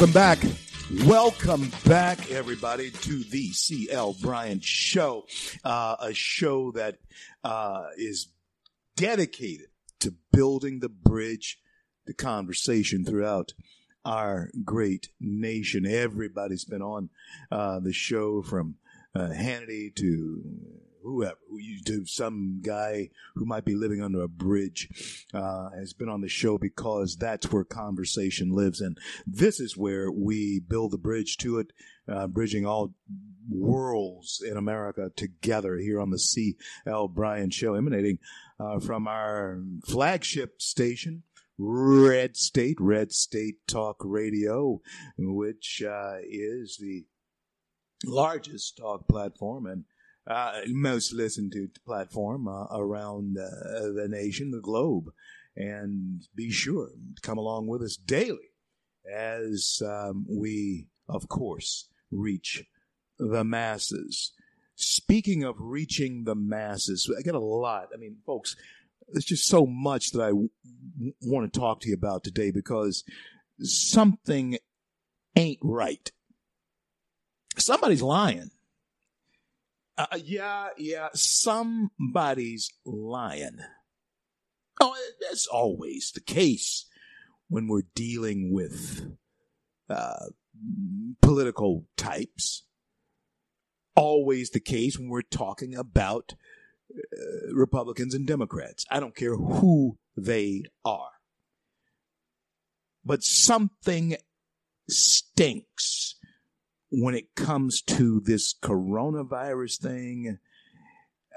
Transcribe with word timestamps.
Welcome 0.00 0.14
back. 0.14 0.38
Welcome 1.04 1.70
back, 1.84 2.30
everybody, 2.30 2.90
to 2.90 3.22
the 3.22 3.48
CL 3.48 4.14
Bryant 4.22 4.64
Show, 4.64 5.26
uh, 5.62 5.96
a 6.00 6.14
show 6.14 6.70
that 6.70 7.00
uh, 7.44 7.88
is 7.98 8.28
dedicated 8.96 9.66
to 9.98 10.14
building 10.32 10.80
the 10.80 10.88
bridge, 10.88 11.58
the 12.06 12.14
conversation 12.14 13.04
throughout 13.04 13.52
our 14.02 14.50
great 14.64 15.10
nation. 15.20 15.84
Everybody's 15.84 16.64
been 16.64 16.80
on 16.80 17.10
uh, 17.52 17.80
the 17.80 17.92
show 17.92 18.40
from 18.40 18.76
uh, 19.14 19.28
Hannity 19.28 19.94
to 19.96 20.79
whoever, 21.02 21.38
you 21.56 21.82
to 21.84 22.04
some 22.06 22.60
guy 22.62 23.10
who 23.34 23.44
might 23.44 23.64
be 23.64 23.74
living 23.74 24.02
under 24.02 24.22
a 24.22 24.28
bridge, 24.28 25.26
uh, 25.32 25.70
has 25.70 25.92
been 25.92 26.08
on 26.08 26.20
the 26.20 26.28
show 26.28 26.58
because 26.58 27.16
that's 27.16 27.50
where 27.50 27.64
conversation 27.64 28.50
lives. 28.50 28.80
And 28.80 28.98
this 29.26 29.60
is 29.60 29.76
where 29.76 30.10
we 30.10 30.60
build 30.60 30.92
the 30.92 30.98
bridge 30.98 31.36
to 31.38 31.58
it, 31.58 31.72
uh, 32.08 32.26
bridging 32.26 32.66
all 32.66 32.94
worlds 33.48 34.42
in 34.46 34.56
America 34.56 35.10
together 35.16 35.76
here 35.76 36.00
on 36.00 36.10
the 36.10 36.18
C.L. 36.18 37.08
Bryant 37.08 37.52
Show, 37.52 37.74
emanating 37.74 38.18
uh, 38.58 38.80
from 38.80 39.08
our 39.08 39.62
flagship 39.84 40.60
station. 40.60 41.22
Red 41.62 42.38
State, 42.38 42.78
Red 42.80 43.12
State 43.12 43.56
Talk 43.66 43.96
Radio, 44.02 44.80
which 45.18 45.82
uh, 45.86 46.14
is 46.26 46.78
the 46.80 47.04
largest 48.04 48.78
talk 48.78 49.06
platform 49.08 49.66
and 49.66 49.84
uh, 50.26 50.60
most 50.68 51.12
listened 51.12 51.52
to 51.52 51.68
platform 51.86 52.48
uh, 52.48 52.66
around 52.70 53.36
uh, 53.38 53.92
the 53.94 54.06
nation, 54.08 54.50
the 54.50 54.60
globe. 54.60 55.10
And 55.56 56.22
be 56.34 56.50
sure 56.50 56.88
to 56.88 57.20
come 57.22 57.38
along 57.38 57.66
with 57.66 57.82
us 57.82 57.96
daily 57.96 58.50
as 59.12 59.82
um, 59.84 60.26
we, 60.28 60.86
of 61.08 61.28
course, 61.28 61.88
reach 62.10 62.64
the 63.18 63.44
masses. 63.44 64.32
Speaking 64.76 65.42
of 65.44 65.56
reaching 65.58 66.24
the 66.24 66.34
masses, 66.34 67.10
I 67.18 67.22
get 67.22 67.34
a 67.34 67.40
lot. 67.40 67.88
I 67.92 67.98
mean, 67.98 68.16
folks, 68.24 68.56
there's 69.12 69.24
just 69.24 69.46
so 69.46 69.66
much 69.66 70.12
that 70.12 70.22
I 70.22 70.28
w- 70.28 70.48
want 71.22 71.52
to 71.52 71.60
talk 71.60 71.80
to 71.80 71.88
you 71.88 71.94
about 71.94 72.24
today 72.24 72.50
because 72.50 73.04
something 73.60 74.58
ain't 75.36 75.58
right. 75.62 76.10
Somebody's 77.58 78.02
lying. 78.02 78.50
Uh, 80.00 80.16
yeah, 80.24 80.68
yeah, 80.78 81.08
somebody's 81.12 82.70
lying. 82.86 83.58
Oh, 84.80 84.96
that's 85.20 85.46
always 85.46 86.12
the 86.14 86.22
case 86.22 86.86
when 87.50 87.68
we're 87.68 87.82
dealing 87.94 88.50
with 88.50 89.14
uh, 89.90 90.28
political 91.20 91.84
types. 91.98 92.64
Always 93.94 94.50
the 94.50 94.60
case 94.60 94.98
when 94.98 95.10
we're 95.10 95.20
talking 95.20 95.76
about 95.76 96.32
uh, 96.90 97.52
Republicans 97.52 98.14
and 98.14 98.26
Democrats. 98.26 98.86
I 98.90 99.00
don't 99.00 99.14
care 99.14 99.36
who 99.36 99.98
they 100.16 100.62
are. 100.82 101.10
But 103.04 103.22
something 103.22 104.16
stinks 104.88 106.14
when 106.90 107.14
it 107.14 107.34
comes 107.34 107.82
to 107.82 108.20
this 108.20 108.54
coronavirus 108.54 109.80
thing, 109.80 110.38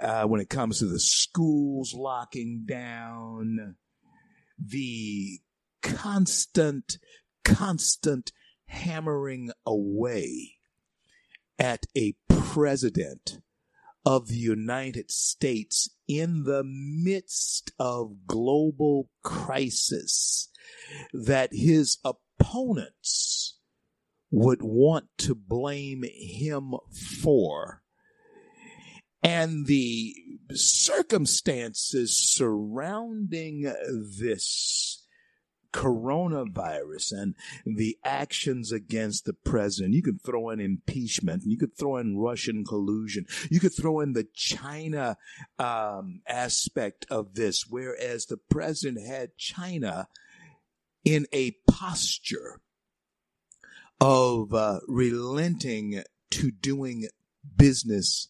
uh, 0.02 0.24
when 0.24 0.42
it 0.42 0.50
comes 0.50 0.80
to 0.80 0.86
the 0.86 1.00
schools 1.00 1.94
locking 1.94 2.66
down, 2.68 3.76
the 4.60 5.40
constant, 5.82 6.98
constant 7.44 8.32
hammering 8.66 9.52
away 9.66 10.56
at 11.60 11.86
a 11.96 12.16
president 12.28 13.40
of 14.06 14.28
the 14.28 14.36
United 14.36 15.10
States 15.12 15.90
in 16.08 16.44
the 16.44 16.64
midst 16.66 17.72
of 17.80 18.28
global 18.28 19.10
crisis 19.22 20.50
that 21.14 21.50
his 21.54 22.00
opponents 22.04 23.43
would 24.34 24.64
want 24.64 25.06
to 25.16 25.36
blame 25.36 26.04
him 26.12 26.74
for. 27.22 27.84
And 29.22 29.68
the 29.68 30.16
circumstances 30.52 32.18
surrounding 32.18 33.72
this 34.20 35.06
coronavirus 35.72 37.12
and 37.12 37.36
the 37.66 37.98
actions 38.04 38.72
against 38.72 39.26
the 39.26 39.34
president. 39.34 39.94
You 39.94 40.02
could 40.02 40.22
throw 40.22 40.50
in 40.50 40.60
impeachment. 40.60 41.44
You 41.46 41.58
could 41.58 41.78
throw 41.78 41.98
in 41.98 42.18
Russian 42.18 42.66
collusion. 42.66 43.28
You 43.52 43.60
could 43.60 43.76
throw 43.76 44.00
in 44.00 44.14
the 44.14 44.28
China 44.34 45.18
um, 45.60 46.22
aspect 46.28 47.06
of 47.12 47.36
this, 47.36 47.68
whereas 47.70 48.26
the 48.26 48.38
president 48.38 49.06
had 49.06 49.38
China 49.38 50.08
in 51.06 51.28
a 51.32 51.52
posture 51.68 52.62
of 54.00 54.54
uh, 54.54 54.80
relenting 54.88 56.04
to 56.32 56.52
doing 56.52 57.08
business 57.56 58.30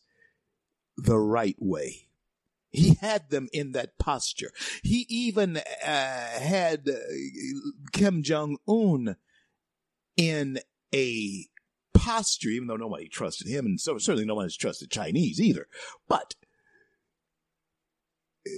the 0.97 1.17
right 1.17 1.55
way. 1.59 2.07
He 2.69 2.95
had 2.95 3.29
them 3.29 3.49
in 3.53 3.73
that 3.73 3.99
posture. 3.99 4.51
He 4.81 5.05
even 5.07 5.57
uh, 5.57 5.61
had 5.85 6.89
uh, 6.89 6.95
Kim 7.91 8.23
Jong 8.23 8.57
Un 8.67 9.15
in 10.17 10.59
a 10.93 11.45
posture, 11.93 12.49
even 12.49 12.67
though 12.67 12.75
nobody 12.75 13.07
trusted 13.07 13.47
him, 13.47 13.65
and 13.65 13.79
so 13.79 13.97
certainly 13.97 14.25
no 14.25 14.35
one 14.35 14.45
has 14.45 14.57
trusted 14.57 14.89
Chinese 14.89 15.39
either. 15.39 15.67
But 16.07 16.35
uh, 18.47 18.51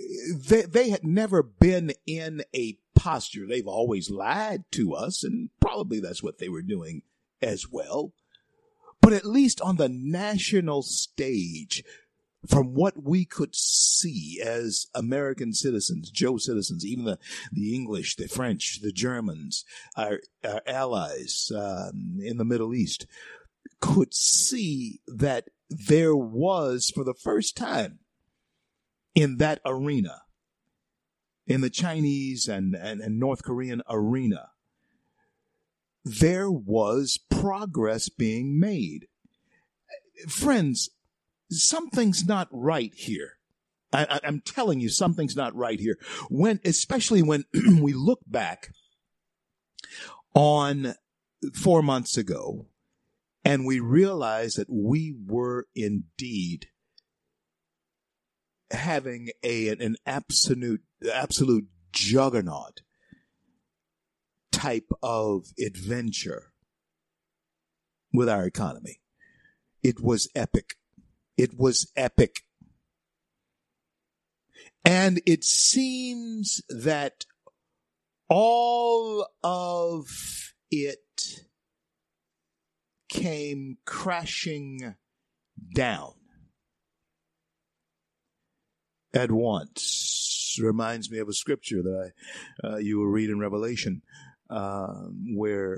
they, 0.47 0.61
they 0.63 0.89
had 0.89 1.03
never 1.03 1.43
been 1.43 1.91
in 2.07 2.43
a 2.55 2.77
posture. 2.95 3.45
They've 3.47 3.67
always 3.67 4.09
lied 4.09 4.63
to 4.71 4.93
us, 4.93 5.23
and 5.23 5.49
probably 5.59 5.99
that's 5.99 6.23
what 6.23 6.37
they 6.37 6.49
were 6.49 6.61
doing 6.61 7.03
as 7.41 7.69
well. 7.69 8.13
But 9.01 9.13
at 9.13 9.25
least 9.25 9.61
on 9.61 9.75
the 9.75 9.89
national 9.89 10.81
stage, 10.81 11.83
from 12.47 12.73
what 12.73 13.03
we 13.03 13.25
could 13.25 13.55
see 13.55 14.41
as 14.43 14.87
American 14.93 15.53
citizens, 15.53 16.09
Joe 16.11 16.37
citizens, 16.37 16.85
even 16.85 17.05
the, 17.05 17.19
the 17.51 17.75
English, 17.75 18.15
the 18.15 18.27
French, 18.27 18.81
the 18.81 18.91
Germans, 18.91 19.65
our, 19.95 20.19
our 20.43 20.61
allies 20.67 21.51
um, 21.55 22.17
in 22.21 22.37
the 22.37 22.45
Middle 22.45 22.73
East, 22.73 23.07
could 23.79 24.13
see 24.13 25.01
that 25.07 25.49
there 25.69 26.15
was, 26.15 26.91
for 26.93 27.03
the 27.03 27.13
first 27.13 27.57
time 27.57 27.99
in 29.15 29.37
that 29.37 29.59
arena, 29.65 30.21
in 31.47 31.61
the 31.61 31.69
Chinese 31.69 32.47
and, 32.47 32.75
and, 32.75 33.01
and 33.01 33.19
North 33.19 33.43
Korean 33.43 33.81
arena, 33.89 34.49
there 36.03 36.51
was 36.51 37.19
progress 37.29 38.09
being 38.09 38.59
made. 38.59 39.07
Friends, 40.27 40.89
something's 41.49 42.25
not 42.25 42.47
right 42.51 42.93
here. 42.93 43.33
I, 43.93 44.19
am 44.23 44.41
telling 44.41 44.81
you, 44.81 44.89
something's 44.89 45.35
not 45.35 45.55
right 45.55 45.79
here. 45.79 45.97
When, 46.29 46.59
especially 46.65 47.21
when 47.21 47.45
we 47.81 47.93
look 47.93 48.19
back 48.27 48.71
on 50.33 50.95
four 51.53 51.81
months 51.81 52.17
ago 52.17 52.67
and 53.45 53.65
we 53.65 53.79
realize 53.79 54.55
that 54.55 54.69
we 54.69 55.15
were 55.25 55.67
indeed 55.75 56.67
having 58.71 59.29
a 59.43 59.69
an 59.69 59.95
absolute 60.05 60.81
absolute 61.13 61.65
juggernaut 61.91 62.81
type 64.51 64.89
of 65.03 65.47
adventure 65.63 66.51
with 68.13 68.29
our 68.29 68.45
economy. 68.45 69.01
It 69.83 69.99
was 69.99 70.29
epic. 70.35 70.75
It 71.37 71.57
was 71.57 71.91
epic. 71.95 72.41
And 74.83 75.21
it 75.25 75.43
seems 75.43 76.61
that 76.69 77.25
all 78.29 79.27
of 79.43 80.53
it 80.71 81.45
came 83.09 83.77
crashing 83.85 84.95
down 85.73 86.13
at 89.15 89.31
once. 89.31 90.57
Reminds 90.61 91.09
me 91.09 91.19
of 91.19 91.27
a 91.27 91.33
scripture 91.33 91.81
that 91.81 92.11
I, 92.63 92.67
uh, 92.67 92.77
you 92.77 92.97
will 92.97 93.07
read 93.07 93.29
in 93.29 93.39
Revelation, 93.39 94.01
uh, 94.49 95.07
where 95.33 95.77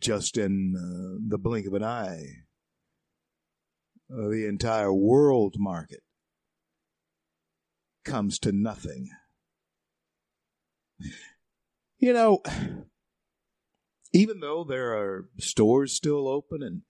just 0.00 0.36
in 0.36 0.74
uh, 0.76 1.18
the 1.28 1.38
blink 1.38 1.66
of 1.66 1.74
an 1.74 1.82
eye, 1.82 2.24
uh, 4.12 4.28
the 4.28 4.46
entire 4.46 4.92
world 4.92 5.56
market 5.58 6.02
comes 8.04 8.38
to 8.40 8.52
nothing. 8.52 9.10
You 11.98 12.12
know, 12.12 12.42
even 14.12 14.40
though 14.40 14.64
there 14.64 14.96
are 14.96 15.28
stores 15.38 15.92
still 15.92 16.28
open 16.28 16.62
and 16.62 16.82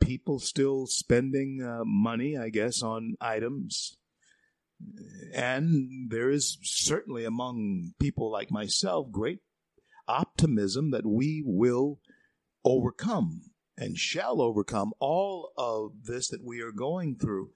people 0.00 0.38
still 0.38 0.86
spending 0.86 1.62
uh, 1.62 1.84
money, 1.84 2.36
I 2.36 2.48
guess, 2.48 2.82
on 2.82 3.16
items, 3.20 3.96
and 5.34 6.10
there 6.10 6.30
is 6.30 6.58
certainly 6.62 7.24
among 7.24 7.92
people 7.98 8.30
like 8.30 8.50
myself 8.50 9.10
great 9.10 9.40
optimism 10.08 10.90
that 10.90 11.06
we 11.06 11.42
will 11.44 12.00
overcome 12.64 13.42
and 13.76 13.98
shall 13.98 14.40
overcome 14.40 14.92
all 14.98 15.52
of 15.56 16.04
this 16.04 16.28
that 16.28 16.44
we 16.44 16.60
are 16.60 16.72
going 16.72 17.16
through. 17.16 17.50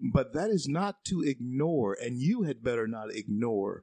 But 0.00 0.32
that 0.34 0.50
is 0.50 0.68
not 0.68 1.04
to 1.06 1.22
ignore, 1.22 1.96
and 2.00 2.18
you 2.18 2.42
had 2.44 2.62
better 2.62 2.86
not 2.86 3.12
ignore 3.12 3.82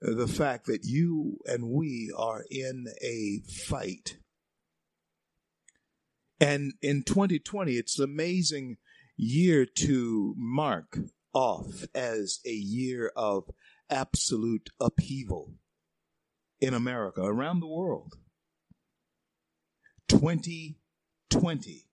the 0.00 0.28
fact 0.28 0.66
that 0.66 0.84
you 0.84 1.38
and 1.46 1.70
we 1.70 2.12
are 2.16 2.44
in 2.50 2.86
a 3.02 3.40
fight. 3.50 4.18
And 6.40 6.74
in 6.82 7.02
2020, 7.02 7.72
it's 7.72 7.98
an 7.98 8.04
amazing 8.04 8.76
year 9.16 9.66
to 9.66 10.34
mark 10.36 10.98
off 11.32 11.84
as 11.94 12.40
a 12.46 12.52
year 12.52 13.12
of 13.16 13.50
absolute 13.90 14.70
upheaval 14.80 15.54
in 16.60 16.74
America, 16.74 17.22
around 17.22 17.60
the 17.60 17.66
world. 17.66 18.14
2020 20.08 21.84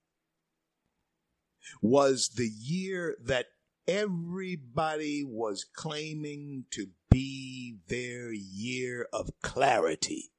was 1.82 2.30
the 2.36 2.50
year 2.50 3.16
that 3.24 3.48
everybody 3.88 5.24
was 5.24 5.66
claiming 5.76 6.66
to 6.72 6.88
be 7.10 7.78
their 7.88 8.32
year 8.32 9.08
of 9.14 9.30
clarity 9.42 10.32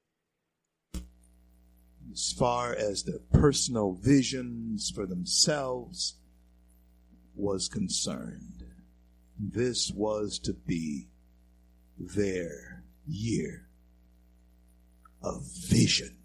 as 2.11 2.31
far 2.31 2.73
as 2.73 3.03
their 3.03 3.19
personal 3.31 3.93
visions 3.93 4.91
for 4.93 5.05
themselves 5.05 6.15
was 7.35 7.67
concerned. 7.67 8.63
This 9.39 9.91
was 9.91 10.39
to 10.39 10.53
be 10.53 11.07
their 11.97 12.83
year 13.05 13.67
of 15.21 15.43
vision, 15.67 16.17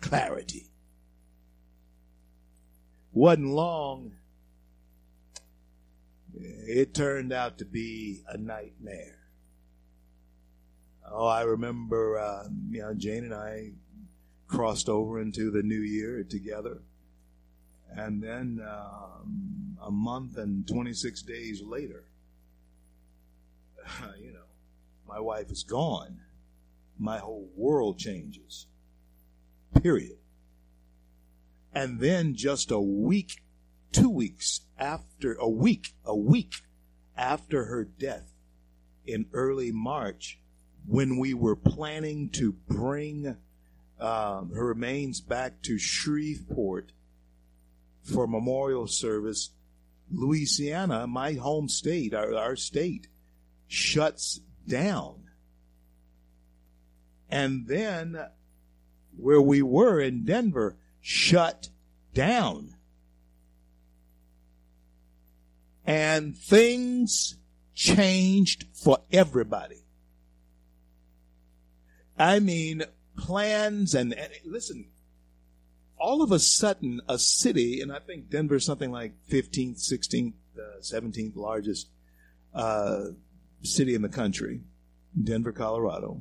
clarity. 0.00 0.68
Wasn't 3.12 3.48
long 3.48 4.12
it 6.34 6.94
turned 6.94 7.32
out 7.32 7.58
to 7.58 7.64
be 7.64 8.22
a 8.28 8.36
nightmare. 8.36 9.18
Oh, 11.10 11.26
I 11.26 11.42
remember, 11.42 12.18
uh, 12.18 12.48
you 12.70 12.80
know, 12.80 12.94
Jane 12.94 13.24
and 13.24 13.34
I 13.34 13.72
crossed 14.46 14.88
over 14.88 15.20
into 15.20 15.50
the 15.50 15.62
new 15.62 15.80
year 15.80 16.24
together. 16.24 16.82
And 17.96 18.22
then 18.22 18.60
um, 18.66 19.76
a 19.82 19.90
month 19.90 20.36
and 20.36 20.66
26 20.66 21.22
days 21.22 21.62
later, 21.62 22.04
you 24.20 24.32
know, 24.32 24.40
my 25.06 25.20
wife 25.20 25.50
is 25.50 25.62
gone. 25.62 26.20
My 26.98 27.18
whole 27.18 27.48
world 27.56 27.98
changes. 27.98 28.66
Period. 29.82 30.18
And 31.74 32.00
then 32.00 32.34
just 32.34 32.70
a 32.70 32.80
week 32.80 33.42
two 33.92 34.10
weeks 34.10 34.62
after, 34.78 35.34
a 35.34 35.48
week, 35.48 35.94
a 36.04 36.16
week 36.16 36.54
after 37.16 37.64
her 37.66 37.84
death 37.84 38.32
in 39.06 39.26
early 39.32 39.72
March, 39.72 40.38
when 40.86 41.18
we 41.18 41.34
were 41.34 41.56
planning 41.56 42.28
to 42.30 42.52
bring 42.52 43.36
um, 44.00 44.50
her 44.54 44.66
remains 44.66 45.20
back 45.20 45.62
to 45.62 45.78
Shreveport 45.78 46.92
for 48.02 48.26
memorial 48.26 48.86
service, 48.86 49.50
Louisiana, 50.10 51.06
my 51.06 51.34
home 51.34 51.68
state, 51.68 52.14
our, 52.14 52.34
our 52.34 52.56
state, 52.56 53.08
shuts 53.66 54.40
down. 54.66 55.30
And 57.30 57.66
then 57.66 58.26
where 59.16 59.40
we 59.40 59.62
were 59.62 60.00
in 60.00 60.24
Denver 60.24 60.76
shut 61.00 61.68
down 62.12 62.74
and 65.84 66.36
things 66.36 67.36
changed 67.74 68.66
for 68.72 68.98
everybody. 69.10 69.84
I 72.18 72.38
mean, 72.38 72.84
plans 73.16 73.94
and, 73.94 74.12
and, 74.12 74.30
listen, 74.44 74.86
all 76.02 76.22
of 76.22 76.32
a 76.32 76.38
sudden, 76.38 77.00
a 77.08 77.18
city, 77.18 77.80
and 77.80 77.92
I 77.92 78.00
think 78.00 78.28
Denver's 78.28 78.66
something 78.66 78.90
like 78.90 79.12
15th, 79.30 79.78
16th, 79.78 80.32
uh, 80.58 80.80
17th 80.80 81.36
largest 81.36 81.88
uh, 82.52 83.04
city 83.62 83.94
in 83.94 84.02
the 84.02 84.08
country, 84.08 84.62
Denver, 85.22 85.52
Colorado. 85.52 86.20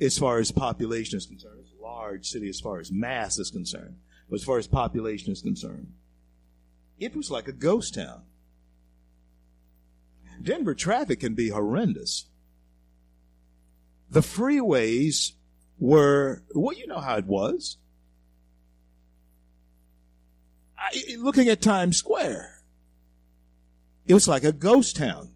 As 0.00 0.16
far 0.16 0.38
as 0.38 0.52
population 0.52 1.18
is 1.18 1.26
concerned, 1.26 1.58
it's 1.60 1.72
a 1.78 1.82
large 1.82 2.28
city 2.28 2.48
as 2.48 2.60
far 2.60 2.78
as 2.78 2.92
mass 2.92 3.38
is 3.38 3.50
concerned, 3.50 3.96
but 4.30 4.36
as 4.36 4.44
far 4.44 4.58
as 4.58 4.66
population 4.66 5.32
is 5.32 5.42
concerned 5.42 5.88
it 6.98 7.14
was 7.14 7.30
like 7.30 7.48
a 7.48 7.52
ghost 7.52 7.94
town. 7.94 8.22
Denver 10.42 10.74
traffic 10.74 11.20
can 11.20 11.34
be 11.34 11.48
horrendous. 11.48 12.26
The 14.10 14.20
freeways 14.20 15.32
were, 15.78 16.42
well, 16.54 16.76
you 16.76 16.86
know 16.86 17.00
how 17.00 17.16
it 17.16 17.26
was. 17.26 17.76
I, 20.78 21.16
looking 21.18 21.48
at 21.48 21.60
Times 21.60 21.96
Square, 21.96 22.60
it 24.06 24.14
was 24.14 24.28
like 24.28 24.44
a 24.44 24.52
ghost 24.52 24.96
town. 24.96 25.30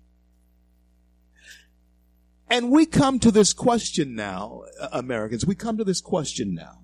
And 2.48 2.70
we 2.70 2.84
come 2.84 3.20
to 3.20 3.30
this 3.30 3.52
question 3.52 4.14
now, 4.14 4.64
uh, 4.80 4.88
Americans, 4.92 5.46
we 5.46 5.54
come 5.54 5.78
to 5.78 5.84
this 5.84 6.00
question 6.00 6.54
now. 6.54 6.80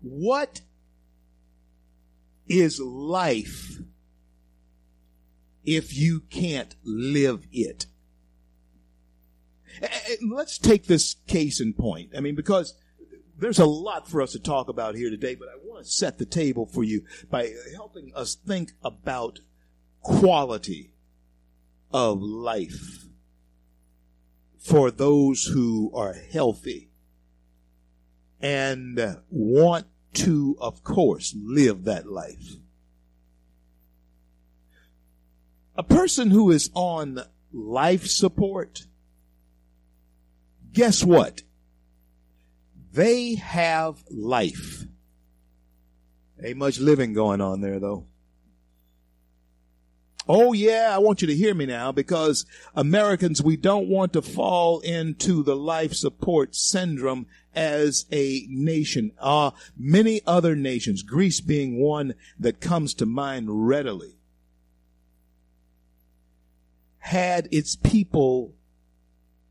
What 0.00 0.62
is 2.48 2.80
life 2.80 3.78
if 5.64 5.96
you 5.96 6.20
can't 6.28 6.74
live 6.82 7.46
it? 7.52 7.86
Let's 10.22 10.58
take 10.58 10.86
this 10.86 11.16
case 11.26 11.60
in 11.60 11.72
point. 11.74 12.10
I 12.16 12.20
mean, 12.20 12.34
because 12.34 12.74
there's 13.38 13.58
a 13.58 13.66
lot 13.66 14.08
for 14.08 14.22
us 14.22 14.32
to 14.32 14.38
talk 14.38 14.68
about 14.68 14.94
here 14.94 15.10
today, 15.10 15.34
but 15.34 15.48
I 15.48 15.56
want 15.64 15.84
to 15.84 15.90
set 15.90 16.18
the 16.18 16.26
table 16.26 16.66
for 16.66 16.84
you 16.84 17.02
by 17.30 17.52
helping 17.74 18.12
us 18.14 18.34
think 18.34 18.72
about 18.82 19.40
quality 20.00 20.92
of 21.92 22.22
life 22.22 23.06
for 24.58 24.90
those 24.90 25.44
who 25.44 25.90
are 25.94 26.14
healthy 26.14 26.90
and 28.40 29.18
want 29.30 29.86
to, 30.14 30.56
of 30.60 30.84
course, 30.84 31.34
live 31.36 31.84
that 31.84 32.06
life. 32.06 32.56
A 35.74 35.82
person 35.82 36.30
who 36.30 36.50
is 36.50 36.70
on 36.74 37.22
life 37.52 38.06
support, 38.06 38.86
guess 40.72 41.04
what? 41.04 41.42
They 42.92 43.36
have 43.36 44.02
life. 44.10 44.84
Ain't 46.42 46.58
much 46.58 46.78
living 46.78 47.12
going 47.12 47.40
on 47.40 47.60
there 47.60 47.78
though. 47.78 48.06
Oh 50.28 50.52
yeah, 50.52 50.90
I 50.94 50.98
want 50.98 51.20
you 51.20 51.26
to 51.28 51.34
hear 51.34 51.52
me 51.52 51.66
now 51.66 51.90
because 51.90 52.46
Americans, 52.74 53.42
we 53.42 53.56
don't 53.56 53.88
want 53.88 54.12
to 54.12 54.22
fall 54.22 54.78
into 54.80 55.42
the 55.42 55.56
life 55.56 55.94
support 55.94 56.54
syndrome 56.54 57.26
as 57.54 58.06
a 58.12 58.46
nation. 58.48 59.12
Uh, 59.18 59.50
many 59.76 60.20
other 60.26 60.54
nations, 60.54 61.02
Greece 61.02 61.40
being 61.40 61.80
one 61.80 62.14
that 62.38 62.60
comes 62.60 62.94
to 62.94 63.06
mind 63.06 63.66
readily, 63.66 64.16
had 66.98 67.48
its 67.50 67.74
people 67.74 68.54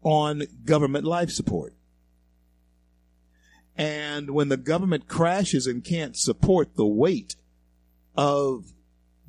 on 0.04 0.44
government 0.66 1.06
life 1.06 1.32
support. 1.32 1.74
And 3.78 4.32
when 4.32 4.50
the 4.50 4.58
government 4.58 5.08
crashes 5.08 5.66
and 5.68 5.84
can't 5.84 6.18
support 6.18 6.76
the 6.76 6.86
weight 6.86 7.36
of 8.16 8.74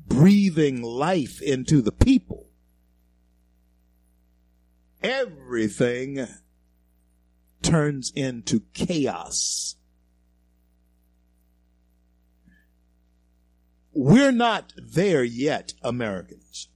breathing 0.05 0.81
life 0.81 1.41
into 1.41 1.81
the 1.81 1.91
people, 1.91 2.47
everything 5.01 6.27
turns 7.61 8.11
into 8.15 8.61
chaos. 8.73 9.75
We're 13.93 14.31
not 14.31 14.73
there 14.77 15.23
yet, 15.23 15.73
Americans. 15.81 16.67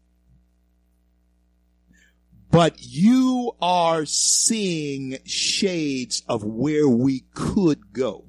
But 2.49 2.75
you 2.79 3.53
are 3.61 4.05
seeing 4.05 5.17
shades 5.25 6.23
of 6.27 6.43
where 6.43 6.87
we 6.87 7.25
could 7.33 7.93
go. 7.93 8.25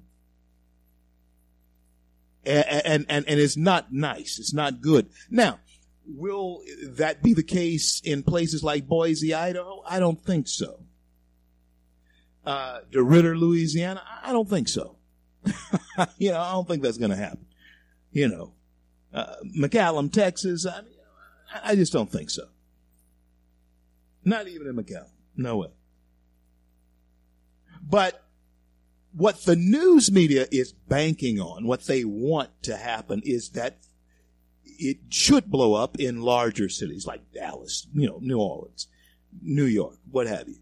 And, 2.45 3.05
and, 3.09 3.29
and, 3.29 3.41
it's 3.41 3.57
not 3.57 3.93
nice. 3.93 4.39
It's 4.39 4.55
not 4.55 4.81
good. 4.81 5.11
Now, 5.31 5.61
will 6.07 6.63
that 6.83 7.23
be 7.23 7.35
the 7.35 7.43
case 7.43 8.01
in 8.03 8.23
places 8.23 8.65
like 8.65 8.89
Boise, 8.89 9.35
Idaho? 9.35 9.83
I 9.87 9.99
don't 9.99 10.21
think 10.21 10.49
so. 10.49 10.81
Uh, 12.47 12.81
DeRidder, 12.91 13.39
Louisiana? 13.39 14.03
I 14.23 14.33
don't 14.33 14.49
think 14.49 14.69
so. 14.69 14.97
you 16.17 16.31
know, 16.31 16.41
I 16.41 16.53
don't 16.53 16.67
think 16.67 16.83
that's 16.83 16.97
going 16.97 17.11
to 17.11 17.17
happen. 17.17 17.45
You 18.11 18.29
know, 18.29 18.53
uh, 19.13 20.09
Texas? 20.11 20.65
I, 20.65 20.81
mean, 20.81 20.95
I 21.63 21.75
just 21.75 21.93
don't 21.93 22.11
think 22.11 22.31
so. 22.31 22.49
Not 24.25 24.49
even 24.49 24.67
in 24.67 24.77
McAllen. 24.77 25.11
No 25.37 25.57
way. 25.59 25.69
But 27.83 28.25
what 29.13 29.45
the 29.45 29.57
news 29.57 30.13
media 30.13 30.47
is 30.51 30.73
banking 30.73 31.41
on, 31.41 31.67
what 31.67 31.87
they 31.87 32.05
want 32.05 32.51
to 32.65 32.77
happen 32.77 33.23
is 33.25 33.51
that 33.51 33.79
it 34.65 34.99
should 35.09 35.51
blow 35.51 35.75
up 35.75 35.99
in 35.99 36.23
larger 36.23 36.69
cities 36.69 37.07
like 37.07 37.33
Dallas, 37.33 37.87
you 37.95 38.07
know, 38.07 38.19
New 38.21 38.39
Orleans, 38.39 38.87
New 39.43 39.65
York, 39.65 39.99
what 40.11 40.27
have 40.27 40.49
you. 40.49 40.59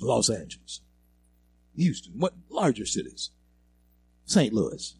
Los 0.00 0.28
Angeles, 0.28 0.80
Houston, 1.76 2.14
what 2.18 2.34
larger 2.48 2.86
cities? 2.86 3.30
St. 4.24 4.52
Louis. 4.52 4.96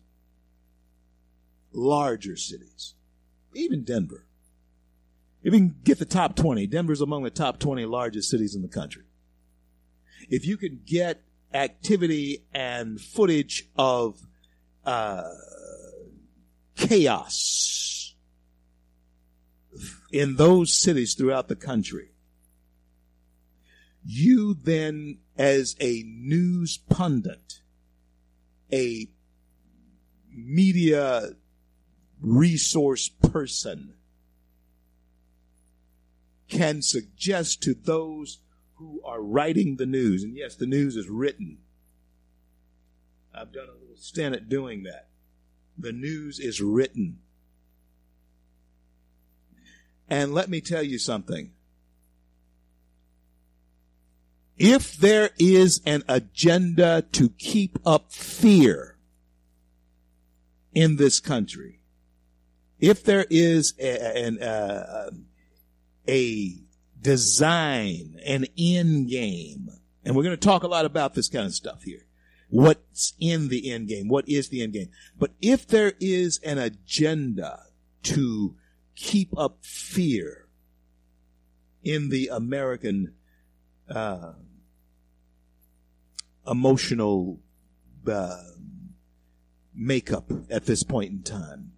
Larger 1.72 2.36
cities. 2.36 2.94
Even 3.54 3.82
Denver. 3.82 4.26
If 5.44 5.52
you 5.52 5.60
can 5.60 5.76
get 5.84 5.98
the 5.98 6.06
top 6.06 6.36
20, 6.36 6.66
Denver's 6.66 7.02
among 7.02 7.22
the 7.22 7.30
top 7.30 7.58
20 7.58 7.84
largest 7.84 8.30
cities 8.30 8.54
in 8.54 8.62
the 8.62 8.68
country. 8.68 9.04
If 10.30 10.46
you 10.46 10.56
can 10.56 10.80
get 10.86 11.22
activity 11.52 12.46
and 12.54 12.98
footage 12.98 13.68
of 13.76 14.26
uh, 14.86 15.28
chaos 16.76 18.14
in 20.10 20.36
those 20.36 20.72
cities 20.72 21.14
throughout 21.14 21.48
the 21.48 21.56
country, 21.56 22.12
you 24.02 24.54
then, 24.54 25.18
as 25.36 25.76
a 25.78 26.04
news 26.06 26.78
pundit, 26.88 27.60
a 28.72 29.08
media 30.30 31.32
resource 32.20 33.10
person, 33.10 33.94
can 36.48 36.82
suggest 36.82 37.62
to 37.62 37.74
those 37.74 38.38
who 38.74 39.00
are 39.04 39.22
writing 39.22 39.76
the 39.76 39.86
news, 39.86 40.22
and 40.22 40.36
yes, 40.36 40.56
the 40.56 40.66
news 40.66 40.96
is 40.96 41.08
written. 41.08 41.58
I've 43.34 43.52
done 43.52 43.68
a 43.68 43.80
little 43.80 43.96
stint 43.96 44.34
at 44.34 44.48
doing 44.48 44.84
that. 44.84 45.08
The 45.76 45.92
news 45.92 46.38
is 46.38 46.60
written. 46.60 47.18
And 50.08 50.34
let 50.34 50.48
me 50.48 50.60
tell 50.60 50.82
you 50.82 50.98
something. 50.98 51.50
If 54.56 54.96
there 54.96 55.30
is 55.38 55.80
an 55.84 56.04
agenda 56.08 57.02
to 57.12 57.28
keep 57.30 57.78
up 57.84 58.12
fear 58.12 58.96
in 60.72 60.96
this 60.96 61.18
country, 61.18 61.80
if 62.78 63.02
there 63.02 63.26
is 63.30 63.74
a, 63.80 64.26
an, 64.26 64.40
uh, 64.40 65.10
a 66.08 66.62
design, 67.00 68.18
an 68.24 68.46
end 68.58 69.08
game. 69.08 69.68
And 70.04 70.14
we're 70.14 70.22
going 70.22 70.36
to 70.36 70.48
talk 70.48 70.62
a 70.62 70.68
lot 70.68 70.84
about 70.84 71.14
this 71.14 71.28
kind 71.28 71.46
of 71.46 71.54
stuff 71.54 71.82
here. 71.82 72.06
What's 72.50 73.14
in 73.18 73.48
the 73.48 73.70
end 73.70 73.88
game? 73.88 74.08
What 74.08 74.28
is 74.28 74.48
the 74.48 74.62
end 74.62 74.74
game? 74.74 74.90
But 75.18 75.32
if 75.40 75.66
there 75.66 75.94
is 75.98 76.38
an 76.44 76.58
agenda 76.58 77.64
to 78.04 78.54
keep 78.94 79.36
up 79.36 79.64
fear 79.64 80.46
in 81.82 82.10
the 82.10 82.28
American 82.28 83.14
uh, 83.88 84.32
emotional 86.46 87.40
uh, 88.06 88.36
makeup 89.74 90.30
at 90.50 90.66
this 90.66 90.82
point 90.82 91.10
in 91.10 91.22
time, 91.22 91.72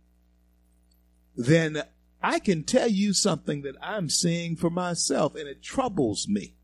then 1.37 1.83
I 2.27 2.41
can 2.41 2.65
tell 2.65 2.89
you 2.89 3.13
something 3.13 3.63
that 3.63 3.77
I'm 3.81 4.11
seeing 4.11 4.57
for 4.57 4.69
myself, 4.69 5.37
and 5.37 5.47
it 5.47 5.63
troubles 5.63 6.27
me. 6.27 6.57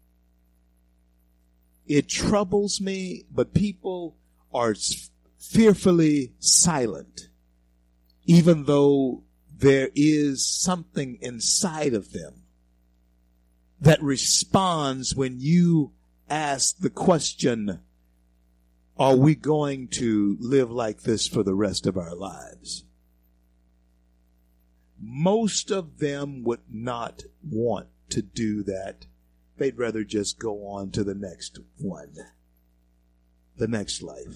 It 1.86 2.08
troubles 2.08 2.80
me, 2.80 3.26
but 3.30 3.54
people 3.54 4.16
are 4.52 4.74
fearfully 5.38 6.32
silent, 6.40 7.28
even 8.24 8.64
though 8.64 9.22
there 9.56 9.90
is 9.94 10.44
something 10.44 11.18
inside 11.20 11.94
of 11.94 12.10
them 12.10 12.42
that 13.80 14.02
responds 14.02 15.14
when 15.14 15.38
you 15.38 15.92
ask 16.28 16.78
the 16.78 16.90
question, 16.90 17.82
are 18.98 19.14
we 19.14 19.36
going 19.36 19.86
to 19.86 20.36
live 20.40 20.72
like 20.72 21.02
this 21.02 21.28
for 21.28 21.44
the 21.44 21.54
rest 21.54 21.86
of 21.86 21.96
our 21.96 22.16
lives? 22.16 22.82
Most 25.14 25.70
of 25.70 25.98
them 25.98 26.42
would 26.42 26.62
not 26.70 27.24
want 27.46 27.88
to 28.08 28.22
do 28.22 28.62
that. 28.62 29.04
They'd 29.58 29.76
rather 29.76 30.04
just 30.04 30.38
go 30.38 30.66
on 30.66 30.90
to 30.92 31.04
the 31.04 31.14
next 31.14 31.58
one, 31.76 32.14
the 33.58 33.68
next 33.68 34.02
life. 34.02 34.34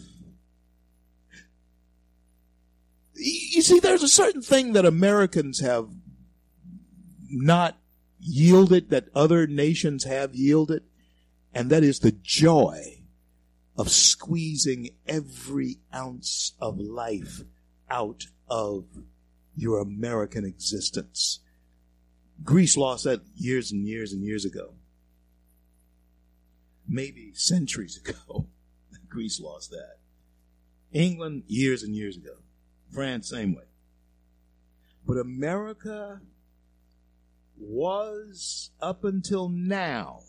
You 3.14 3.62
see, 3.62 3.80
there's 3.80 4.02
a 4.02 4.08
certain 4.08 4.42
thing 4.42 4.74
that 4.74 4.84
Americans 4.84 5.60
have 5.60 5.88
not 7.30 7.78
yielded 8.20 8.90
that 8.90 9.08
other 9.14 9.46
nations 9.46 10.04
have 10.04 10.34
yielded, 10.34 10.82
and 11.54 11.70
that 11.70 11.84
is 11.84 12.00
the 12.00 12.12
joy 12.12 13.00
of 13.78 13.90
squeezing 13.90 14.90
every 15.08 15.78
ounce 15.94 16.52
of 16.60 16.78
life 16.78 17.40
out 17.88 18.26
of 18.46 18.84
your 19.56 19.80
American 19.80 20.44
existence. 20.44 21.40
Greece 22.44 22.76
lost 22.76 23.04
that 23.04 23.22
years 23.34 23.72
and 23.72 23.86
years 23.86 24.12
and 24.12 24.22
years 24.22 24.44
ago. 24.44 24.74
Maybe 26.86 27.32
centuries 27.34 27.96
ago, 28.06 28.46
Greece 29.08 29.40
lost 29.40 29.70
that. 29.70 29.96
England, 30.92 31.44
years 31.46 31.82
and 31.82 31.94
years 31.96 32.16
ago. 32.16 32.36
France, 32.92 33.30
same 33.30 33.54
way. 33.54 33.64
But 35.06 35.18
America 35.18 36.20
was, 37.56 38.70
up 38.80 39.04
until 39.04 39.48
now, 39.48 40.20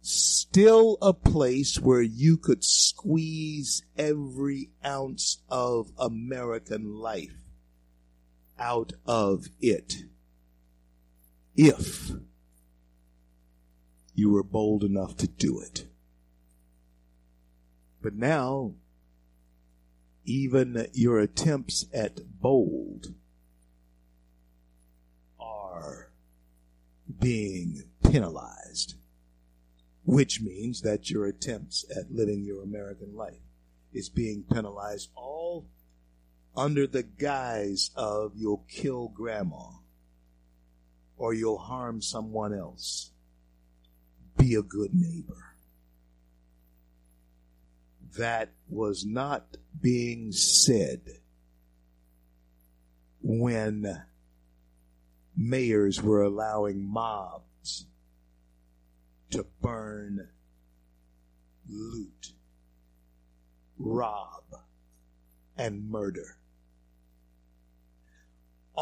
still 0.00 0.96
a 1.02 1.12
place 1.12 1.78
where 1.78 2.02
you 2.02 2.36
could 2.36 2.64
squeeze 2.64 3.82
every 3.96 4.70
ounce 4.84 5.42
of 5.48 5.92
American 5.98 6.94
life 6.94 7.49
out 8.60 8.92
of 9.06 9.48
it 9.60 10.04
if 11.56 12.12
you 14.14 14.30
were 14.30 14.42
bold 14.42 14.84
enough 14.84 15.16
to 15.16 15.26
do 15.26 15.60
it. 15.60 15.86
But 18.02 18.14
now, 18.14 18.74
even 20.24 20.86
your 20.92 21.18
attempts 21.18 21.86
at 21.92 22.20
bold 22.40 23.14
are 25.38 26.12
being 27.18 27.84
penalized, 28.04 28.94
which 30.04 30.40
means 30.40 30.82
that 30.82 31.10
your 31.10 31.26
attempts 31.26 31.84
at 31.94 32.12
living 32.12 32.44
your 32.44 32.62
American 32.62 33.14
life 33.14 33.42
is 33.92 34.08
being 34.08 34.44
penalized 34.50 35.10
all 35.14 35.66
under 36.56 36.86
the 36.86 37.02
guise 37.02 37.90
of 37.94 38.32
you'll 38.36 38.64
kill 38.68 39.08
grandma 39.08 39.68
or 41.16 41.34
you'll 41.34 41.58
harm 41.58 42.00
someone 42.00 42.54
else. 42.54 43.12
Be 44.36 44.54
a 44.54 44.62
good 44.62 44.94
neighbor. 44.94 45.54
That 48.16 48.52
was 48.68 49.04
not 49.04 49.56
being 49.80 50.32
said 50.32 51.02
when 53.22 54.02
mayors 55.36 56.02
were 56.02 56.22
allowing 56.22 56.82
mobs 56.82 57.86
to 59.30 59.46
burn, 59.60 60.28
loot, 61.68 62.32
rob, 63.78 64.44
and 65.56 65.88
murder. 65.88 66.39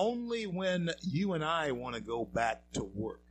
Only 0.00 0.47
when 0.47 0.90
you 1.02 1.33
and 1.33 1.45
I 1.45 1.73
want 1.73 1.97
to 1.97 2.00
go 2.00 2.25
back 2.25 2.71
to 2.75 2.85
work, 2.85 3.25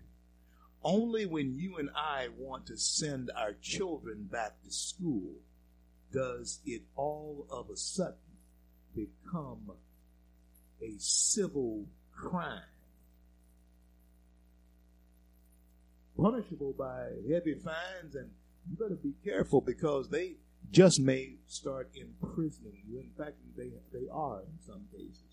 only 0.84 1.26
when 1.26 1.56
you 1.56 1.78
and 1.78 1.90
I 1.96 2.28
want 2.38 2.66
to 2.66 2.76
send 2.76 3.32
our 3.38 3.54
children 3.54 4.28
back 4.30 4.62
to 4.66 4.70
school, 4.70 5.36
does 6.12 6.60
it 6.66 6.82
all 6.98 7.48
of 7.50 7.70
a 7.70 7.78
sudden 7.78 8.18
become 8.94 9.72
a 10.82 10.96
civil 10.98 11.86
crime. 12.14 12.60
Punishable 16.18 16.74
by 16.78 17.12
heavy 17.32 17.54
fines, 17.54 18.14
and 18.14 18.32
you 18.70 18.76
better 18.76 19.00
be 19.02 19.14
careful 19.24 19.62
because 19.62 20.10
they 20.10 20.36
just 20.70 21.00
may 21.00 21.36
start 21.46 21.92
imprisoning 21.96 22.82
you. 22.90 23.00
In 23.00 23.12
fact, 23.18 23.38
they, 23.56 23.72
they 23.94 24.08
are 24.12 24.42
in 24.42 24.60
some 24.66 24.84
cases 24.92 25.27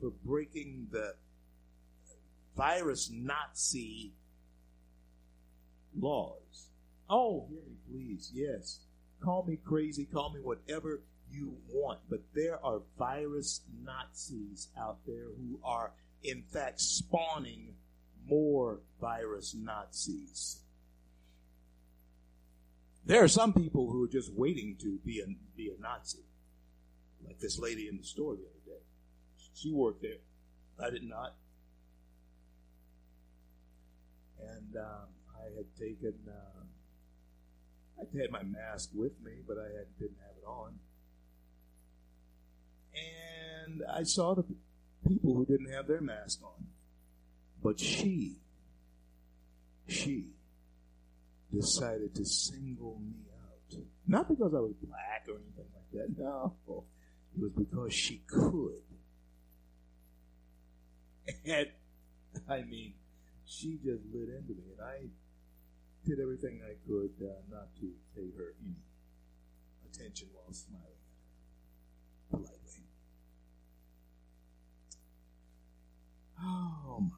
for 0.00 0.10
breaking 0.24 0.88
the 0.90 1.14
virus 2.56 3.10
Nazi 3.12 4.12
laws. 5.98 6.70
Oh, 7.08 7.46
hear 7.48 7.62
me, 7.62 7.76
please. 7.90 8.30
Yes. 8.34 8.80
Call 9.22 9.44
me 9.44 9.58
crazy, 9.64 10.04
call 10.04 10.32
me 10.32 10.40
whatever 10.40 11.00
you 11.30 11.56
want, 11.68 12.00
but 12.08 12.20
there 12.34 12.64
are 12.64 12.82
virus 12.98 13.62
Nazis 13.84 14.68
out 14.78 14.98
there 15.06 15.26
who 15.36 15.58
are, 15.64 15.92
in 16.22 16.42
fact, 16.42 16.80
spawning 16.80 17.74
more 18.26 18.80
virus 19.00 19.54
Nazis. 19.58 20.60
There 23.04 23.22
are 23.24 23.28
some 23.28 23.52
people 23.52 23.90
who 23.90 24.04
are 24.04 24.08
just 24.08 24.32
waiting 24.34 24.76
to 24.80 24.98
be 25.04 25.20
a, 25.20 25.26
be 25.56 25.72
a 25.76 25.80
Nazi, 25.80 26.24
like 27.26 27.40
this 27.40 27.58
lady 27.58 27.88
in 27.88 27.96
the 27.96 28.04
day. 28.04 28.57
She 29.60 29.72
worked 29.72 30.02
there. 30.02 30.20
I 30.80 30.90
did 30.90 31.02
not. 31.02 31.34
And 34.40 34.76
um, 34.76 35.08
I 35.36 35.56
had 35.56 35.66
taken, 35.76 36.14
uh, 36.28 36.62
I 38.00 38.20
had 38.20 38.30
my 38.30 38.44
mask 38.44 38.90
with 38.94 39.12
me, 39.22 39.32
but 39.46 39.56
I 39.58 39.64
had, 39.64 39.86
didn't 39.98 40.18
have 40.20 40.36
it 40.40 40.46
on. 40.46 40.78
And 42.94 43.82
I 43.92 44.04
saw 44.04 44.34
the 44.34 44.44
people 45.06 45.34
who 45.34 45.44
didn't 45.44 45.72
have 45.72 45.88
their 45.88 46.00
mask 46.00 46.40
on. 46.44 46.66
But 47.62 47.80
she, 47.80 48.36
she 49.88 50.34
decided 51.52 52.14
to 52.14 52.24
single 52.24 53.00
me 53.00 53.24
out. 53.32 53.80
Not 54.06 54.28
because 54.28 54.54
I 54.54 54.60
was 54.60 54.74
black 54.80 55.26
or 55.28 55.34
anything 55.34 55.66
like 55.74 55.90
that. 55.92 56.22
No. 56.22 56.54
It 56.68 57.42
was 57.42 57.52
because 57.52 57.92
she 57.92 58.22
could. 58.28 58.82
And 61.46 61.68
I 62.48 62.62
mean, 62.62 62.94
she 63.46 63.78
just 63.84 64.02
lit 64.12 64.28
into 64.28 64.52
me, 64.54 64.72
and 64.76 64.86
I 64.86 65.06
did 66.06 66.20
everything 66.20 66.60
I 66.64 66.74
could 66.86 67.10
uh, 67.22 67.34
not 67.50 67.74
to 67.80 67.90
pay 68.14 68.28
her 68.36 68.54
any 68.62 68.76
attention 69.90 70.28
while 70.32 70.52
smiling 70.52 70.84
politely. 72.30 72.84
Oh 76.40 77.00
my. 77.00 77.16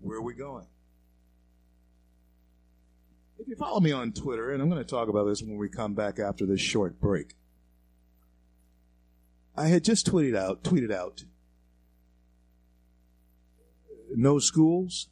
Where 0.00 0.18
are 0.18 0.22
we 0.22 0.34
going? 0.34 0.66
If 3.38 3.48
you 3.48 3.56
follow 3.56 3.80
me 3.80 3.92
on 3.92 4.12
Twitter, 4.12 4.52
and 4.52 4.62
I'm 4.62 4.68
going 4.68 4.82
to 4.82 4.88
talk 4.88 5.08
about 5.08 5.24
this 5.24 5.42
when 5.42 5.56
we 5.56 5.68
come 5.68 5.94
back 5.94 6.18
after 6.18 6.46
this 6.46 6.60
short 6.60 7.00
break, 7.00 7.34
I 9.56 9.66
had 9.68 9.84
just 9.84 10.06
tweeted 10.06 10.36
out, 10.36 10.62
tweeted 10.62 10.92
out, 10.92 11.24
no 14.16 14.38
schools. 14.38 15.08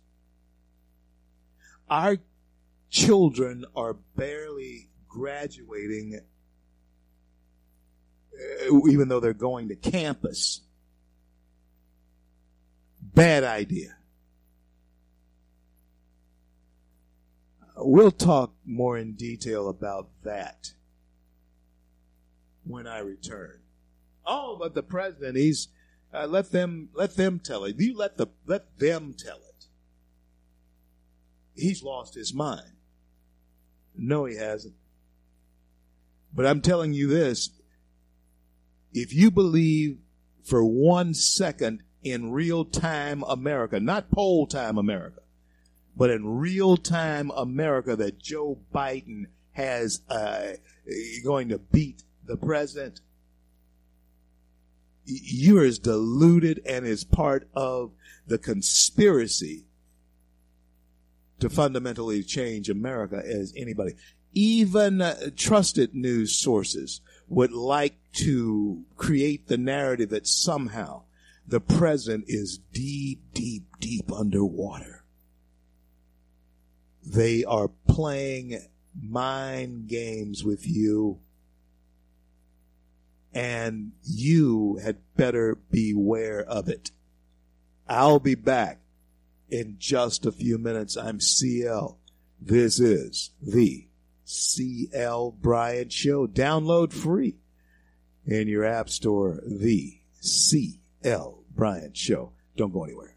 Our 1.89 2.19
children 2.89 3.65
are 3.75 3.95
barely 4.17 4.91
graduating, 5.09 6.21
uh, 8.35 8.89
even 8.89 9.09
though 9.09 9.21
they're 9.21 9.33
going 9.33 9.69
to 9.69 9.77
campus. 9.77 10.63
Bad 13.01 13.45
idea. 13.45 13.97
We'll 17.77 18.11
talk 18.11 18.55
more 18.65 18.99
in 18.99 19.15
detail 19.15 19.69
about 19.69 20.11
that 20.23 20.75
when 22.65 22.87
I 22.87 22.99
return. 22.99 23.61
Oh, 24.27 24.57
but 24.61 24.75
the 24.75 24.83
president, 24.83 25.37
he's 25.37 25.69
uh, 26.13 26.27
let 26.27 26.51
them 26.51 26.91
let 26.95 27.17
them 27.17 27.39
tell 27.39 27.65
it. 27.65 27.77
You 27.79 27.97
let 27.97 28.17
the 28.17 28.29
let 28.47 28.79
them 28.79 29.15
tell 29.17 29.37
it. 29.37 29.67
He's 31.55 31.83
lost 31.83 32.15
his 32.15 32.35
mind. 32.35 32.73
No, 33.97 34.25
he 34.25 34.37
hasn't. 34.37 34.75
But 36.33 36.47
I'm 36.47 36.61
telling 36.61 36.93
you 36.93 37.07
this: 37.07 37.51
if 38.93 39.15
you 39.15 39.31
believe 39.31 39.99
for 40.43 40.65
one 40.65 41.15
second 41.15 41.83
in 42.03 42.33
real 42.33 42.65
time 42.65 43.23
America, 43.29 43.79
not 43.79 44.11
poll 44.11 44.47
time 44.47 44.79
America, 44.79 45.21
but 45.97 46.11
in 46.11 46.39
real 46.39 46.77
time 46.77 47.31
America 47.37 47.95
that 47.97 48.19
Joe 48.19 48.59
Biden 48.75 49.27
has 49.53 50.01
uh, 50.09 50.53
going 51.25 51.49
to 51.51 51.59
beat 51.59 52.05
the 52.25 52.37
president, 52.37 53.01
you're 55.05 55.65
as 55.65 55.79
deluded 55.79 56.61
and 56.67 56.87
as 56.87 57.05
part 57.05 57.49
of 57.55 57.93
the 58.27 58.39
conspiracy 58.39 59.67
to 61.41 61.49
fundamentally 61.49 62.23
change 62.23 62.69
America 62.69 63.23
as 63.25 63.53
anybody. 63.57 63.95
Even 64.33 65.01
uh, 65.01 65.31
trusted 65.37 65.95
news 65.95 66.37
sources 66.37 67.01
would 67.29 67.53
like 67.53 67.97
to 68.13 68.85
create 68.97 69.49
the 69.49 69.59
narrative 69.59 70.11
that 70.11 70.27
somehow 70.27 71.03
the 71.47 71.61
president 71.61 72.25
is 72.29 72.59
deep, 72.73 73.21
deep, 73.33 73.65
deep 73.81 74.13
underwater. 74.13 75.05
They 77.05 77.45
are 77.45 77.69
playing 77.89 78.61
mind 79.01 79.89
games 79.89 80.45
with 80.45 80.67
you. 80.67 81.21
And 83.33 83.93
you 84.03 84.81
had 84.83 84.99
better 85.17 85.57
beware 85.71 86.41
of 86.41 86.69
it. 86.69 86.91
I'll 87.89 88.19
be 88.19 88.35
back 88.35 88.81
in 89.49 89.77
just 89.79 90.27
a 90.27 90.33
few 90.33 90.59
minutes. 90.59 90.97
I'm 90.97 91.21
CL. 91.21 91.99
This 92.41 92.81
is 92.81 93.31
the 93.41 93.89
CL 94.25 95.33
Bryant 95.33 95.93
Show. 95.93 96.27
Download 96.27 96.93
free 96.93 97.37
in 98.27 98.49
your 98.49 98.65
app 98.65 98.89
store. 98.89 99.41
The 99.47 100.01
CL 100.21 101.45
Bryant 101.55 101.97
Show. 101.97 102.33
Don't 102.57 102.73
go 102.73 102.85
anywhere. 102.85 103.17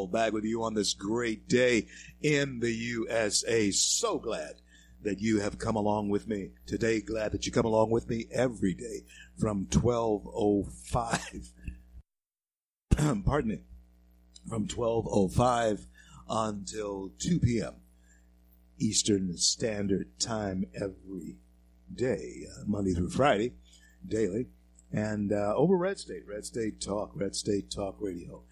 CL 0.00 0.06
back 0.06 0.32
with 0.32 0.44
you 0.44 0.62
on 0.62 0.74
this 0.74 0.94
great 0.94 1.46
day 1.48 1.86
in 2.22 2.60
the 2.60 2.72
USA. 2.72 3.70
So 3.70 4.18
glad 4.18 4.62
that 5.02 5.20
you 5.20 5.40
have 5.40 5.58
come 5.58 5.76
along 5.76 6.08
with 6.08 6.26
me 6.26 6.50
today. 6.66 7.00
Glad 7.00 7.32
that 7.32 7.44
you 7.44 7.52
come 7.52 7.66
along 7.66 7.90
with 7.90 8.08
me 8.08 8.26
every 8.32 8.72
day 8.74 9.02
from 9.38 9.66
1205. 9.70 11.52
Pardon 13.24 13.50
me. 13.50 13.60
From 14.48 14.66
1205 14.66 15.86
until 16.28 17.10
2 17.18 17.40
p.m. 17.40 17.74
Eastern 18.78 19.36
Standard 19.36 20.18
Time 20.18 20.64
every 20.74 21.36
day, 21.94 22.46
uh, 22.50 22.64
Monday 22.66 22.94
through 22.94 23.10
Friday, 23.10 23.52
daily. 24.06 24.46
And 24.92 25.32
uh, 25.32 25.54
over 25.56 25.76
Red 25.76 25.98
State, 25.98 26.26
Red 26.26 26.46
State 26.46 26.80
Talk, 26.80 27.12
Red 27.14 27.36
State 27.36 27.70
Talk 27.70 27.96
Radio. 28.00 28.44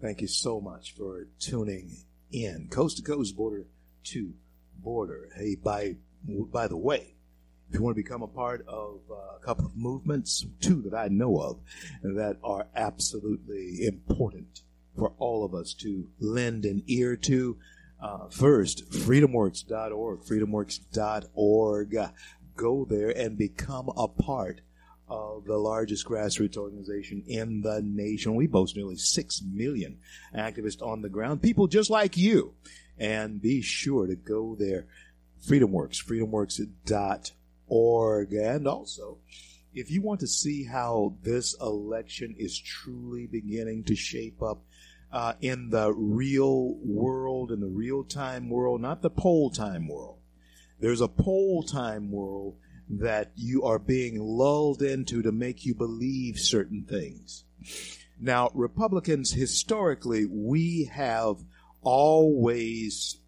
Thank 0.00 0.20
you 0.20 0.28
so 0.28 0.60
much 0.60 0.94
for 0.94 1.28
tuning 1.38 2.04
in, 2.30 2.68
coast 2.70 2.98
to 2.98 3.02
coast, 3.02 3.36
border 3.36 3.66
to 4.04 4.34
border. 4.76 5.28
Hey, 5.36 5.56
by 5.56 5.96
by 6.26 6.68
the 6.68 6.76
way, 6.76 7.14
if 7.68 7.74
you 7.74 7.82
want 7.82 7.96
to 7.96 8.02
become 8.02 8.22
a 8.22 8.28
part 8.28 8.66
of 8.66 9.00
uh, 9.10 9.36
a 9.36 9.40
couple 9.44 9.66
of 9.66 9.76
movements, 9.76 10.46
two 10.60 10.82
that 10.82 10.94
I 10.94 11.08
know 11.08 11.38
of, 11.40 11.60
that 12.02 12.36
are 12.42 12.66
absolutely 12.74 13.84
important 13.86 14.60
for 14.96 15.12
all 15.18 15.44
of 15.44 15.54
us 15.54 15.74
to 15.74 16.08
lend 16.20 16.64
an 16.64 16.82
ear 16.86 17.16
to. 17.16 17.58
Uh, 18.02 18.28
first, 18.28 18.90
freedomworks.org, 18.90 20.20
freedomworks.org. 20.20 21.96
Go 22.56 22.84
there 22.84 23.10
and 23.10 23.36
become 23.38 23.90
a 23.96 24.06
part 24.06 24.60
of 25.08 25.44
the 25.44 25.58
largest 25.58 26.06
grassroots 26.06 26.56
organization 26.56 27.22
in 27.26 27.62
the 27.62 27.82
nation. 27.82 28.34
We 28.34 28.46
boast 28.46 28.76
nearly 28.76 28.96
6 28.96 29.42
million 29.52 29.98
activists 30.34 30.82
on 30.82 31.02
the 31.02 31.08
ground, 31.08 31.42
people 31.42 31.66
just 31.66 31.90
like 31.90 32.16
you. 32.16 32.54
And 32.98 33.42
be 33.42 33.60
sure 33.60 34.06
to 34.06 34.14
go 34.14 34.56
there. 34.58 34.86
FreedomWorks, 35.46 36.02
freedomworks.org. 36.04 38.32
And 38.32 38.68
also, 38.68 39.18
if 39.74 39.90
you 39.90 40.00
want 40.00 40.20
to 40.20 40.26
see 40.26 40.64
how 40.64 41.16
this 41.22 41.54
election 41.60 42.34
is 42.38 42.58
truly 42.58 43.26
beginning 43.26 43.84
to 43.84 43.96
shape 43.96 44.42
up 44.42 44.62
uh, 45.12 45.34
in 45.40 45.70
the 45.70 45.92
real 45.92 46.74
world, 46.76 47.52
in 47.52 47.60
the 47.60 47.66
real 47.66 48.04
time 48.04 48.48
world, 48.48 48.80
not 48.80 49.02
the 49.02 49.10
poll 49.10 49.50
time 49.50 49.88
world, 49.88 50.18
there's 50.80 51.00
a 51.00 51.08
poll 51.08 51.62
time 51.62 52.10
world 52.10 52.56
that 52.88 53.32
you 53.34 53.62
are 53.64 53.78
being 53.78 54.20
lulled 54.20 54.82
into 54.82 55.22
to 55.22 55.32
make 55.32 55.64
you 55.64 55.74
believe 55.74 56.38
certain 56.38 56.84
things. 56.84 57.44
Now, 58.20 58.50
Republicans, 58.54 59.32
historically, 59.32 60.26
we 60.26 60.84
have 60.92 61.38
always 61.82 63.18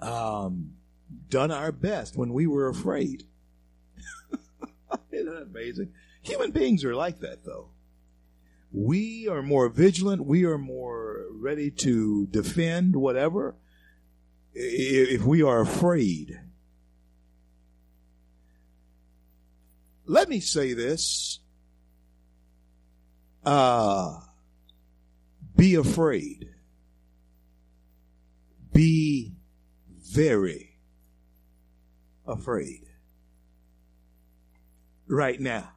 um, 0.00 0.72
done 1.28 1.50
our 1.50 1.72
best 1.72 2.16
when 2.16 2.32
we 2.32 2.46
were 2.46 2.68
afraid. 2.68 3.24
Isn't 5.12 5.26
that 5.26 5.42
amazing? 5.42 5.92
Human 6.22 6.50
beings 6.50 6.84
are 6.84 6.94
like 6.94 7.20
that, 7.20 7.44
though. 7.44 7.70
We 8.72 9.28
are 9.28 9.42
more 9.42 9.68
vigilant. 9.68 10.26
We 10.26 10.44
are 10.44 10.58
more 10.58 11.26
ready 11.30 11.70
to 11.70 12.26
defend 12.26 12.96
whatever 12.96 13.56
if 14.52 15.22
we 15.22 15.42
are 15.42 15.60
afraid. 15.60 16.40
Let 20.06 20.28
me 20.28 20.40
say 20.40 20.72
this. 20.72 21.40
Uh, 23.44 24.20
be 25.56 25.74
afraid. 25.74 26.48
Be 28.72 29.34
very 29.88 30.78
afraid. 32.26 32.86
Right 35.08 35.40
now. 35.40 35.72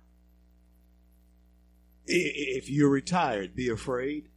If 2.06 2.70
you're 2.70 2.90
retired, 2.90 3.56
be 3.56 3.70
afraid. 3.70 4.30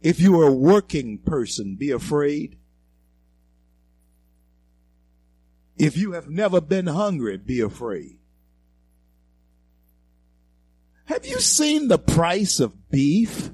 If 0.00 0.20
you 0.20 0.40
are 0.40 0.48
a 0.48 0.52
working 0.52 1.18
person, 1.18 1.76
be 1.76 1.90
afraid. 1.90 2.57
If 5.78 5.96
you 5.96 6.12
have 6.12 6.28
never 6.28 6.60
been 6.60 6.88
hungry, 6.88 7.36
be 7.36 7.60
afraid. 7.60 8.18
Have 11.04 11.24
you 11.24 11.40
seen 11.40 11.88
the 11.88 11.98
price 11.98 12.60
of 12.60 12.90
beef? 12.90 13.50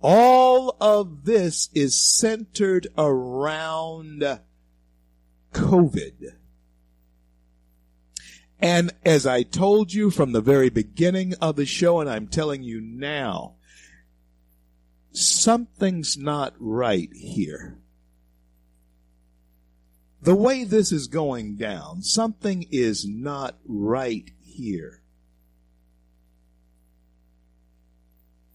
All 0.00 0.76
of 0.80 1.24
this 1.24 1.68
is 1.74 2.00
centered 2.00 2.88
around 2.98 4.40
COVID. 5.52 6.34
And 8.60 8.92
as 9.04 9.26
I 9.26 9.42
told 9.42 9.92
you 9.92 10.10
from 10.10 10.32
the 10.32 10.40
very 10.40 10.70
beginning 10.70 11.34
of 11.40 11.56
the 11.56 11.66
show, 11.66 12.00
and 12.00 12.08
I'm 12.08 12.28
telling 12.28 12.62
you 12.62 12.80
now, 12.80 13.54
something's 15.10 16.16
not 16.16 16.54
right 16.58 17.10
here. 17.12 17.81
The 20.22 20.34
way 20.36 20.62
this 20.62 20.92
is 20.92 21.08
going 21.08 21.56
down, 21.56 22.02
something 22.02 22.68
is 22.70 23.04
not 23.04 23.58
right 23.66 24.30
here. 24.44 25.02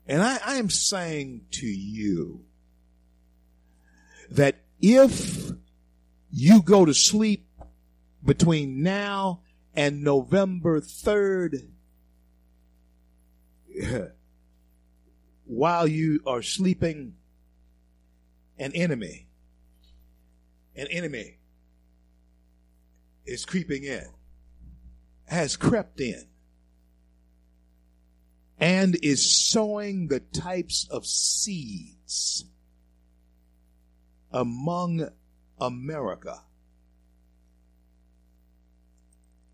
And 0.08 0.22
I, 0.22 0.40
I 0.46 0.56
am 0.56 0.70
saying 0.70 1.42
to 1.52 1.68
you 1.68 2.46
that 4.32 4.64
if 4.80 5.52
you 6.32 6.62
go 6.62 6.86
to 6.86 6.94
sleep 6.94 7.46
between 8.24 8.82
now 8.82 9.42
and 9.76 10.04
November 10.04 10.80
3rd, 10.80 11.68
while 15.44 15.86
you 15.86 16.22
are 16.26 16.42
sleeping, 16.42 17.16
an 18.58 18.72
enemy, 18.74 19.28
an 20.74 20.88
enemy 20.90 21.37
is 23.28 23.46
creeping 23.46 23.84
in, 23.84 24.06
has 25.26 25.56
crept 25.56 26.00
in, 26.00 26.24
and 28.60 28.98
is 29.04 29.50
sowing 29.50 30.08
the 30.08 30.20
types 30.20 30.88
of 30.90 31.06
seeds 31.06 32.46
among 34.32 35.10
America 35.60 36.42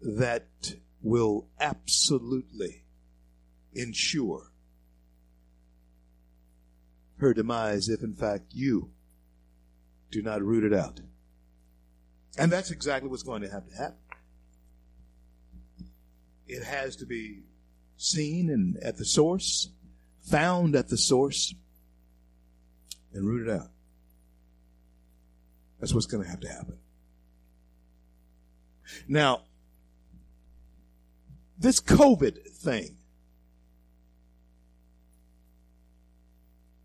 that 0.02 0.76
will 1.02 1.48
absolutely 1.60 2.84
ensure 3.74 4.52
her 7.18 7.34
demise 7.34 7.90
if, 7.90 8.04
in 8.04 8.14
fact, 8.14 8.46
you 8.52 8.90
do 10.12 10.22
not 10.22 10.42
root 10.42 10.64
it 10.64 10.78
out. 10.78 11.00
And 12.38 12.52
that's 12.52 12.72
exactly 12.72 13.10
what's 13.10 13.24
going 13.24 13.42
to 13.44 13.50
have 13.50 13.68
to 13.68 13.76
happen. 13.76 13.98
It 16.48 16.64
has 16.64 16.96
to 16.98 17.06
be 17.06 17.44
seen 17.98 18.50
and 18.50 18.78
at 18.78 18.98
the 18.98 19.06
source, 19.06 19.70
found 20.22 20.76
at 20.76 20.90
the 20.90 20.98
source, 20.98 21.54
and 23.14 23.28
rooted 23.28 23.54
out. 23.54 23.70
That's 25.80 25.94
what's 25.94 26.06
going 26.06 26.24
to 26.24 26.30
have 26.30 26.40
to 26.40 26.48
happen. 26.50 26.78
Now, 29.08 29.44
this 31.58 31.80
COVID 31.80 32.48
thing, 32.48 32.98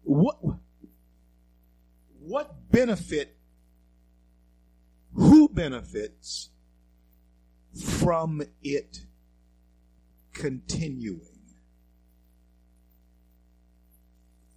what, 0.03 0.39
what 2.21 2.71
benefit, 2.71 3.38
who 5.19 5.49
benefits 5.49 6.51
from 7.85 8.41
it 8.63 9.01
continuing? 10.33 11.41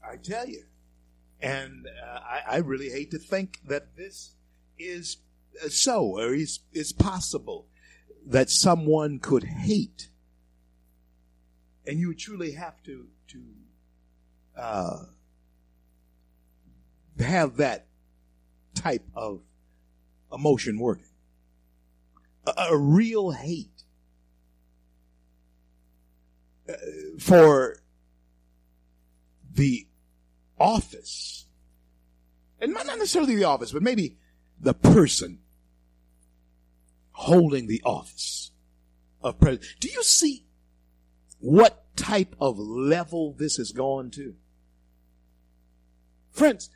I 0.08 0.18
tell 0.18 0.48
you. 0.48 0.66
And 1.42 1.88
uh, 1.88 2.20
I, 2.20 2.42
I 2.52 2.58
really 2.58 2.90
hate 2.92 3.10
to 3.12 3.18
think 3.18 3.62
that 3.68 3.98
this 3.98 4.36
is 4.78 5.18
uh, 5.64 5.70
so 5.70 6.20
or 6.20 6.36
is, 6.36 6.60
is 6.72 6.94
possible 6.94 7.66
that 8.28 8.52
someone 8.52 9.18
could 9.18 9.44
hate. 9.44 10.10
And 11.88 11.98
you 11.98 12.14
truly 12.14 12.52
have 12.52 12.84
to, 12.84 13.08
to 13.30 13.42
uh, 14.56 14.98
have 17.20 17.58
that 17.58 17.88
type 18.76 19.08
of 19.16 19.42
emotion 20.32 20.80
working. 20.80 21.06
A, 22.46 22.54
a 22.72 22.78
real 22.78 23.32
hate 23.32 23.84
uh, 26.70 26.74
for 27.20 27.78
the 29.54 29.88
office. 30.60 31.46
And 32.60 32.74
not 32.74 32.86
necessarily 32.86 33.36
the 33.36 33.46
office, 33.46 33.72
but 33.72 33.82
maybe 33.82 34.18
the 34.60 34.74
person 34.74 35.40
holding 37.12 37.68
the 37.68 37.82
office 37.84 38.52
of 39.22 39.40
president. 39.40 39.68
Do 39.80 39.90
you 39.90 40.04
see 40.04 40.46
what 41.40 41.96
type 41.96 42.36
of 42.40 42.58
level 42.58 43.34
this 43.34 43.58
has 43.58 43.72
gone 43.72 44.12
to? 44.12 44.36
Friends, 46.32 46.70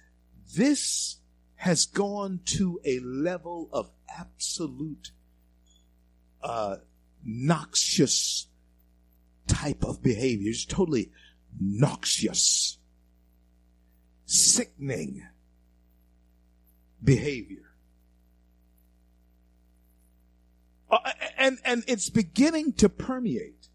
this 0.56 1.18
has 1.66 1.88
gone 1.88 2.40
to 2.46 2.80
a 2.86 3.00
level 3.00 3.68
of 3.74 3.90
absolute 4.20 5.10
uh, 6.44 6.76
noxious 7.24 8.46
type 9.48 9.84
of 9.84 10.04
behavior. 10.04 10.52
It's 10.52 10.64
totally 10.64 11.10
noxious 11.60 12.78
sickening 14.28 15.28
behavior. 17.04 17.74
Uh, 20.92 21.00
and, 21.36 21.58
and 21.66 21.84
it's 21.88 22.12
beginning 22.12 22.74
to 22.74 22.90
permeate 22.90 23.70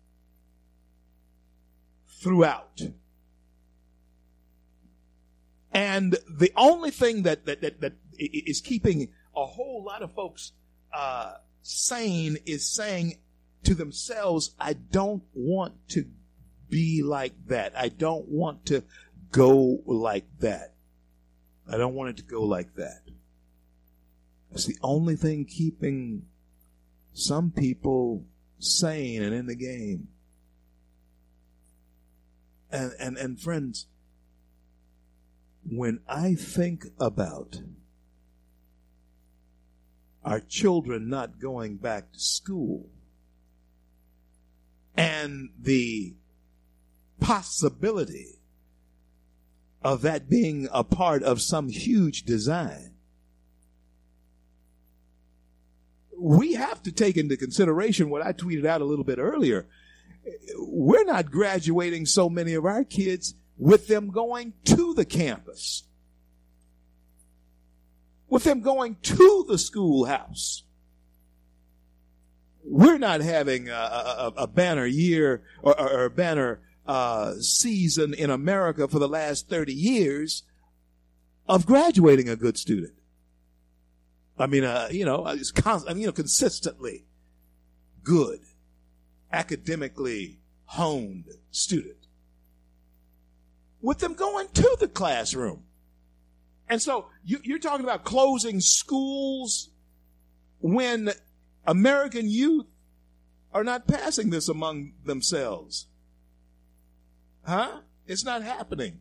throughout. 2.06 2.82
And 5.72 6.16
the 6.28 6.52
only 6.56 6.90
thing 6.90 7.22
that, 7.22 7.46
that, 7.46 7.60
that, 7.60 7.80
that 7.80 7.92
is 8.18 8.60
keeping 8.60 9.08
a 9.36 9.46
whole 9.46 9.84
lot 9.84 10.02
of 10.02 10.12
folks 10.14 10.52
uh, 10.92 11.34
sane 11.62 12.38
is 12.46 12.68
saying 12.68 13.18
to 13.64 13.74
themselves, 13.74 14.54
I 14.58 14.72
don't 14.72 15.22
want 15.32 15.74
to 15.90 16.06
be 16.68 17.02
like 17.02 17.34
that. 17.46 17.72
I 17.76 17.88
don't 17.88 18.28
want 18.28 18.66
to 18.66 18.82
go 19.30 19.80
like 19.86 20.26
that. 20.40 20.74
I 21.68 21.76
don't 21.76 21.94
want 21.94 22.10
it 22.10 22.16
to 22.16 22.22
go 22.24 22.42
like 22.42 22.74
that. 22.76 23.02
It's 24.52 24.66
the 24.66 24.78
only 24.82 25.14
thing 25.14 25.44
keeping 25.44 26.26
some 27.12 27.52
people 27.52 28.24
sane 28.58 29.22
and 29.22 29.34
in 29.34 29.46
the 29.46 29.54
game. 29.54 30.08
And, 32.72 32.92
and, 32.98 33.16
and 33.16 33.40
friends, 33.40 33.86
when 35.70 36.00
I 36.08 36.34
think 36.34 36.86
about 36.98 37.60
our 40.24 40.40
children 40.40 41.08
not 41.08 41.40
going 41.40 41.76
back 41.76 42.12
to 42.12 42.18
school 42.20 42.90
and 44.96 45.50
the 45.58 46.14
possibility 47.20 48.40
of 49.82 50.02
that 50.02 50.28
being 50.28 50.68
a 50.72 50.84
part 50.84 51.22
of 51.22 51.40
some 51.40 51.68
huge 51.68 52.24
design. 52.24 52.94
We 56.18 56.54
have 56.54 56.82
to 56.82 56.92
take 56.92 57.16
into 57.16 57.36
consideration 57.36 58.10
what 58.10 58.22
I 58.22 58.32
tweeted 58.32 58.66
out 58.66 58.82
a 58.82 58.84
little 58.84 59.04
bit 59.04 59.18
earlier. 59.18 59.66
We're 60.58 61.04
not 61.04 61.30
graduating 61.30 62.04
so 62.04 62.28
many 62.28 62.52
of 62.52 62.66
our 62.66 62.84
kids 62.84 63.34
with 63.60 63.88
them 63.88 64.10
going 64.10 64.54
to 64.64 64.94
the 64.94 65.04
campus, 65.04 65.84
with 68.26 68.42
them 68.44 68.62
going 68.62 68.96
to 69.02 69.44
the 69.46 69.58
schoolhouse. 69.58 70.64
We're 72.64 72.98
not 72.98 73.20
having 73.20 73.68
a, 73.68 73.72
a, 73.72 74.32
a 74.38 74.46
banner 74.46 74.86
year 74.86 75.42
or, 75.62 75.78
or, 75.78 76.04
or 76.04 76.08
banner 76.08 76.62
uh, 76.86 77.34
season 77.40 78.14
in 78.14 78.30
America 78.30 78.88
for 78.88 78.98
the 78.98 79.08
last 79.08 79.50
30 79.50 79.74
years 79.74 80.44
of 81.46 81.66
graduating 81.66 82.30
a 82.30 82.36
good 82.36 82.56
student. 82.56 82.94
I 84.38 84.46
mean, 84.46 84.64
uh, 84.64 84.88
you 84.90 85.04
know, 85.04 85.26
it's 85.26 85.52
constant, 85.52 85.90
I 85.90 85.94
mean, 85.94 86.02
you 86.02 86.06
know, 86.06 86.12
consistently 86.12 87.04
good, 88.02 88.40
academically 89.30 90.40
honed 90.64 91.26
student. 91.50 91.99
With 93.82 93.98
them 93.98 94.14
going 94.14 94.48
to 94.48 94.76
the 94.78 94.88
classroom. 94.88 95.64
And 96.68 96.80
so 96.80 97.06
you, 97.24 97.40
you're 97.42 97.58
talking 97.58 97.84
about 97.84 98.04
closing 98.04 98.60
schools 98.60 99.70
when 100.60 101.10
American 101.66 102.28
youth 102.28 102.66
are 103.52 103.64
not 103.64 103.88
passing 103.88 104.30
this 104.30 104.48
among 104.48 104.92
themselves. 105.04 105.88
Huh? 107.44 107.80
It's 108.06 108.24
not 108.24 108.42
happening. 108.42 109.00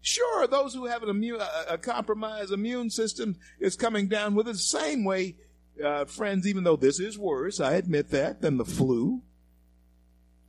Sure, 0.00 0.46
those 0.46 0.74
who 0.74 0.86
have 0.86 1.02
an 1.02 1.08
immune, 1.08 1.40
a, 1.40 1.74
a 1.74 1.78
compromised 1.78 2.52
immune 2.52 2.90
system 2.90 3.36
is 3.60 3.76
coming 3.76 4.08
down 4.08 4.34
with 4.34 4.48
it 4.48 4.52
the 4.52 4.58
same 4.58 5.04
way, 5.04 5.36
uh, 5.82 6.06
friends, 6.06 6.46
even 6.46 6.64
though 6.64 6.76
this 6.76 6.98
is 6.98 7.18
worse, 7.18 7.60
I 7.60 7.74
admit 7.74 8.10
that, 8.10 8.40
than 8.40 8.56
the 8.56 8.64
flu. 8.64 9.22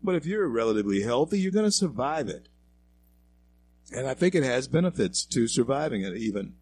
But 0.03 0.15
if 0.15 0.25
you're 0.25 0.47
relatively 0.47 1.01
healthy, 1.01 1.39
you're 1.39 1.51
going 1.51 1.65
to 1.65 1.71
survive 1.71 2.27
it. 2.27 2.49
And 3.95 4.07
I 4.07 4.13
think 4.13 4.35
it 4.35 4.43
has 4.43 4.67
benefits 4.67 5.23
to 5.25 5.47
surviving 5.47 6.01
it 6.01 6.17
even 6.17 6.55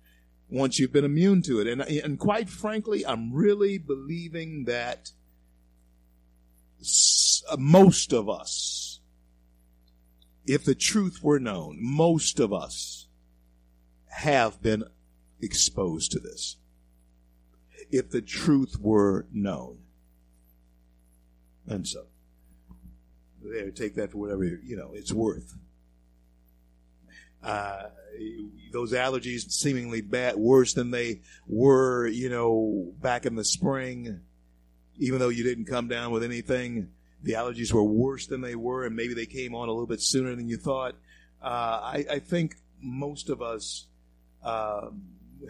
once 0.50 0.78
you've 0.78 0.92
been 0.92 1.06
immune 1.06 1.42
to 1.44 1.60
it. 1.60 1.68
And, 1.68 1.82
and 1.82 2.20
quite 2.20 2.50
frankly, 2.50 3.06
I'm 3.06 3.34
really 3.34 3.78
believing 3.78 4.66
that 4.66 5.12
uh, 7.50 7.58
most 7.58 8.14
of 8.14 8.30
us, 8.30 9.00
if 10.46 10.66
the 10.66 10.76
truth 10.76 11.20
were 11.24 11.40
known, 11.40 11.78
most 11.80 12.40
of 12.40 12.52
us 12.52 13.08
have 14.10 14.62
been 14.62 14.84
exposed 15.42 16.12
to 16.12 16.20
this. 16.20 16.58
If 17.90 18.10
the 18.10 18.22
truth 18.22 18.78
were 18.80 19.26
known. 19.32 19.80
And 21.68 21.88
so, 21.88 22.08
there, 23.44 23.72
take 23.72 23.96
that 23.96 24.12
for 24.12 24.18
whatever, 24.18 24.44
you 24.44 24.76
know, 24.76 24.92
it's 24.94 25.14
worth. 25.14 25.56
Uh, 27.44 27.84
those 28.72 28.94
allergies 28.94 29.52
seemingly 29.52 30.02
bad, 30.02 30.36
worse 30.36 30.74
than 30.74 30.92
they 30.92 31.22
were, 31.48 32.08
you 32.08 32.30
know, 32.30 32.94
back 33.02 33.26
in 33.26 33.36
the 33.36 33.44
spring, 33.44 34.22
even 34.98 35.20
though 35.20 35.30
you 35.30 35.44
didn't 35.44 35.66
come 35.66 35.88
down 35.88 36.12
with 36.12 36.24
anything 36.24 36.90
the 37.24 37.34
allergies 37.34 37.72
were 37.72 37.84
worse 37.84 38.28
than 38.28 38.42
they 38.42 38.56
were, 38.56 38.86
and 38.86 38.96
maybe 38.96 39.14
they 39.14 39.26
came 39.26 39.54
on 39.54 39.70
a 39.70 39.72
little 39.72 39.88
bit 39.88 40.02
sooner 40.02 40.36
than 40.36 40.48
you 40.48 40.58
thought. 40.58 40.96
Uh, 41.42 41.46
I, 41.84 42.06
I, 42.10 42.20
think 42.20 42.56
most 42.80 43.30
of 43.30 43.42
us 43.42 43.88
uh, 44.44 44.90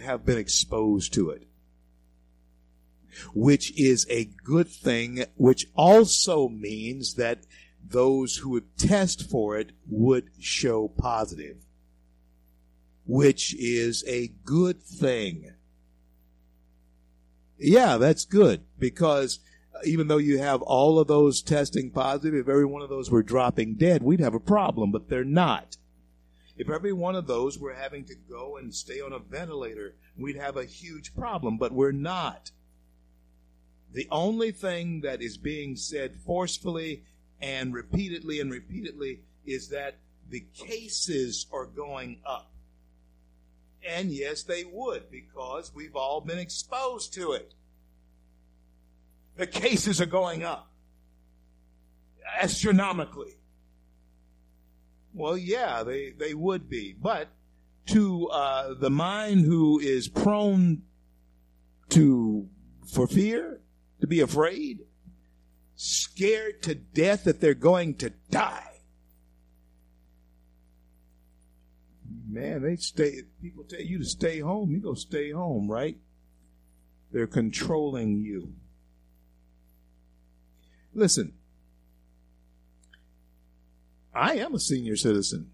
have 0.01 0.25
been 0.25 0.37
exposed 0.37 1.13
to 1.13 1.31
it, 1.31 1.47
which 3.33 3.77
is 3.77 4.05
a 4.09 4.25
good 4.25 4.69
thing, 4.69 5.25
which 5.35 5.67
also 5.75 6.47
means 6.47 7.15
that 7.15 7.39
those 7.87 8.37
who 8.37 8.49
would 8.49 8.77
test 8.77 9.29
for 9.29 9.57
it 9.57 9.71
would 9.87 10.29
show 10.39 10.87
positive, 10.87 11.57
which 13.05 13.55
is 13.55 14.03
a 14.07 14.29
good 14.43 14.81
thing. 14.81 15.53
Yeah, 17.57 17.97
that's 17.97 18.25
good 18.25 18.63
because 18.79 19.39
even 19.85 20.07
though 20.07 20.17
you 20.17 20.39
have 20.39 20.61
all 20.61 20.99
of 20.99 21.07
those 21.07 21.41
testing 21.41 21.91
positive, 21.91 22.33
if 22.35 22.49
every 22.49 22.65
one 22.65 22.81
of 22.81 22.89
those 22.89 23.11
were 23.11 23.23
dropping 23.23 23.75
dead, 23.75 24.03
we'd 24.03 24.19
have 24.19 24.33
a 24.33 24.39
problem, 24.39 24.91
but 24.91 25.09
they're 25.09 25.23
not. 25.23 25.77
If 26.57 26.69
every 26.69 26.93
one 26.93 27.15
of 27.15 27.27
those 27.27 27.57
were 27.57 27.73
having 27.73 28.05
to 28.05 28.15
go 28.15 28.57
and 28.57 28.73
stay 28.73 29.01
on 29.01 29.13
a 29.13 29.19
ventilator, 29.19 29.95
we'd 30.17 30.35
have 30.35 30.57
a 30.57 30.65
huge 30.65 31.15
problem, 31.15 31.57
but 31.57 31.71
we're 31.71 31.91
not. 31.91 32.51
The 33.93 34.07
only 34.11 34.51
thing 34.51 35.01
that 35.01 35.21
is 35.21 35.37
being 35.37 35.75
said 35.75 36.15
forcefully 36.15 37.03
and 37.41 37.73
repeatedly 37.73 38.39
and 38.39 38.51
repeatedly 38.51 39.21
is 39.45 39.69
that 39.69 39.97
the 40.29 40.45
cases 40.53 41.47
are 41.51 41.65
going 41.65 42.19
up. 42.25 42.51
And 43.87 44.11
yes, 44.11 44.43
they 44.43 44.63
would 44.63 45.09
because 45.09 45.73
we've 45.73 45.95
all 45.95 46.21
been 46.21 46.37
exposed 46.37 47.13
to 47.15 47.31
it. 47.33 47.53
The 49.37 49.47
cases 49.47 49.99
are 49.99 50.05
going 50.05 50.43
up 50.43 50.71
astronomically. 52.39 53.37
Well, 55.13 55.37
yeah, 55.37 55.83
they, 55.83 56.11
they 56.11 56.33
would 56.33 56.69
be. 56.69 56.95
But 56.99 57.27
to 57.87 58.27
uh, 58.27 58.75
the 58.75 58.89
mind 58.89 59.45
who 59.45 59.79
is 59.79 60.07
prone 60.07 60.83
to 61.89 62.47
for 62.85 63.07
fear, 63.07 63.59
to 63.99 64.07
be 64.07 64.21
afraid, 64.21 64.79
scared 65.83 66.61
to 66.61 66.75
death 66.75 67.23
that 67.23 67.41
they're 67.41 67.55
going 67.55 67.95
to 67.95 68.11
die. 68.29 68.67
Man, 72.29 72.61
they 72.61 72.75
stay. 72.75 73.23
People 73.41 73.63
tell 73.63 73.81
you 73.81 73.97
to 73.97 74.05
stay 74.05 74.41
home. 74.41 74.69
You 74.69 74.79
go 74.79 74.93
stay 74.93 75.31
home, 75.31 75.69
right? 75.69 75.97
They're 77.11 77.25
controlling 77.25 78.21
you. 78.21 78.53
Listen, 80.93 81.33
I 84.13 84.35
am 84.35 84.53
a 84.53 84.59
senior 84.59 84.95
citizen, 84.95 85.49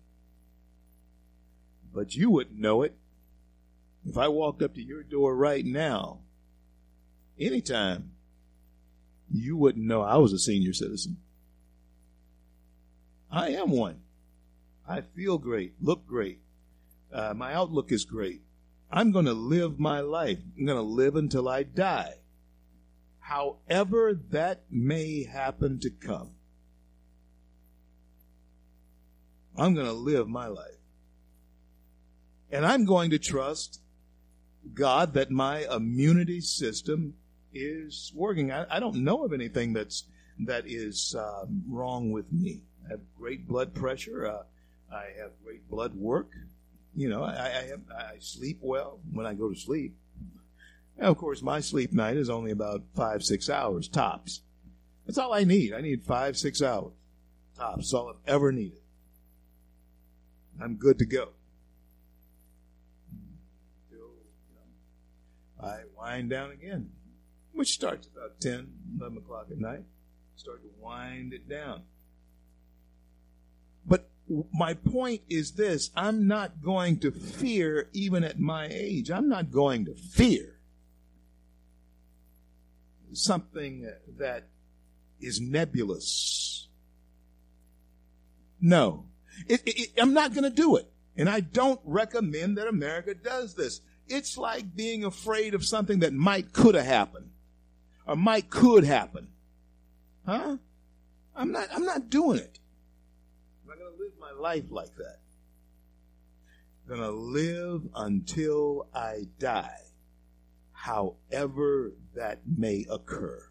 but 1.94 2.16
you 2.16 2.30
wouldn't 2.30 2.60
know 2.60 2.82
it. 2.82 2.98
If 4.06 4.18
I 4.18 4.28
walked 4.28 4.62
up 4.62 4.76
to 4.76 4.84
your 4.84 5.04
door 5.04 5.34
right 5.36 5.66
now, 5.66 6.20
anytime, 7.40 8.12
you 9.32 9.58
wouldn't 9.58 9.86
know 9.86 10.02
I 10.02 10.18
was 10.18 10.34
a 10.34 10.40
senior 10.40 10.74
citizen. 10.74 11.18
I 13.32 13.50
am 13.50 13.72
one. 13.72 14.02
I 14.88 15.02
feel 15.02 15.38
great, 15.38 15.74
look 15.82 16.08
great. 16.08 16.40
Uh, 17.12 17.34
my 17.36 17.54
outlook 17.54 17.92
is 17.92 18.06
great. 18.06 18.42
I'm 18.90 19.12
going 19.12 19.26
to 19.26 19.34
live 19.34 19.80
my 19.80 20.00
life. 20.00 20.40
I'm 20.58 20.66
going 20.66 20.78
to 20.78 20.82
live 20.82 21.16
until 21.16 21.50
I 21.50 21.64
die. 21.64 22.14
However, 23.20 24.14
that 24.30 24.64
may 24.70 25.26
happen 25.26 25.80
to 25.82 25.90
come. 25.90 26.32
I'm 29.58 29.74
going 29.74 29.88
to 29.88 29.94
live 29.94 30.30
my 30.30 30.48
life. 30.48 30.78
And 32.52 32.66
I'm 32.66 32.86
going 32.86 33.10
to 33.10 33.20
trust 33.20 33.82
God 34.74 35.14
that 35.16 35.32
my 35.32 35.66
immunity 35.70 36.40
system 36.40 37.16
is 37.58 38.12
working. 38.16 38.52
I, 38.52 38.66
I 38.70 38.80
don't 38.80 39.04
know 39.04 39.24
of 39.24 39.34
anything 39.34 39.74
that's 39.74 40.06
that 40.46 40.66
is 40.68 41.16
um, 41.18 41.64
wrong 41.68 42.12
with 42.12 42.32
me. 42.32 42.62
I 42.86 42.92
have 42.92 43.02
great 43.18 43.48
blood 43.48 43.74
pressure. 43.74 44.28
Uh, 44.28 44.44
I 44.94 45.08
have 45.20 45.32
great 45.44 45.70
blood 45.70 45.96
work. 45.96 46.30
You 46.96 47.10
know, 47.10 47.24
I, 47.24 47.32
I, 47.32 47.64
have, 47.70 47.82
I 47.96 48.16
sleep 48.20 48.60
well 48.62 49.00
when 49.12 49.26
I 49.26 49.34
go 49.34 49.50
to 49.50 49.60
sleep. 49.60 49.96
Of 51.00 51.18
course, 51.18 51.42
my 51.44 51.60
sleep 51.60 51.94
night 51.94 52.18
is 52.18 52.30
only 52.30 52.52
about 52.52 52.84
five, 52.96 53.24
six 53.24 53.50
hours 53.50 53.88
tops. 53.88 54.42
That's 55.06 55.18
all 55.18 55.34
I 55.34 55.44
need. 55.44 55.74
I 55.74 55.82
need 55.82 56.04
five, 56.04 56.38
six 56.38 56.62
hours 56.62 56.94
tops. 57.56 57.78
That's 57.78 57.94
all 57.94 58.10
I've 58.10 58.34
ever 58.34 58.52
needed. 58.52 58.80
I'm 60.60 60.76
good 60.76 60.98
to 61.00 61.06
go. 61.06 61.30
I 65.62 65.82
wind 65.98 66.30
down 66.30 66.52
again, 66.52 66.92
which 67.58 67.74
starts 67.74 68.08
about 68.08 68.40
10, 68.40 68.68
11 69.00 69.18
o'clock 69.18 69.48
at 69.52 69.58
night. 69.58 69.84
Start 70.36 70.62
to 70.62 70.70
wind 70.80 71.34
it 71.34 71.50
down. 71.50 71.82
But 73.86 74.10
my 74.54 74.76
point 74.76 75.22
is 75.30 75.54
this 75.54 75.90
I'm 75.96 76.28
not 76.28 76.62
going 76.62 77.00
to 77.00 77.12
fear 77.12 77.90
even 77.94 78.24
at 78.24 78.40
my 78.40 78.68
age. 78.70 79.10
I'm 79.10 79.28
not 79.28 79.52
going 79.52 79.86
to 79.86 79.96
fear 79.96 80.60
something 83.14 83.90
that 84.20 84.48
is 85.20 85.42
nebulous. 85.42 86.68
No. 88.62 89.06
It, 89.48 89.62
it, 89.66 89.80
it, 89.80 89.90
I'm 90.00 90.14
not 90.14 90.34
going 90.34 90.44
to 90.44 90.50
do 90.50 90.76
it. 90.76 90.92
And 91.16 91.28
I 91.28 91.40
don't 91.40 91.80
recommend 91.84 92.58
that 92.58 92.68
America 92.68 93.16
does 93.16 93.56
this. 93.56 93.82
It's 94.08 94.38
like 94.38 94.76
being 94.76 95.04
afraid 95.04 95.56
of 95.56 95.66
something 95.66 96.00
that 96.00 96.14
might 96.14 96.54
could 96.54 96.76
have 96.76 96.86
happened 96.86 97.32
or 98.08 98.16
might 98.16 98.50
could 98.50 98.86
happen. 98.86 99.28
Huh? 100.26 100.58
I'm 101.36 101.52
not, 101.52 101.68
I'm 101.72 101.86
not 101.86 102.10
doing 102.10 102.40
it. 102.40 102.60
I'm 103.64 103.70
not 103.70 103.78
to 103.78 104.04
live 104.04 104.14
my 104.20 104.32
life 104.32 104.66
like 104.70 104.96
that. 104.96 105.20
I'm 106.90 106.98
to 107.00 107.12
live 107.12 107.82
until 107.96 108.88
I 108.96 109.26
die, 109.40 109.82
however 110.72 111.94
that 112.16 112.40
may 112.46 112.86
occur. 112.90 113.44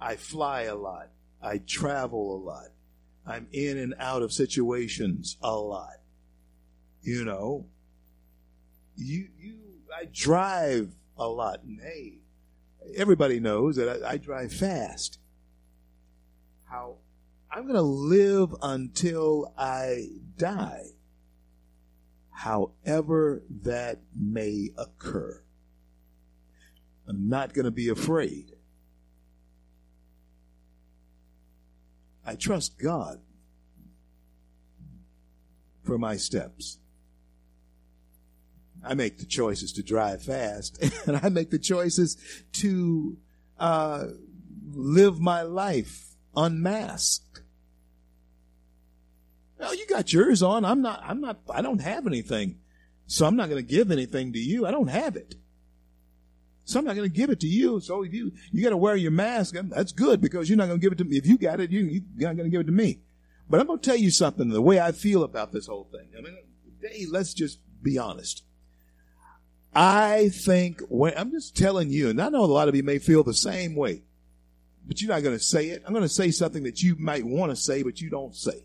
I 0.00 0.16
fly 0.16 0.62
a 0.62 0.76
lot. 0.76 1.10
I 1.42 1.58
travel 1.58 2.36
a 2.36 2.40
lot. 2.42 2.68
I'm 3.26 3.48
in 3.52 3.78
and 3.78 3.94
out 3.98 4.22
of 4.22 4.32
situations 4.32 5.36
a 5.42 5.54
lot. 5.56 5.98
You 7.02 7.24
know, 7.24 7.66
you 8.96 9.28
you 9.38 9.56
I 9.94 10.06
drive 10.12 10.94
a 11.20 11.28
lot, 11.28 11.62
and 11.62 11.78
hey, 11.80 12.18
everybody 12.96 13.38
knows 13.38 13.76
that 13.76 14.02
I, 14.02 14.12
I 14.12 14.16
drive 14.16 14.52
fast. 14.52 15.18
How 16.68 16.96
I'm 17.52 17.64
going 17.64 17.74
to 17.74 17.82
live 17.82 18.54
until 18.62 19.52
I 19.58 20.08
die, 20.36 20.86
however 22.30 23.42
that 23.62 24.00
may 24.18 24.70
occur. 24.78 25.42
I'm 27.06 27.28
not 27.28 27.52
going 27.52 27.64
to 27.64 27.70
be 27.70 27.88
afraid. 27.88 28.52
I 32.24 32.36
trust 32.36 32.78
God 32.78 33.20
for 35.82 35.98
my 35.98 36.16
steps. 36.16 36.78
I 38.84 38.94
make 38.94 39.18
the 39.18 39.26
choices 39.26 39.72
to 39.74 39.82
drive 39.82 40.22
fast, 40.22 40.82
and 41.06 41.16
I 41.16 41.28
make 41.28 41.50
the 41.50 41.58
choices 41.58 42.16
to 42.54 43.16
uh, 43.58 44.06
live 44.72 45.20
my 45.20 45.42
life 45.42 46.14
unmasked. 46.36 47.42
Well, 49.58 49.74
you 49.74 49.86
got 49.86 50.12
yours 50.12 50.42
on. 50.42 50.64
I'm 50.64 50.80
not. 50.80 51.02
I'm 51.04 51.20
not. 51.20 51.40
I 51.50 51.60
don't 51.60 51.82
have 51.82 52.06
anything, 52.06 52.58
so 53.06 53.26
I'm 53.26 53.36
not 53.36 53.50
going 53.50 53.64
to 53.64 53.68
give 53.68 53.90
anything 53.90 54.32
to 54.32 54.38
you. 54.38 54.66
I 54.66 54.70
don't 54.70 54.88
have 54.88 55.16
it. 55.16 55.34
So 56.64 56.78
I'm 56.78 56.84
not 56.84 56.96
going 56.96 57.10
to 57.10 57.14
give 57.14 57.30
it 57.30 57.40
to 57.40 57.46
you. 57.46 57.80
So 57.80 58.02
if 58.02 58.14
you 58.14 58.32
you 58.52 58.62
got 58.62 58.70
to 58.70 58.76
wear 58.76 58.96
your 58.96 59.10
mask, 59.10 59.54
that's 59.54 59.92
good 59.92 60.20
because 60.20 60.48
you're 60.48 60.56
not 60.56 60.68
going 60.68 60.80
to 60.80 60.82
give 60.82 60.92
it 60.92 60.98
to 60.98 61.04
me. 61.04 61.16
If 61.16 61.26
you 61.26 61.36
got 61.36 61.60
it, 61.60 61.70
you 61.70 62.02
you're 62.16 62.28
not 62.28 62.36
going 62.36 62.50
to 62.50 62.50
give 62.50 62.62
it 62.62 62.66
to 62.68 62.72
me. 62.72 63.00
But 63.48 63.60
I'm 63.60 63.66
going 63.66 63.80
to 63.80 63.84
tell 63.84 63.98
you 63.98 64.10
something. 64.10 64.48
The 64.48 64.62
way 64.62 64.80
I 64.80 64.92
feel 64.92 65.24
about 65.24 65.52
this 65.52 65.66
whole 65.66 65.88
thing. 65.90 66.08
I 66.16 66.22
mean, 66.22 66.38
hey, 66.80 67.06
let's 67.10 67.34
just 67.34 67.58
be 67.82 67.98
honest. 67.98 68.44
I 69.74 70.30
think 70.30 70.80
when 70.88 71.14
I'm 71.16 71.30
just 71.30 71.56
telling 71.56 71.90
you, 71.90 72.10
and 72.10 72.20
I 72.20 72.28
know 72.28 72.44
a 72.44 72.46
lot 72.46 72.68
of 72.68 72.74
you 72.74 72.82
may 72.82 72.98
feel 72.98 73.22
the 73.22 73.34
same 73.34 73.76
way, 73.76 74.02
but 74.86 75.00
you're 75.00 75.10
not 75.10 75.22
going 75.22 75.36
to 75.36 75.42
say 75.42 75.68
it. 75.68 75.82
I'm 75.86 75.92
going 75.92 76.02
to 76.02 76.08
say 76.08 76.30
something 76.30 76.64
that 76.64 76.82
you 76.82 76.96
might 76.96 77.24
want 77.24 77.52
to 77.52 77.56
say, 77.56 77.82
but 77.82 78.00
you 78.00 78.10
don't 78.10 78.34
say. 78.34 78.64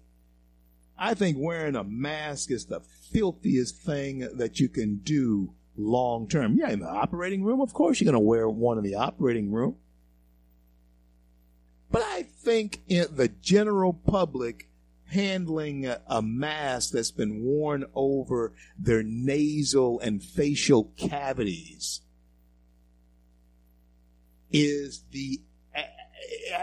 I 0.97 1.13
think 1.13 1.37
wearing 1.39 1.75
a 1.75 1.83
mask 1.83 2.51
is 2.51 2.65
the 2.65 2.79
filthiest 3.11 3.77
thing 3.77 4.27
that 4.35 4.59
you 4.59 4.69
can 4.69 4.97
do 4.97 5.53
long 5.77 6.27
term. 6.27 6.55
Yeah, 6.57 6.69
in 6.69 6.79
the 6.79 6.89
operating 6.89 7.43
room, 7.43 7.61
of 7.61 7.73
course 7.73 7.99
you're 7.99 8.11
going 8.11 8.13
to 8.13 8.19
wear 8.19 8.49
one 8.49 8.77
in 8.77 8.83
the 8.83 8.95
operating 8.95 9.51
room. 9.51 9.75
But 11.91 12.01
I 12.01 12.23
think 12.23 12.81
in 12.87 13.07
the 13.11 13.27
general 13.27 13.93
public 13.93 14.69
handling 15.07 15.85
a, 15.85 16.21
mask 16.21 16.91
that's 16.91 17.11
been 17.11 17.43
worn 17.43 17.85
over 17.93 18.53
their 18.77 19.03
nasal 19.03 19.99
and 19.99 20.23
facial 20.23 20.91
cavities 20.97 22.01
is 24.51 25.03
the 25.11 25.41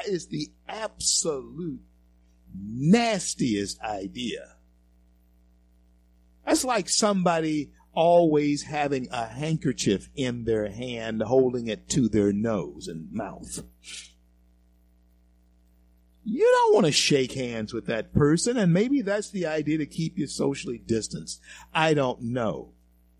is 0.09 0.28
the 0.28 0.49
absolute 0.68 1.80
nastiest 2.55 3.80
idea. 3.82 4.57
That's 6.45 6.64
like 6.64 6.88
somebody 6.88 7.70
always 7.95 8.62
having 8.64 9.09
a 9.11 9.26
handkerchief 9.26 10.09
in 10.16 10.45
their 10.45 10.70
hand, 10.70 11.22
holding 11.22 11.68
it 11.68 11.88
to 11.90 12.09
their 12.09 12.32
nose 12.32 12.88
and 12.88 13.12
mouth. 13.12 13.62
You 16.24 16.44
don't 16.44 16.74
want 16.74 16.86
to 16.86 16.92
shake 16.92 17.32
hands 17.32 17.72
with 17.72 17.86
that 17.86 18.14
person, 18.14 18.56
and 18.56 18.72
maybe 18.72 19.02
that's 19.02 19.30
the 19.30 19.46
idea 19.46 19.78
to 19.78 19.86
keep 19.86 20.18
you 20.18 20.26
socially 20.26 20.78
distanced. 20.78 21.40
I 21.74 21.94
don't 21.94 22.22
know. 22.22 22.70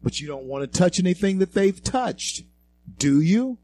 But 0.03 0.21
you 0.21 0.27
don't 0.27 0.45
want 0.45 0.63
to 0.63 0.79
touch 0.79 0.99
anything 0.99 1.39
that 1.39 1.55
they've 1.55 1.83
touched, 1.83 2.43
do 2.99 3.21
you? 3.21 3.59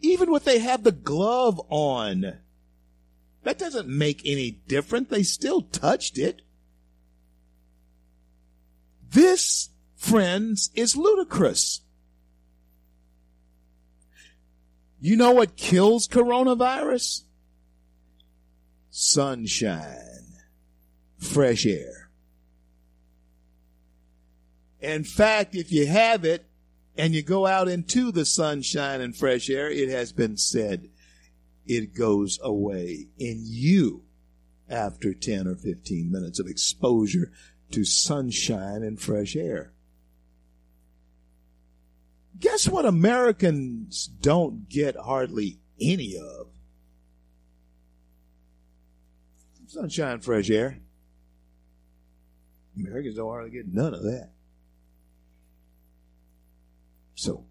Even 0.00 0.30
when 0.30 0.42
they 0.44 0.58
have 0.58 0.82
the 0.82 0.92
glove 0.92 1.60
on, 1.68 2.38
that 3.44 3.58
doesn't 3.58 3.88
make 3.88 4.22
any 4.24 4.50
difference. 4.50 5.08
They 5.08 5.22
still 5.22 5.62
touched 5.62 6.18
it. 6.18 6.42
This, 9.08 9.70
friends, 9.94 10.70
is 10.74 10.96
ludicrous. 10.96 11.80
You 15.00 15.16
know 15.16 15.30
what 15.30 15.56
kills 15.56 16.08
coronavirus? 16.08 17.22
Sunshine, 18.98 20.38
fresh 21.18 21.66
air. 21.66 22.08
In 24.80 25.04
fact, 25.04 25.54
if 25.54 25.70
you 25.70 25.86
have 25.86 26.24
it 26.24 26.46
and 26.96 27.14
you 27.14 27.20
go 27.20 27.44
out 27.44 27.68
into 27.68 28.10
the 28.10 28.24
sunshine 28.24 29.02
and 29.02 29.14
fresh 29.14 29.50
air, 29.50 29.70
it 29.70 29.90
has 29.90 30.12
been 30.14 30.38
said 30.38 30.88
it 31.66 31.94
goes 31.94 32.38
away 32.42 33.08
in 33.18 33.42
you 33.44 34.04
after 34.66 35.12
10 35.12 35.46
or 35.46 35.56
15 35.56 36.10
minutes 36.10 36.40
of 36.40 36.46
exposure 36.46 37.30
to 37.72 37.84
sunshine 37.84 38.82
and 38.82 38.98
fresh 38.98 39.36
air. 39.36 39.74
Guess 42.40 42.66
what 42.66 42.86
Americans 42.86 44.06
don't 44.06 44.70
get 44.70 44.96
hardly 44.96 45.60
any 45.78 46.16
of? 46.16 46.55
Sunshine, 49.76 50.20
fresh 50.20 50.48
air. 50.48 50.78
Americans 52.78 53.16
don't 53.16 53.28
hardly 53.28 53.50
get 53.50 53.66
none 53.68 53.92
of 53.92 54.04
that. 54.04 54.30
So, 57.14 57.44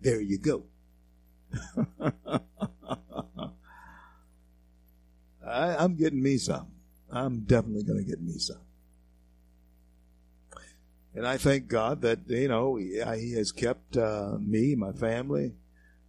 there 0.00 0.22
you 0.22 0.38
go. 0.38 0.64
I, 5.46 5.76
I'm 5.76 5.96
getting 5.96 6.22
me 6.22 6.38
some. 6.38 6.68
I'm 7.10 7.40
definitely 7.40 7.82
going 7.82 8.02
to 8.02 8.08
get 8.08 8.22
me 8.22 8.38
some. 8.38 8.62
And 11.14 11.26
I 11.26 11.36
thank 11.36 11.68
God 11.68 12.00
that, 12.00 12.20
you 12.26 12.48
know, 12.48 12.76
He, 12.76 13.02
he 13.18 13.32
has 13.34 13.52
kept 13.52 13.98
uh, 13.98 14.38
me, 14.40 14.74
my 14.76 14.92
family, 14.92 15.52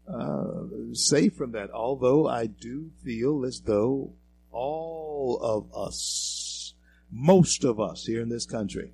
uh, 0.08 0.64
safe 0.94 1.36
from 1.36 1.52
that. 1.52 1.72
Although 1.72 2.30
I 2.30 2.46
do 2.46 2.92
feel 3.04 3.44
as 3.44 3.60
though 3.66 4.14
all 4.52 5.40
of 5.42 5.74
us, 5.76 6.74
most 7.12 7.64
of 7.64 7.80
us 7.80 8.06
here 8.06 8.22
in 8.22 8.30
this 8.30 8.46
country, 8.46 8.94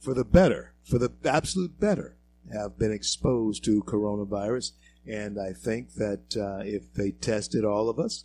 for 0.00 0.14
the 0.14 0.24
better, 0.24 0.74
for 0.84 0.98
the 0.98 1.12
absolute 1.24 1.78
better, 1.78 2.16
have 2.52 2.78
been 2.78 2.92
exposed 2.92 3.64
to 3.64 3.82
coronavirus. 3.84 4.72
And 5.06 5.40
I 5.40 5.52
think 5.52 5.94
that 5.94 6.36
uh, 6.36 6.62
if 6.64 6.92
they 6.92 7.10
tested 7.10 7.64
all 7.64 7.88
of 7.88 7.98
us 7.98 8.24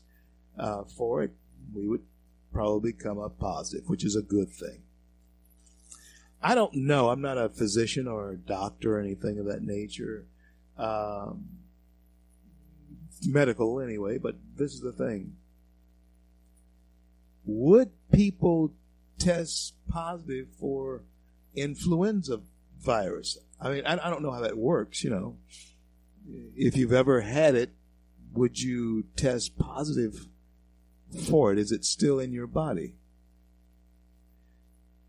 uh, 0.57 0.83
for 0.83 1.23
it, 1.23 1.31
we 1.73 1.87
would 1.87 2.03
probably 2.51 2.93
come 2.93 3.19
up 3.19 3.39
positive, 3.39 3.87
which 3.87 4.03
is 4.03 4.15
a 4.15 4.21
good 4.21 4.49
thing. 4.49 4.81
I 6.41 6.55
don't 6.55 6.73
know. 6.73 7.09
I'm 7.09 7.21
not 7.21 7.37
a 7.37 7.49
physician 7.49 8.07
or 8.07 8.31
a 8.31 8.37
doctor 8.37 8.97
or 8.97 8.99
anything 8.99 9.39
of 9.39 9.45
that 9.45 9.63
nature. 9.63 10.25
Um, 10.77 11.49
medical 13.25 13.79
anyway, 13.79 14.17
but 14.17 14.35
this 14.55 14.73
is 14.73 14.81
the 14.81 14.91
thing. 14.91 15.33
Would 17.45 17.91
people 18.11 18.73
test 19.17 19.73
positive 19.89 20.47
for 20.59 21.03
influenza 21.55 22.41
virus? 22.79 23.37
I 23.59 23.69
mean, 23.69 23.85
I, 23.85 23.93
I 23.93 24.09
don't 24.09 24.21
know 24.21 24.31
how 24.31 24.41
that 24.41 24.57
works, 24.57 25.03
you 25.03 25.09
know. 25.09 25.37
If 26.55 26.75
you've 26.75 26.93
ever 26.93 27.21
had 27.21 27.55
it, 27.55 27.71
would 28.33 28.59
you 28.59 29.05
test 29.15 29.57
positive 29.57 30.27
for 31.27 31.53
it? 31.53 31.57
Is 31.57 31.71
it 31.71 31.85
still 31.85 32.19
in 32.19 32.33
your 32.33 32.47
body? 32.47 32.95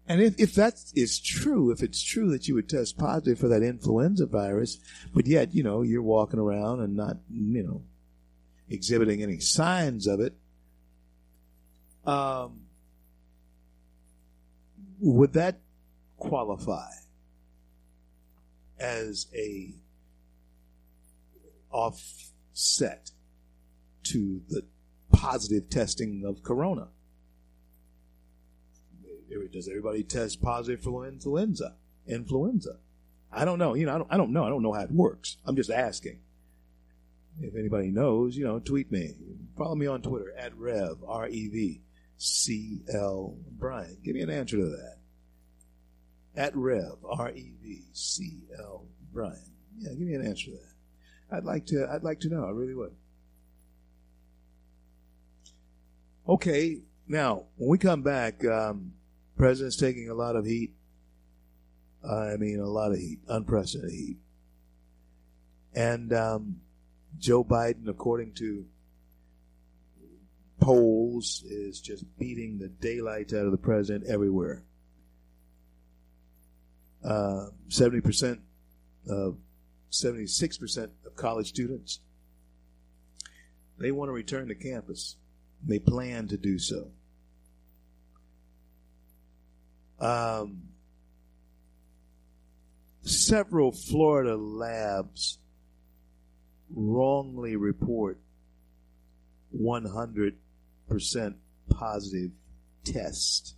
And 0.06 0.22
if, 0.22 0.40
if 0.40 0.54
that 0.54 0.82
is 0.94 1.20
true, 1.20 1.70
if 1.70 1.82
it's 1.82 2.02
true 2.02 2.30
that 2.30 2.48
you 2.48 2.54
would 2.54 2.68
test 2.68 2.96
positive 2.96 3.38
for 3.38 3.48
that 3.48 3.62
influenza 3.62 4.24
virus, 4.24 4.78
but 5.12 5.26
yet, 5.26 5.54
you 5.54 5.62
know, 5.62 5.82
you're 5.82 6.02
walking 6.02 6.40
around 6.40 6.80
and 6.80 6.96
not, 6.96 7.18
you 7.30 7.62
know, 7.62 7.82
exhibiting 8.70 9.22
any 9.22 9.40
signs 9.40 10.06
of 10.06 10.20
it, 10.20 10.34
um, 12.04 12.62
would 15.00 15.32
that 15.34 15.60
qualify 16.16 16.90
as 18.78 19.26
a 19.34 19.74
offset 21.70 23.10
to 24.04 24.42
the 24.48 24.62
positive 25.12 25.68
testing 25.68 26.24
of 26.26 26.42
corona? 26.42 26.88
Does 29.52 29.68
everybody 29.68 30.02
test 30.02 30.42
positive 30.42 30.80
for 30.80 31.06
influenza? 31.06 31.76
Influenza? 32.06 32.78
I 33.32 33.44
don't 33.44 33.58
know. 33.58 33.74
You 33.74 33.86
know, 33.86 33.94
I 33.94 33.98
don't, 33.98 34.12
I 34.12 34.16
don't 34.16 34.32
know. 34.32 34.44
I 34.44 34.48
don't 34.48 34.62
know 34.62 34.72
how 34.72 34.82
it 34.82 34.90
works. 34.90 35.36
I'm 35.44 35.56
just 35.56 35.70
asking. 35.70 36.20
If 37.40 37.54
anybody 37.54 37.90
knows, 37.90 38.36
you 38.36 38.44
know, 38.44 38.58
tweet 38.58 38.90
me. 38.90 39.14
Follow 39.56 39.74
me 39.74 39.86
on 39.86 40.02
Twitter 40.02 40.32
at 40.36 40.56
Rev 40.56 40.98
R 41.06 41.28
E 41.28 41.48
V 41.48 41.80
C 42.16 42.82
L 42.92 43.36
Bryant. 43.58 44.02
Give 44.02 44.14
me 44.14 44.22
an 44.22 44.30
answer 44.30 44.56
to 44.56 44.64
that. 44.64 44.96
At 46.36 46.56
Rev 46.56 46.96
R 47.08 47.30
E 47.30 47.52
V 47.62 47.82
C 47.92 48.42
L 48.58 48.86
Bryant. 49.12 49.38
Yeah, 49.78 49.90
give 49.90 50.06
me 50.06 50.14
an 50.14 50.26
answer 50.26 50.46
to 50.46 50.52
that. 50.52 51.36
I'd 51.36 51.44
like 51.44 51.66
to. 51.66 51.88
I'd 51.90 52.02
like 52.02 52.20
to 52.20 52.28
know. 52.28 52.44
I 52.44 52.50
really 52.50 52.74
would. 52.74 52.94
Okay, 56.28 56.82
now 57.06 57.44
when 57.56 57.70
we 57.70 57.78
come 57.78 58.02
back, 58.02 58.44
um, 58.44 58.92
President's 59.36 59.76
taking 59.76 60.10
a 60.10 60.14
lot 60.14 60.36
of 60.36 60.44
heat. 60.44 60.74
I 62.04 62.36
mean, 62.36 62.60
a 62.60 62.66
lot 62.66 62.92
of 62.92 62.98
heat, 62.98 63.20
unprecedented 63.28 63.92
heat. 63.92 64.18
And 65.74 66.12
um, 66.12 66.60
Joe 67.18 67.44
Biden, 67.44 67.88
according 67.88 68.34
to 68.34 68.64
polls, 70.60 71.42
is 71.46 71.80
just 71.80 72.04
beating 72.18 72.58
the 72.58 72.68
daylights 72.68 73.32
out 73.32 73.46
of 73.46 73.52
the 73.52 73.58
president 73.58 74.04
everywhere. 74.08 74.64
Uh, 77.04 77.46
seventy 77.68 78.00
percent 78.00 78.40
of 79.08 79.36
seventy-six 79.90 80.58
percent 80.58 80.90
of 81.06 81.14
college 81.16 81.48
students 81.48 82.00
they 83.78 83.92
want 83.92 84.08
to 84.08 84.12
return 84.12 84.48
to 84.48 84.54
campus. 84.54 85.16
They 85.64 85.78
plan 85.78 86.28
to 86.28 86.36
do 86.36 86.58
so. 86.58 86.90
Um, 90.00 90.62
several 93.02 93.72
Florida 93.72 94.36
labs 94.36 95.38
wrongly 96.70 97.56
report 97.56 98.18
100% 99.56 100.34
positive 101.70 102.30
test 102.84 103.54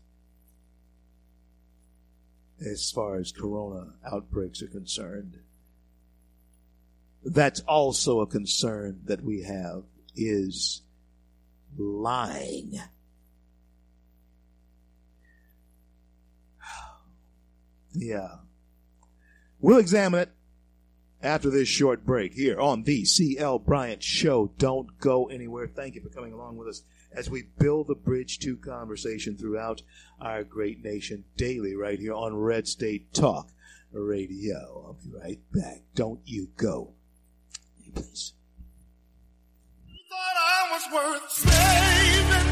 as 2.61 2.91
far 2.91 3.17
as 3.17 3.33
corona 3.33 3.95
outbreaks 4.11 4.63
are 4.63 4.69
concerned. 4.69 5.39
That's 7.25 7.61
also 7.61 8.21
a 8.21 8.27
concern 8.27 9.01
that 9.05 9.23
we 9.23 9.43
have 9.43 9.85
is 10.17 10.83
lying. 11.77 12.81
Yeah. 17.93 18.37
We'll 19.59 19.79
examine 19.79 20.21
it 20.21 20.31
after 21.23 21.51
this 21.51 21.69
short 21.69 22.05
break 22.05 22.35
here 22.35 22.59
on 22.59 22.83
the 22.85 23.05
CL 23.05 23.61
Bryant 23.61 24.03
Show. 24.03 24.53
Don't 24.59 24.99
go 24.99 25.27
anywhere. 25.27 25.67
Thank 25.67 25.95
you 25.95 26.01
for 26.01 26.09
coming 26.09 26.33
along 26.33 26.57
with 26.57 26.69
us 26.69 26.83
as 27.13 27.29
we 27.29 27.45
build 27.59 27.89
the 27.89 27.95
bridge 27.95 28.39
to 28.41 28.57
conversation 28.57 29.37
throughout 29.37 29.83
our 30.21 30.45
great 30.45 30.83
nation 30.83 31.25
daily 31.37 31.75
right 31.75 31.99
here 31.99 32.15
on 32.15 32.35
Red 32.35 32.69
State 32.69 33.13
Talk 33.13 33.51
Radio. 33.93 34.85
I'll 34.87 34.99
be 35.05 35.11
right 35.11 35.41
back. 35.53 35.83
Don't 35.95 36.21
you 36.25 36.49
go. 36.57 36.95
Please. 37.95 38.35
thought 40.09 40.37
I 40.39 40.61
was 40.73 40.85
worth 40.95 41.31
saving. 41.33 42.51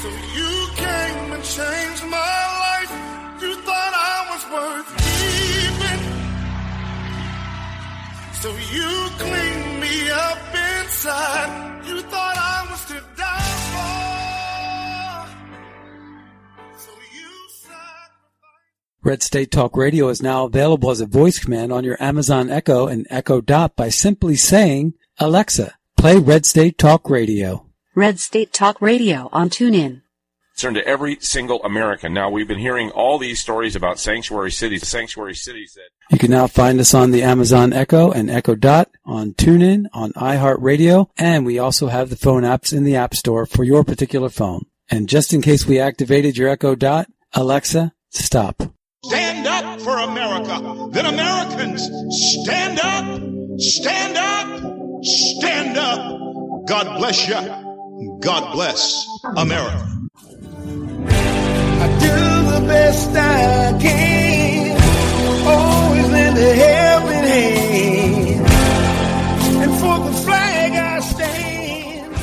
So 0.00 0.08
you 0.36 0.68
came 0.76 1.32
and 1.32 1.44
changed 1.44 2.04
my 2.04 2.40
life. 2.64 2.92
You 3.42 3.54
thought 3.62 3.94
I 3.94 4.26
was 4.30 4.42
worth 4.52 4.96
keeping. 4.98 5.49
So 8.40 8.56
you 8.72 9.08
cleaned 9.18 9.80
me 9.80 9.90
me 9.90 10.10
up 10.10 10.38
inside. 10.80 11.86
You 11.86 12.00
thought 12.02 12.36
I 12.36 12.66
was 12.70 12.84
to 12.86 13.02
die 13.16 13.56
for. 15.26 16.78
So 16.78 16.90
you 17.12 17.30
sacrificed. 17.48 19.02
Red 19.02 19.22
State 19.22 19.50
Talk 19.50 19.76
Radio 19.76 20.08
is 20.08 20.22
now 20.22 20.44
available 20.44 20.90
as 20.90 21.00
a 21.00 21.06
voice 21.06 21.38
command 21.38 21.72
on 21.72 21.84
your 21.84 22.02
Amazon 22.02 22.50
Echo 22.50 22.86
and 22.86 23.06
Echo 23.10 23.40
Dot 23.40 23.76
by 23.76 23.88
simply 23.88 24.36
saying, 24.36 24.94
Alexa, 25.18 25.74
play 25.96 26.18
Red 26.18 26.46
State 26.46 26.78
Talk 26.78 27.10
Radio. 27.10 27.66
Red 27.94 28.18
State 28.20 28.52
Talk 28.52 28.80
Radio 28.80 29.28
on 29.32 29.50
TuneIn. 29.50 30.02
Concern 30.54 30.74
to 30.74 30.86
every 30.86 31.16
single 31.20 31.62
American. 31.62 32.12
Now 32.14 32.30
we've 32.30 32.48
been 32.48 32.58
hearing 32.58 32.90
all 32.90 33.18
these 33.18 33.40
stories 33.40 33.76
about 33.76 33.98
sanctuary 33.98 34.50
cities, 34.50 34.86
sanctuary 34.86 35.34
cities 35.34 35.74
that 35.74 35.88
You 36.10 36.18
can 36.18 36.32
now 36.32 36.48
find 36.48 36.80
us 36.80 36.92
on 36.92 37.12
the 37.12 37.22
Amazon 37.22 37.72
Echo 37.72 38.10
and 38.10 38.28
Echo 38.28 38.56
Dot, 38.56 38.90
on 39.04 39.32
TuneIn, 39.32 39.86
on 39.92 40.12
iHeartRadio, 40.14 41.08
and 41.16 41.46
we 41.46 41.60
also 41.60 41.86
have 41.86 42.10
the 42.10 42.16
phone 42.16 42.42
apps 42.42 42.72
in 42.72 42.82
the 42.82 42.96
App 42.96 43.14
Store 43.14 43.46
for 43.46 43.62
your 43.62 43.84
particular 43.84 44.28
phone. 44.28 44.66
And 44.90 45.08
just 45.08 45.32
in 45.32 45.40
case 45.40 45.66
we 45.66 45.78
activated 45.78 46.36
your 46.36 46.48
Echo 46.48 46.74
Dot, 46.74 47.06
Alexa, 47.32 47.92
stop. 48.10 48.60
Stand 49.04 49.46
up 49.46 49.80
for 49.82 49.96
America. 49.98 50.88
Then 50.90 51.06
Americans, 51.06 51.88
stand 52.42 52.80
up, 52.80 53.60
stand 53.60 54.16
up, 54.18 55.04
stand 55.04 55.78
up. 55.78 56.66
God 56.66 56.98
bless 56.98 57.28
you. 57.28 58.18
God 58.20 58.52
bless 58.52 59.06
America. 59.36 59.86
I 61.06 61.86
do 62.00 62.60
the 62.60 62.66
best 62.66 63.10
I 63.10 63.78
can. 63.80 64.76
Always 65.46 65.99
And 69.62 69.74
for 69.78 69.98
the 69.98 70.12
flag 70.24 70.72
I 70.72 71.00
stand. 71.00 72.16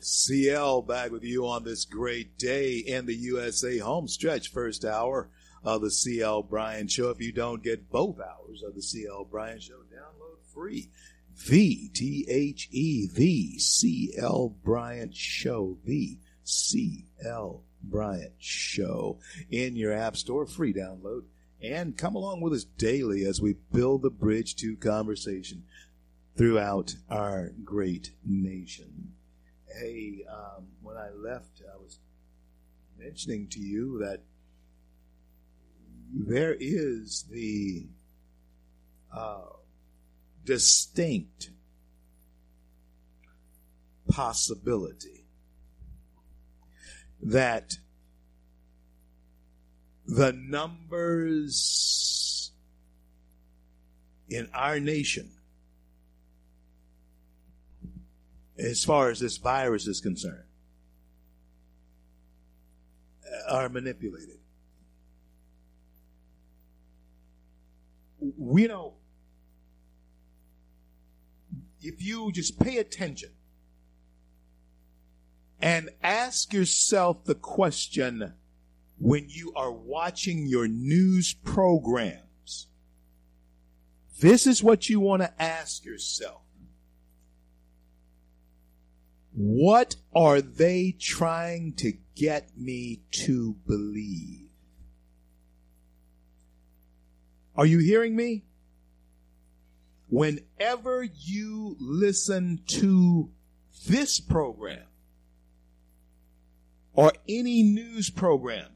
CL 0.00 0.82
back 0.82 1.10
with 1.10 1.22
you 1.22 1.46
on 1.46 1.62
this 1.62 1.84
great 1.84 2.38
day 2.38 2.78
in 2.78 3.06
the 3.06 3.14
USA 3.14 3.78
home 3.78 4.08
stretch, 4.08 4.50
first 4.50 4.84
hour 4.84 5.28
of 5.62 5.82
the 5.82 5.90
CL 5.90 6.44
Bryant 6.44 6.90
Show. 6.90 7.10
If 7.10 7.20
you 7.20 7.32
don't 7.32 7.62
get 7.62 7.90
both 7.90 8.18
hours 8.18 8.62
of 8.62 8.74
the 8.74 8.82
CL 8.82 9.26
Bryant 9.30 9.62
Show, 9.62 9.82
download 9.92 10.38
free. 10.54 10.90
The 11.48 11.90
T 11.92 12.26
H 12.28 12.68
E 12.72 13.06
the 13.12 13.58
CL 13.58 14.56
Bryant 14.64 15.14
Show. 15.14 15.76
The 15.84 16.18
CL 16.44 17.62
Bryant 17.82 18.32
Show 18.38 19.18
in 19.50 19.76
your 19.76 19.92
app 19.92 20.16
store, 20.16 20.46
free 20.46 20.72
download. 20.72 21.24
And 21.62 21.96
come 21.96 22.14
along 22.14 22.42
with 22.42 22.52
us 22.52 22.64
daily 22.64 23.24
as 23.24 23.40
we 23.40 23.56
build 23.72 24.02
the 24.02 24.10
bridge 24.10 24.56
to 24.56 24.76
conversation 24.76 25.64
throughout 26.36 26.94
our 27.08 27.52
great 27.64 28.12
nation. 28.24 29.12
Hey, 29.66 30.24
um, 30.30 30.66
when 30.82 30.96
I 30.96 31.10
left, 31.10 31.62
I 31.72 31.76
was 31.78 31.98
mentioning 32.98 33.48
to 33.50 33.60
you 33.60 33.98
that 33.98 34.22
there 36.12 36.56
is 36.58 37.24
the 37.30 37.88
uh, 39.14 39.40
distinct 40.44 41.50
possibility 44.08 45.26
that 47.20 47.78
the 50.06 50.32
numbers 50.32 51.72
in 54.28 54.48
our 54.54 54.80
nation 54.80 55.30
as 58.58 58.84
far 58.84 59.10
as 59.10 59.20
this 59.20 59.36
virus 59.36 59.86
is 59.86 60.00
concerned, 60.00 60.44
are 63.50 63.68
manipulated. 63.68 64.38
We 68.38 68.66
know 68.66 68.94
if 71.80 72.02
you 72.02 72.32
just 72.32 72.58
pay 72.58 72.78
attention 72.78 73.30
and 75.60 75.90
ask 76.02 76.52
yourself 76.52 77.24
the 77.24 77.34
question 77.34 78.32
when 78.98 79.26
you 79.28 79.52
are 79.54 79.72
watching 79.72 80.46
your 80.46 80.68
news 80.68 81.34
programs, 81.34 82.68
this 84.20 84.46
is 84.46 84.62
what 84.62 84.88
you 84.88 85.00
want 85.00 85.22
to 85.22 85.42
ask 85.42 85.84
yourself. 85.84 86.42
What 89.32 89.96
are 90.14 90.40
they 90.40 90.96
trying 90.98 91.74
to 91.74 91.92
get 92.14 92.56
me 92.56 93.02
to 93.10 93.54
believe? 93.66 94.48
Are 97.54 97.66
you 97.66 97.78
hearing 97.78 98.16
me? 98.16 98.44
Whenever 100.08 101.02
you 101.02 101.76
listen 101.80 102.60
to 102.68 103.30
this 103.86 104.20
program 104.20 104.86
or 106.94 107.12
any 107.28 107.62
news 107.62 108.08
program, 108.08 108.75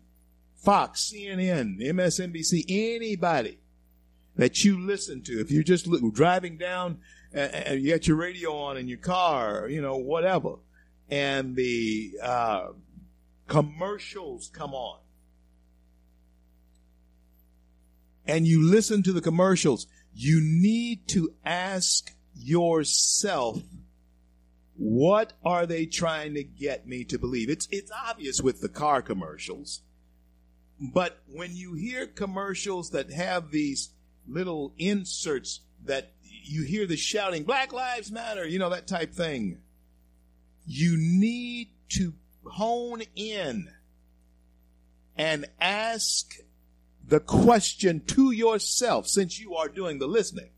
Fox, 0.62 1.12
CNN, 1.12 1.80
MSNBC, 1.80 2.64
anybody 2.68 3.58
that 4.36 4.64
you 4.64 4.78
listen 4.78 5.22
to, 5.22 5.40
if 5.40 5.50
you're 5.50 5.62
just 5.62 5.88
driving 6.12 6.58
down 6.58 6.98
and, 7.32 7.52
and 7.52 7.82
you 7.82 7.92
got 7.92 8.06
your 8.06 8.16
radio 8.16 8.56
on 8.56 8.76
in 8.76 8.88
your 8.88 8.98
car, 8.98 9.68
you 9.68 9.80
know, 9.80 9.96
whatever, 9.96 10.56
and 11.08 11.56
the 11.56 12.12
uh, 12.22 12.68
commercials 13.48 14.50
come 14.52 14.74
on, 14.74 15.00
and 18.26 18.46
you 18.46 18.62
listen 18.62 19.02
to 19.02 19.12
the 19.12 19.20
commercials, 19.20 19.86
you 20.14 20.40
need 20.42 21.08
to 21.08 21.32
ask 21.44 22.14
yourself, 22.36 23.62
what 24.76 25.32
are 25.44 25.66
they 25.66 25.86
trying 25.86 26.34
to 26.34 26.44
get 26.44 26.86
me 26.86 27.04
to 27.04 27.18
believe? 27.18 27.50
It's 27.50 27.68
it's 27.70 27.90
obvious 28.06 28.40
with 28.40 28.60
the 28.60 28.68
car 28.68 29.02
commercials, 29.02 29.82
but 30.80 31.20
when 31.26 31.54
you 31.54 31.74
hear 31.74 32.06
commercials 32.06 32.90
that 32.90 33.10
have 33.12 33.50
these 33.50 33.90
little 34.26 34.72
inserts 34.78 35.60
that 35.84 36.12
you 36.22 36.62
hear 36.64 36.86
the 36.86 36.96
shouting, 36.96 37.44
Black 37.44 37.72
Lives 37.72 38.10
Matter, 38.10 38.46
you 38.46 38.58
know, 38.58 38.70
that 38.70 38.86
type 38.86 39.12
thing. 39.12 39.58
You 40.66 40.96
need 40.96 41.68
to 41.90 42.14
hone 42.44 43.02
in 43.14 43.70
and 45.16 45.46
ask 45.60 46.36
the 47.06 47.20
question 47.20 48.00
to 48.06 48.30
yourself, 48.30 49.06
since 49.06 49.38
you 49.38 49.56
are 49.56 49.68
doing 49.68 49.98
the 49.98 50.06
listening. 50.06 50.50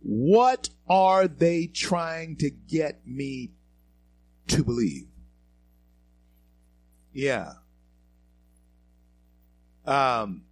What 0.00 0.70
are 0.88 1.28
they 1.28 1.66
trying 1.66 2.36
to 2.36 2.50
get 2.50 3.06
me 3.06 3.52
to 4.48 4.64
believe? 4.64 5.06
Yeah. 7.12 7.52
Um, 9.86 10.44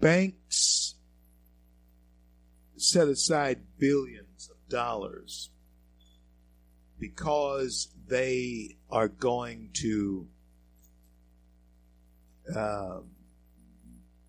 banks 0.00 0.94
set 2.76 3.08
aside 3.08 3.60
billions 3.78 4.50
of 4.50 4.56
dollars 4.68 5.50
because 6.98 7.88
they 8.08 8.76
are 8.90 9.08
going 9.08 9.70
to 9.74 10.26
um, 12.56 13.10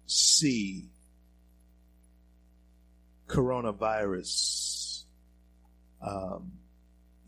see 0.05 0.89
coronavirus 3.27 5.03
um, 6.01 6.51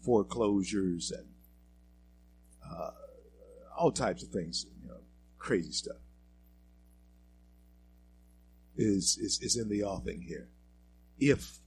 foreclosures 0.03 1.11
and 1.11 1.27
uh, 2.69 2.91
all 3.77 3.91
types 3.91 4.21
of 4.23 4.29
things, 4.29 4.65
you 4.81 4.87
know, 4.87 4.99
crazy 5.45 5.71
stuff 5.71 5.97
is, 8.75 9.17
is, 9.21 9.39
is 9.43 9.57
in 9.57 9.69
the 9.69 9.83
offing 9.83 10.21
here. 10.21 10.49
If 11.19 11.59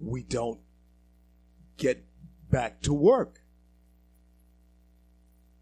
we 0.00 0.24
don't 0.24 0.58
get 1.76 2.04
back 2.50 2.82
to 2.82 2.92
work, 2.92 3.40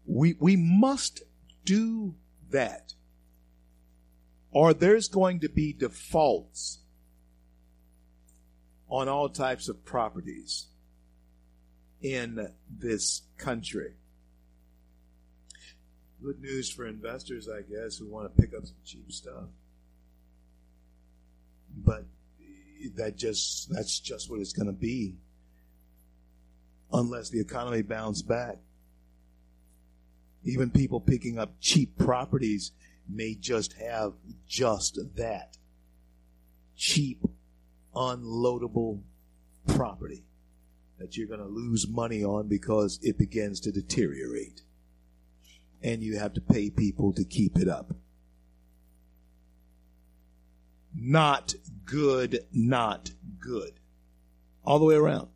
we, 0.07 0.35
we 0.39 0.55
must 0.55 1.21
do 1.63 2.15
that. 2.49 2.95
Or 4.49 4.73
there's 4.73 5.07
going 5.07 5.41
to 5.41 5.49
be 5.49 5.73
defaults 5.73 6.79
on 8.89 9.07
all 9.07 9.29
types 9.29 9.69
of 9.69 9.85
properties 9.85 10.65
in 12.01 12.51
this 12.67 13.21
country. 13.37 13.93
Good 16.23 16.39
news 16.39 16.69
for 16.69 16.87
investors, 16.87 17.49
I 17.49 17.63
guess, 17.63 17.97
who 17.97 18.07
want 18.07 18.33
to 18.33 18.41
pick 18.41 18.55
up 18.55 18.65
some 18.65 18.77
cheap 18.85 19.11
stuff. 19.11 19.49
But 21.75 22.05
that 22.95 23.17
just 23.17 23.69
that's 23.69 23.99
just 23.99 24.31
what 24.31 24.39
it's 24.39 24.53
going 24.53 24.67
to 24.67 24.73
be 24.73 25.17
unless 26.93 27.29
the 27.29 27.41
economy 27.41 27.81
bounces 27.81 28.23
back. 28.23 28.57
Even 30.45 30.69
people 30.69 31.01
picking 31.01 31.39
up 31.39 31.55
cheap 31.59 31.97
properties 31.97 32.71
may 33.09 33.35
just 33.35 33.73
have 33.73 34.13
just 34.47 34.99
that 35.15 35.57
cheap, 36.77 37.21
unloadable 37.93 39.01
property 39.67 40.23
that 40.99 41.17
you're 41.17 41.27
going 41.27 41.39
to 41.39 41.45
lose 41.45 41.85
money 41.87 42.23
on 42.23 42.47
because 42.47 42.97
it 43.01 43.17
begins 43.17 43.59
to 43.59 43.73
deteriorate. 43.73 44.61
And 45.83 46.01
you 46.01 46.17
have 46.17 46.33
to 46.33 46.41
pay 46.41 46.69
people 46.69 47.13
to 47.13 47.25
keep 47.25 47.57
it 47.57 47.67
up. 47.67 47.93
Not 50.95 51.55
good, 51.85 52.45
not 52.53 53.11
good. 53.39 53.79
All 54.63 54.79
the 54.79 54.85
way 54.85 54.95
around. 54.95 55.27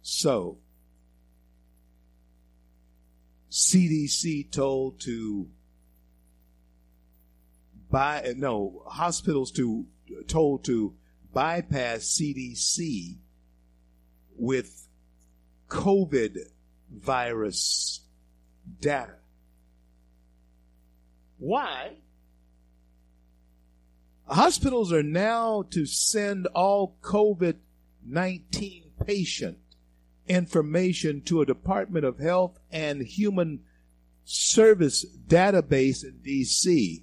So, 0.00 0.58
CDC 3.50 4.50
told 4.50 5.00
to 5.00 5.48
buy, 7.90 8.32
no, 8.36 8.82
hospitals 8.86 9.52
to, 9.52 9.86
told 10.26 10.64
to 10.64 10.94
bypass 11.32 12.18
CDC 12.18 13.18
with 14.36 14.88
COVID 15.68 16.38
virus 16.92 18.00
data. 18.80 19.16
Why? 21.38 21.96
Hospitals 24.26 24.92
are 24.92 25.02
now 25.02 25.62
to 25.70 25.84
send 25.86 26.46
all 26.48 26.96
COVID 27.02 27.56
19 28.04 28.84
patient 29.04 29.58
information 30.26 31.20
to 31.22 31.40
a 31.40 31.46
Department 31.46 32.04
of 32.04 32.18
Health 32.18 32.58
and 32.70 33.02
Human 33.02 33.60
Service 34.24 35.04
database 35.26 36.04
in 36.04 36.20
DC 36.24 37.02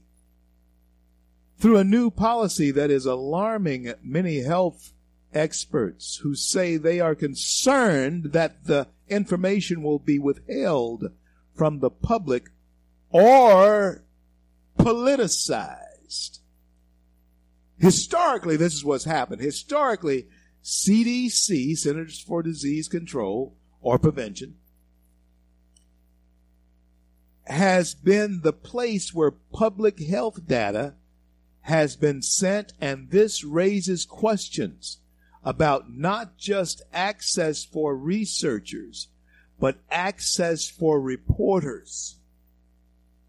through 1.58 1.78
a 1.78 1.84
new 1.84 2.10
policy 2.10 2.72
that 2.72 2.90
is 2.90 3.06
alarming 3.06 3.94
many 4.02 4.42
health 4.42 4.94
experts 5.34 6.18
who 6.18 6.36
say 6.36 6.78
they 6.78 7.00
are 7.00 7.16
concerned 7.16 8.32
that 8.34 8.66
the 8.66 8.88
information 9.08 9.84
will 9.84 10.00
be 10.00 10.20
withheld 10.20 11.12
from 11.56 11.80
the 11.80 11.90
public 11.90 12.50
or 13.12 14.04
politicized. 14.78 16.40
Historically, 17.78 18.58
this 18.58 18.74
is 18.74 18.84
what's 18.84 19.06
happened. 19.06 19.42
Historically, 19.42 20.28
CDC, 20.64 21.78
Centers 21.78 22.20
for 22.20 22.44
Disease 22.44 22.88
Control 22.88 23.56
or 23.82 23.98
Prevention, 23.98 24.56
has 27.46 27.96
been 27.96 28.42
the 28.42 28.54
place 28.54 29.14
where 29.14 29.32
public 29.32 30.00
health 30.00 30.46
data 30.48 30.94
has 31.62 31.96
been 31.96 32.22
sent, 32.22 32.74
and 32.80 33.10
this 33.10 33.44
raises 33.44 34.06
questions 34.06 35.00
about 35.44 35.92
not 35.92 36.38
just 36.38 36.82
access 36.94 37.64
for 37.64 37.96
researchers, 37.96 39.08
but 39.60 39.78
access 39.90 40.68
for 40.68 41.00
reporters, 41.00 42.18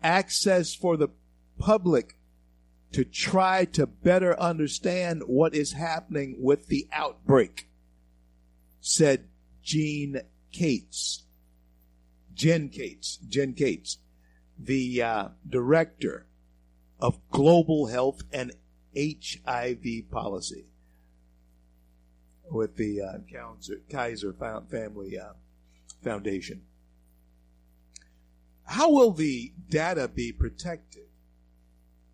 access 0.03 0.75
for 0.75 0.97
the 0.97 1.09
public 1.59 2.17
to 2.93 3.05
try 3.05 3.65
to 3.65 3.87
better 3.87 4.39
understand 4.41 5.23
what 5.27 5.55
is 5.55 5.73
happening 5.73 6.37
with 6.39 6.67
the 6.67 6.89
outbreak, 6.93 7.69
said 8.81 9.29
Jean 9.63 10.21
Kates. 10.53 11.25
Jen 12.35 12.71
Kates, 12.71 13.19
Jen 13.29 13.53
Kates, 13.53 13.99
the 14.59 15.03
uh, 15.03 15.29
director 15.47 16.27
of 16.99 17.21
global 17.31 17.89
health 17.89 18.23
and 18.33 18.53
HIV 18.97 20.11
policy 20.11 20.65
with 22.51 22.77
the 22.77 23.01
uh, 23.01 23.19
Kaiser 23.91 24.33
Family 24.33 25.19
uh, 25.19 25.33
Foundation. 26.03 26.63
How 28.65 28.91
will 28.91 29.13
the 29.13 29.53
data 29.69 30.09
be 30.09 30.33
protected? 30.33 31.07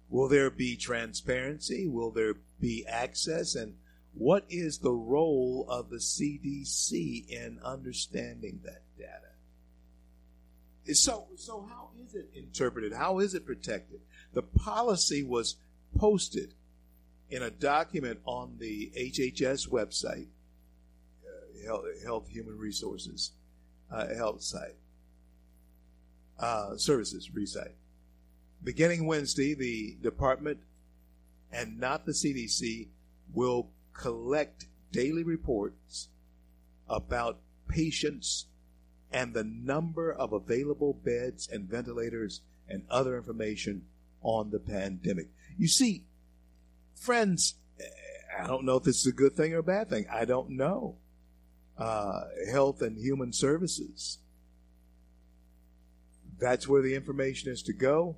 Will 0.08 0.28
there 0.28 0.50
be 0.50 0.76
transparency? 0.76 1.86
Will 1.86 2.10
there 2.10 2.34
be 2.60 2.86
access? 2.86 3.54
And 3.54 3.74
what 4.14 4.44
is 4.48 4.78
the 4.78 4.92
role 4.92 5.66
of 5.68 5.90
the 5.90 5.98
CDC 5.98 7.28
in 7.28 7.58
understanding 7.62 8.60
that 8.64 8.82
data? 8.98 9.10
So, 10.94 11.26
so 11.36 11.68
how 11.68 11.90
is 12.02 12.14
it 12.14 12.30
interpreted? 12.34 12.92
How 12.92 13.18
is 13.18 13.34
it 13.34 13.44
protected? 13.44 14.00
The 14.32 14.42
policy 14.42 15.22
was 15.22 15.56
posted 15.98 16.54
in 17.30 17.42
a 17.42 17.50
document 17.50 18.20
on 18.24 18.56
the 18.58 18.92
HHS 18.96 19.68
website, 19.68 20.28
uh, 21.26 21.64
Health, 21.66 21.84
Health, 22.04 22.28
Human 22.28 22.56
Resources 22.58 23.32
uh, 23.90 24.14
Health 24.14 24.42
site, 24.42 24.76
uh, 26.38 26.76
Services 26.76 27.30
Resite. 27.32 27.74
Beginning 28.62 29.06
Wednesday, 29.06 29.54
the 29.54 29.96
department 30.02 30.58
and 31.52 31.78
not 31.78 32.06
the 32.06 32.12
CDC 32.12 32.88
will 33.32 33.70
collect 33.92 34.66
daily 34.92 35.22
reports 35.22 36.08
about 36.88 37.40
patients 37.68 38.46
and 39.12 39.34
the 39.34 39.44
number 39.44 40.12
of 40.12 40.32
available 40.32 40.94
beds 41.04 41.48
and 41.50 41.68
ventilators 41.68 42.42
and 42.68 42.82
other 42.90 43.16
information 43.16 43.82
on 44.22 44.50
the 44.50 44.58
pandemic. 44.58 45.28
You 45.56 45.68
see, 45.68 46.04
friends, 46.96 47.54
I 48.38 48.46
don't 48.46 48.64
know 48.64 48.76
if 48.76 48.84
this 48.84 48.98
is 48.98 49.06
a 49.06 49.12
good 49.12 49.34
thing 49.34 49.54
or 49.54 49.58
a 49.58 49.62
bad 49.62 49.88
thing. 49.88 50.06
I 50.12 50.24
don't 50.24 50.50
know. 50.50 50.96
Uh, 51.78 52.24
health 52.50 52.82
and 52.82 52.98
Human 52.98 53.32
Services. 53.32 54.18
That's 56.38 56.68
where 56.68 56.82
the 56.82 56.94
information 56.94 57.50
is 57.50 57.62
to 57.62 57.72
go. 57.72 58.16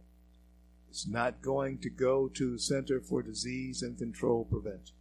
It's 0.90 1.06
not 1.06 1.42
going 1.42 1.78
to 1.78 1.90
go 1.90 2.28
to 2.28 2.52
the 2.52 2.58
Center 2.58 3.00
for 3.00 3.22
Disease 3.22 3.82
and 3.82 3.98
Control 3.98 4.44
Prevention. 4.44 4.96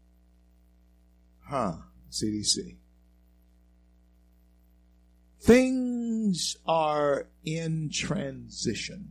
Huh, 1.45 1.77
CDC. 2.11 2.75
Things 5.39 6.57
are 6.65 7.27
in 7.45 7.89
transition. 7.89 9.09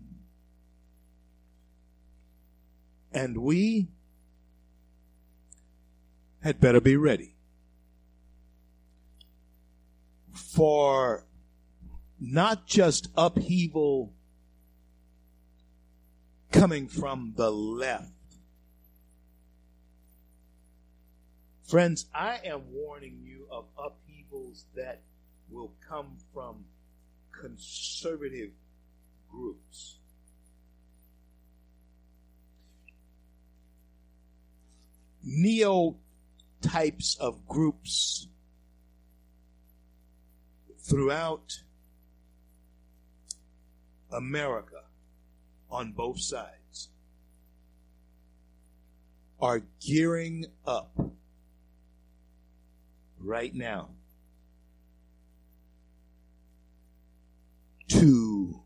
And 3.12 3.38
we 3.38 3.88
had 6.46 6.60
better 6.60 6.80
be 6.80 6.96
ready 6.96 7.34
for 10.32 11.26
not 12.20 12.68
just 12.68 13.08
upheaval 13.16 14.14
coming 16.52 16.86
from 16.86 17.32
the 17.36 17.50
left. 17.50 18.12
Friends, 21.64 22.06
I 22.14 22.38
am 22.44 22.62
warning 22.72 23.22
you 23.24 23.48
of 23.50 23.64
upheavals 23.76 24.66
that 24.76 25.02
will 25.50 25.72
come 25.88 26.16
from 26.32 26.66
conservative 27.32 28.52
groups. 29.28 29.96
Neo 35.24 35.96
types 36.60 37.16
of 37.20 37.46
groups 37.46 38.28
throughout 40.78 41.62
America 44.10 44.84
on 45.70 45.92
both 45.92 46.20
sides 46.20 46.90
are 49.40 49.62
gearing 49.80 50.46
up 50.66 50.98
right 53.18 53.54
now 53.54 53.90
to 57.88 58.62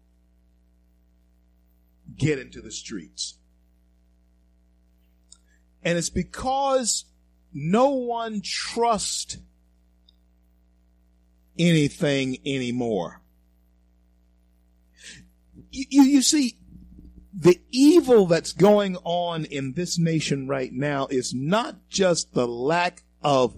get 2.17 2.39
into 2.39 2.61
the 2.61 2.71
streets. 2.71 3.39
And 5.83 5.97
it's 5.97 6.11
because 6.11 7.07
no 7.53 7.91
one 7.91 8.41
trusts 8.43 9.39
anything 11.59 12.39
anymore. 12.47 13.23
You, 15.71 16.03
you, 16.03 16.23
see, 16.23 16.59
the 17.33 17.61
evil 17.71 18.27
that's 18.27 18.53
going 18.53 18.97
on 19.05 19.45
in 19.45 19.75
this 19.75 19.99
nation 19.99 20.49
right 20.49 20.73
now 20.73 21.07
is 21.11 21.33
not 21.35 21.89
just 21.89 22.35
the 22.35 22.49
lack 22.49 23.03
of 23.23 23.57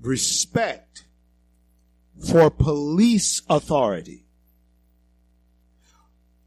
respect 0.00 1.04
for 2.30 2.50
police 2.50 3.42
authority. 3.48 4.26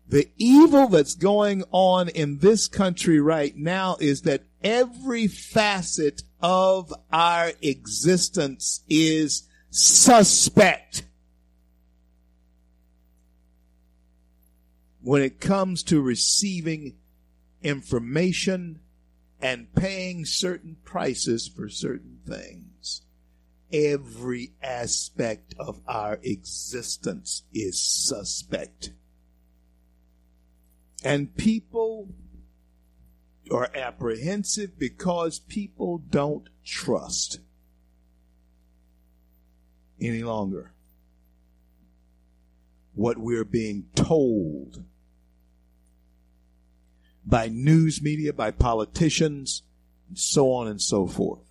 The 0.10 0.30
evil 0.38 0.88
that's 0.88 1.16
going 1.16 1.64
on 1.72 2.08
in 2.10 2.40
this 2.40 2.68
country 2.68 3.20
right 3.20 3.56
now 3.56 3.98
is 4.00 4.22
that 4.22 4.44
every 4.68 5.28
facet 5.28 6.24
of 6.42 6.94
our 7.10 7.54
existence 7.62 8.84
is 8.90 9.48
suspect. 9.70 11.04
When 15.02 15.22
it 15.22 15.40
comes 15.40 15.84
to 15.84 16.02
receiving 16.02 16.98
information 17.64 18.82
and 19.42 19.74
paying 19.74 20.26
certain 20.26 20.76
prices 20.84 21.48
for 21.48 21.70
certain 21.70 22.20
things, 22.28 23.04
every 23.72 24.52
aspect 24.62 25.56
of 25.58 25.80
our 25.88 26.20
existence 26.24 27.44
is 27.54 27.82
suspect. 27.82 28.92
And 31.06 31.38
people 31.38 32.10
are 33.50 33.70
apprehensive 33.76 34.78
because 34.78 35.40
people 35.40 35.98
don't 35.98 36.50
trust 36.64 37.40
any 40.00 40.24
longer 40.24 40.74
what 42.94 43.18
we're 43.18 43.46
being 43.46 43.86
told 43.96 44.84
by 47.26 47.48
news 47.48 48.02
media, 48.02 48.34
by 48.34 48.50
politicians, 48.50 49.62
and 50.08 50.18
so 50.18 50.52
on 50.52 50.68
and 50.68 50.82
so 50.82 51.06
forth. 51.06 51.44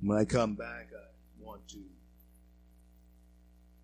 When 0.00 0.18
I 0.18 0.24
come 0.24 0.54
back, 0.54 0.88
I 0.92 1.06
want 1.40 1.68
to 1.68 1.78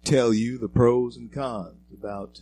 tell 0.04 0.34
you 0.34 0.58
the 0.58 0.68
pros 0.68 1.16
and 1.16 1.32
cons 1.32 1.92
about 1.92 2.40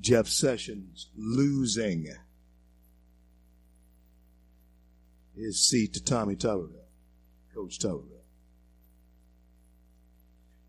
Jeff 0.00 0.28
Sessions 0.28 1.08
losing 1.16 2.08
his 5.36 5.68
seat 5.68 5.94
to 5.94 6.02
Tommy 6.02 6.36
Tuberville, 6.36 6.88
Coach 7.54 7.78
Tuberville. 7.78 8.24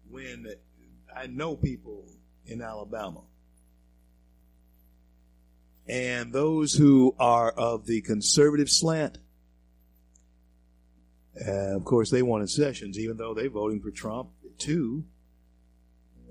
When 0.09 0.47
I 1.15 1.28
know 1.28 1.55
people 1.55 2.05
in 2.45 2.61
Alabama, 2.61 3.21
and 5.88 6.34
those 6.34 6.73
who 6.73 7.15
are 7.17 7.51
of 7.51 7.86
the 7.86 8.01
conservative 8.01 8.69
slant, 8.69 9.19
uh, 11.47 11.75
of 11.75 11.86
course, 11.86 12.09
they 12.09 12.21
wanted 12.21 12.49
Sessions, 12.49 12.99
even 12.99 13.17
though 13.17 13.34
they're 13.34 13.49
voting 13.49 13.80
for 13.80 13.91
Trump 13.91 14.30
too. 14.57 15.05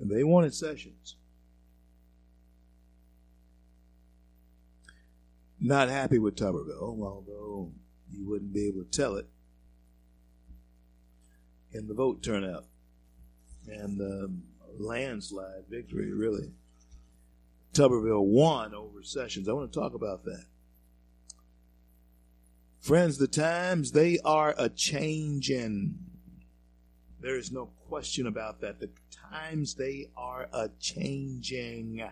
They 0.00 0.24
wanted 0.24 0.52
Sessions. 0.52 1.16
Not 5.66 5.88
happy 5.88 6.20
with 6.20 6.36
Tuberville, 6.36 7.02
although 7.02 7.72
you 8.08 8.24
wouldn't 8.24 8.52
be 8.52 8.68
able 8.68 8.84
to 8.84 8.90
tell 8.90 9.16
it 9.16 9.26
in 11.72 11.88
the 11.88 11.94
vote 11.94 12.22
turnout 12.22 12.66
and 13.66 14.00
um, 14.00 14.42
landslide 14.78 15.64
victory, 15.68 16.12
really. 16.12 16.52
Tuberville 17.72 18.26
won 18.26 18.76
over 18.76 19.02
Sessions. 19.02 19.48
I 19.48 19.54
want 19.54 19.72
to 19.72 19.80
talk 19.80 19.94
about 19.94 20.22
that. 20.26 20.44
Friends, 22.78 23.18
the 23.18 23.26
times 23.26 23.90
they 23.90 24.20
are 24.24 24.54
a 24.56 24.68
changing. 24.68 25.98
There 27.20 27.36
is 27.36 27.50
no 27.50 27.70
question 27.88 28.28
about 28.28 28.60
that. 28.60 28.78
The 28.78 28.90
times 29.32 29.74
they 29.74 30.10
are 30.16 30.48
a 30.52 30.70
changing. 30.78 32.08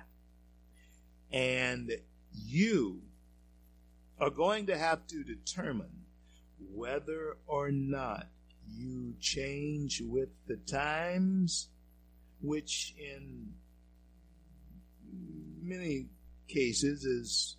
And 1.31 1.93
you 2.33 3.03
are 4.25 4.31
going 4.31 4.65
to 4.65 4.79
have 4.79 5.07
to 5.07 5.23
determine 5.23 6.07
whether 6.73 7.37
or 7.47 7.71
not 7.71 8.27
you 8.67 9.13
change 9.21 10.01
with 10.03 10.31
the 10.47 10.57
times, 10.57 11.69
which 12.41 12.95
in 12.99 13.53
many 15.63 16.07
cases 16.49 17.05
is 17.05 17.57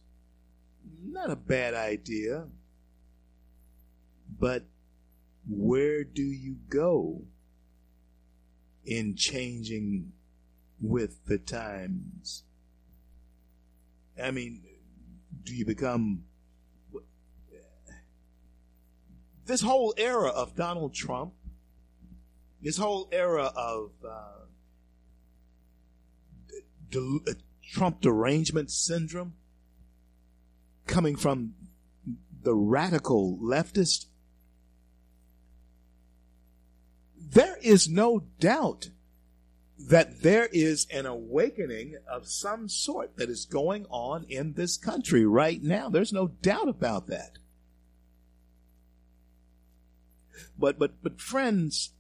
not 1.04 1.30
a 1.30 1.36
bad 1.36 1.76
idea. 1.76 2.48
But 4.40 4.66
where 5.48 6.04
do 6.04 6.24
you 6.24 6.56
go 6.68 7.22
in 8.84 9.16
changing 9.16 10.14
with 10.82 11.26
the 11.28 11.38
times? 11.38 12.44
I 14.20 14.32
mean, 14.32 14.64
do 15.44 15.54
you 15.54 15.64
become 15.64 16.24
this 19.46 19.62
whole 19.62 19.94
era 19.98 20.30
of 20.30 20.56
Donald 20.56 20.94
Trump, 20.94 21.34
this 22.62 22.78
whole 22.78 23.08
era 23.12 23.52
of 23.56 23.92
uh, 24.08 24.46
de- 26.90 27.20
uh, 27.28 27.34
Trump 27.64 28.02
derangement 28.02 28.72
syndrome 28.72 29.34
coming 30.88 31.16
from 31.16 31.54
the 32.42 32.56
radical 32.56 33.38
leftist, 33.42 34.06
there 37.18 37.58
is 37.62 37.90
no 37.90 38.24
doubt 38.40 38.90
that 39.78 40.22
there 40.22 40.48
is 40.52 40.88
an 40.92 41.06
awakening 41.06 41.96
of 42.10 42.28
some 42.28 42.70
sort 42.70 43.18
that 43.18 43.30
is 43.30 43.46
going 43.46 43.86
on 43.90 44.26
in 44.30 44.54
this 44.54 44.78
country 44.78 45.26
right 45.26 45.62
now. 45.62 45.90
There's 45.90 46.14
no 46.14 46.28
doubt 46.28 46.70
about 46.70 47.08
that. 47.08 47.38
But 50.58 50.80
but 50.80 51.02
but 51.02 51.20
friends, 51.20 51.94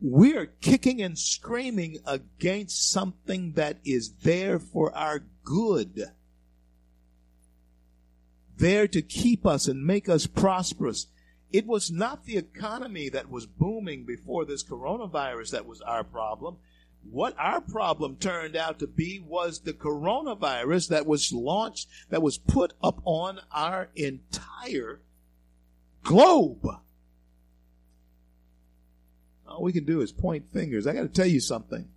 we're 0.00 0.46
kicking 0.46 1.00
and 1.00 1.18
screaming 1.18 1.98
against 2.06 2.90
something 2.90 3.52
that 3.52 3.78
is 3.84 4.12
there 4.22 4.58
for 4.58 4.94
our 4.94 5.24
good. 5.44 6.10
There 8.56 8.86
to 8.88 9.02
keep 9.02 9.46
us 9.46 9.66
and 9.66 9.84
make 9.84 10.08
us 10.08 10.26
prosperous. 10.26 11.06
It 11.50 11.66
was 11.66 11.90
not 11.90 12.24
the 12.24 12.36
economy 12.36 13.08
that 13.10 13.30
was 13.30 13.46
booming 13.46 14.04
before 14.04 14.44
this 14.44 14.64
coronavirus 14.64 15.52
that 15.52 15.66
was 15.66 15.80
our 15.80 16.04
problem. 16.04 16.56
What 17.10 17.34
our 17.38 17.60
problem 17.60 18.16
turned 18.16 18.56
out 18.56 18.78
to 18.80 18.86
be 18.86 19.20
was 19.20 19.60
the 19.60 19.72
coronavirus 19.72 20.88
that 20.88 21.06
was 21.06 21.32
launched, 21.32 21.88
that 22.10 22.22
was 22.22 22.38
put 22.38 22.72
up 22.82 23.00
on 23.04 23.40
our 23.52 23.88
entire 23.94 25.00
globe. 26.04 26.66
All 29.48 29.62
we 29.62 29.72
can 29.72 29.84
do 29.84 30.00
is 30.00 30.12
point 30.12 30.52
fingers. 30.52 30.86
I 30.86 30.92
got 30.92 31.02
to 31.02 31.08
tell 31.08 31.26
you 31.26 31.40
something. 31.40 31.88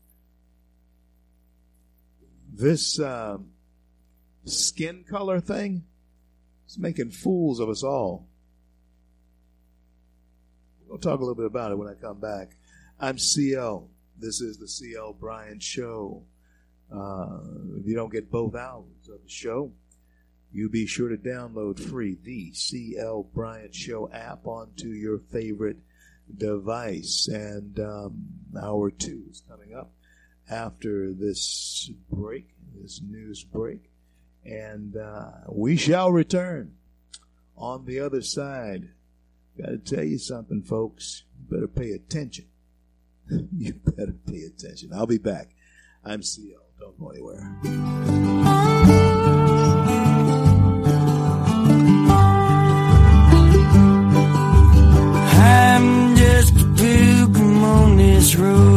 This 2.52 3.00
uh, 3.00 3.38
skin 4.46 5.06
color 5.08 5.40
thing 5.40 5.84
is 6.68 6.78
making 6.78 7.12
fools 7.12 7.60
of 7.60 7.70
us 7.70 7.84
all. 7.84 8.28
We'll 10.88 11.00
talk 11.00 11.20
a 11.20 11.24
little 11.24 11.36
bit 11.36 11.46
about 11.46 11.72
it 11.72 11.78
when 11.78 11.88
I 11.88 11.94
come 11.94 12.20
back. 12.20 12.56
I'm 13.00 13.18
CL. 13.18 13.90
This 14.18 14.42
is 14.42 14.58
the 14.58 14.68
CL 14.68 15.14
Bryant 15.14 15.62
Show. 15.62 16.24
Uh, 16.92 17.40
if 17.76 17.86
you 17.86 17.94
don't 17.94 18.12
get 18.12 18.32
both 18.32 18.56
hours 18.56 19.10
of 19.14 19.22
the 19.22 19.30
show, 19.30 19.72
you 20.52 20.70
be 20.70 20.86
sure 20.86 21.10
to 21.10 21.18
download 21.18 21.80
free 21.80 22.18
the 22.24 22.52
CL 22.54 23.30
Bryant 23.34 23.76
Show 23.76 24.10
app 24.12 24.46
onto 24.48 24.88
your 24.90 25.20
favorite 25.20 25.78
device. 26.36 27.28
And 27.28 27.80
um, 27.80 28.26
hour 28.60 28.90
two 28.90 29.24
is 29.30 29.44
coming 29.48 29.74
up 29.76 29.92
after 30.50 31.14
this 31.14 31.92
break, 32.10 32.50
this 32.76 33.02
news 33.02 33.44
break. 33.44 33.92
And 34.46 34.96
uh, 34.96 35.32
we 35.50 35.76
shall 35.76 36.12
return 36.12 36.74
on 37.58 37.86
the 37.86 38.00
other 38.00 38.22
side. 38.22 38.90
Got 39.58 39.70
to 39.70 39.78
tell 39.78 40.06
you 40.06 40.18
something, 40.18 40.62
folks. 40.62 41.24
You 41.38 41.58
better 41.58 41.68
pay 41.68 41.92
attention. 41.92 42.46
you 43.30 43.74
better 43.84 44.16
pay 44.26 44.44
attention. 44.44 44.92
I'll 44.94 45.08
be 45.08 45.18
back. 45.18 45.50
I'm 46.06 46.24
CL. 46.24 46.62
Don't 46.80 46.98
go 47.00 47.10
anywhere. 47.10 48.37
This 58.28 58.77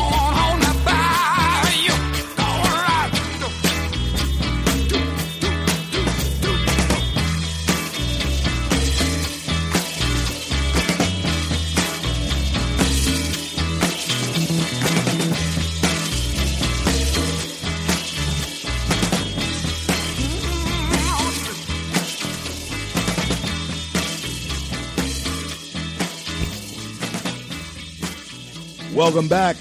Welcome 29.11 29.27
back. 29.27 29.57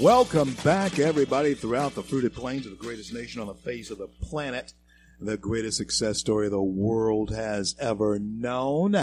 Welcome 0.00 0.54
back, 0.64 0.98
everybody, 0.98 1.52
throughout 1.52 1.94
the 1.94 2.02
fruited 2.02 2.32
plains 2.32 2.64
of 2.64 2.72
the 2.72 2.82
greatest 2.82 3.12
nation 3.12 3.38
on 3.38 3.46
the 3.46 3.54
face 3.54 3.90
of 3.90 3.98
the 3.98 4.08
planet, 4.08 4.72
the 5.20 5.36
greatest 5.36 5.76
success 5.76 6.16
story 6.16 6.48
the 6.48 6.62
world 6.62 7.28
has 7.28 7.76
ever 7.78 8.18
known. 8.18 8.96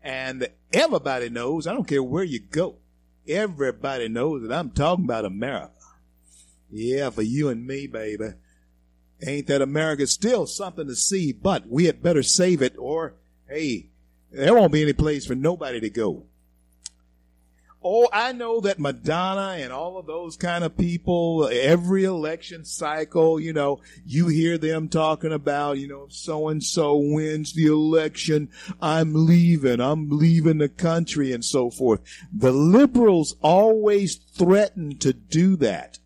And 0.00 0.46
everybody 0.72 1.30
knows, 1.30 1.66
I 1.66 1.72
don't 1.72 1.88
care 1.88 2.00
where 2.00 2.22
you 2.22 2.38
go, 2.38 2.76
everybody 3.26 4.06
knows 4.06 4.42
that 4.42 4.52
I'm 4.52 4.70
talking 4.70 5.04
about 5.04 5.24
America. 5.24 5.72
Yeah, 6.70 7.10
for 7.10 7.22
you 7.22 7.48
and 7.48 7.66
me, 7.66 7.88
baby. 7.88 8.34
Ain't 9.26 9.48
that 9.48 9.62
America 9.62 10.06
still 10.06 10.46
something 10.46 10.86
to 10.86 10.94
see, 10.94 11.32
but 11.32 11.68
we 11.68 11.86
had 11.86 12.04
better 12.04 12.22
save 12.22 12.62
it 12.62 12.76
or, 12.78 13.14
hey, 13.48 13.90
there 14.30 14.54
won't 14.54 14.72
be 14.72 14.82
any 14.82 14.92
place 14.92 15.26
for 15.26 15.34
nobody 15.34 15.80
to 15.80 15.90
go. 15.90 16.26
Oh, 17.86 18.08
I 18.10 18.32
know 18.32 18.60
that 18.60 18.78
Madonna 18.78 19.62
and 19.62 19.70
all 19.70 19.98
of 19.98 20.06
those 20.06 20.38
kind 20.38 20.64
of 20.64 20.74
people, 20.74 21.50
every 21.52 22.04
election 22.04 22.64
cycle, 22.64 23.38
you 23.38 23.52
know, 23.52 23.82
you 24.06 24.28
hear 24.28 24.56
them 24.56 24.88
talking 24.88 25.34
about, 25.34 25.76
you 25.76 25.86
know, 25.86 26.06
so 26.08 26.48
and 26.48 26.64
so 26.64 26.96
wins 26.96 27.52
the 27.52 27.66
election, 27.66 28.48
I'm 28.80 29.12
leaving, 29.26 29.82
I'm 29.82 30.08
leaving 30.08 30.58
the 30.58 30.70
country 30.70 31.30
and 31.32 31.44
so 31.44 31.68
forth. 31.68 32.00
The 32.32 32.52
liberals 32.52 33.36
always 33.42 34.16
threaten 34.16 34.96
to 35.00 35.12
do 35.12 35.54
that. 35.56 35.98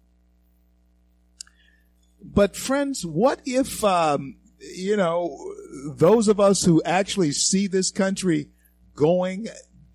But 2.21 2.57
friends, 2.57 3.07
what 3.07 3.41
if, 3.47 3.85
um, 3.85 4.39
you 4.59 4.97
know, 4.97 5.55
those 5.87 6.27
of 6.27 6.41
us 6.41 6.65
who 6.65 6.83
actually 6.83 7.31
see 7.31 7.69
this 7.69 7.93
country 7.93 8.49
going 8.97 9.47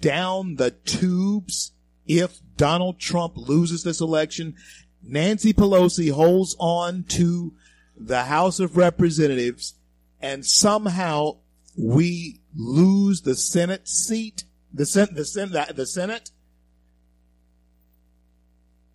down 0.04 0.56
the 0.56 0.72
tubes 0.72 1.72
if 2.06 2.42
Donald 2.58 3.00
Trump 3.00 3.38
loses 3.38 3.84
this 3.84 4.02
election. 4.02 4.54
Nancy 5.02 5.54
Pelosi 5.54 6.12
holds 6.12 6.56
on 6.60 7.04
to 7.04 7.54
the 7.96 8.26
House 8.26 8.60
of 8.60 8.76
Representatives 8.76 9.76
and 10.22 10.46
somehow 10.46 11.38
we 11.78 12.42
lose 12.54 13.22
the 13.22 13.36
Senate 13.36 13.88
seat, 13.88 14.44
the 14.74 14.86
Senate, 14.86 15.16
the 15.16 15.74
the 15.74 15.86
Senate. 15.86 16.32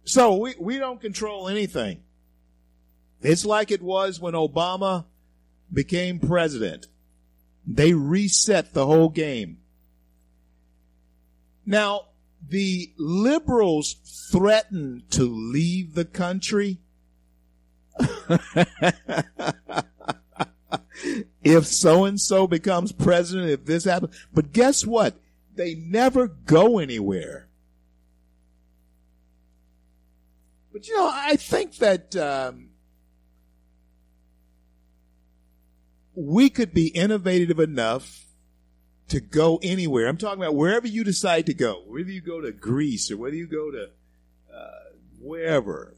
So 0.05 0.37
we, 0.37 0.55
we 0.61 0.79
don't 0.79 1.01
control 1.01 1.49
anything. 1.49 2.03
It's 3.23 3.45
like 3.45 3.71
it 3.71 3.83
was 3.83 4.21
when 4.21 4.35
Obama 4.35 5.07
became 5.73 6.19
president. 6.19 6.87
They 7.67 7.93
reset 7.95 8.75
the 8.75 8.87
whole 8.87 9.09
game. 9.09 9.59
Now, 11.69 12.07
the 12.49 12.93
liberals 12.97 13.97
threaten 14.33 15.03
to 15.11 15.25
leave 15.25 15.93
the 15.95 16.07
country 16.07 16.79
if 21.43 21.66
so 21.66 22.07
and 22.07 22.19
so 22.19 22.47
becomes 22.47 22.93
president, 22.93 23.51
if 23.51 23.66
this 23.66 23.85
happens. 23.85 24.16
But 24.33 24.55
guess 24.55 24.87
what? 24.87 25.21
They 25.57 25.75
never 25.75 26.27
go 26.27 26.79
anywhere. 26.79 27.49
But 30.73 30.89
you 30.89 30.97
know, 30.97 31.11
I 31.12 31.37
think 31.37 31.77
that 31.77 32.16
um, 32.16 32.71
we 36.14 36.49
could 36.49 36.73
be 36.73 36.87
innovative 36.87 37.61
enough 37.61 38.25
to 39.09 39.21
go 39.21 39.59
anywhere. 39.63 40.07
I'm 40.07 40.17
talking 40.17 40.43
about 40.43 40.55
wherever 40.55 40.87
you 40.87 41.03
decide 41.05 41.47
to 41.47 41.55
go, 41.55 41.83
whether 41.87 42.11
you 42.11 42.21
go 42.21 42.41
to 42.41 42.53
Greece 42.53 43.11
or 43.11 43.17
whether 43.17 43.37
you 43.37 43.47
go 43.47 43.71
to 43.71 43.91
uh, 44.55 44.93
wherever, 45.21 45.95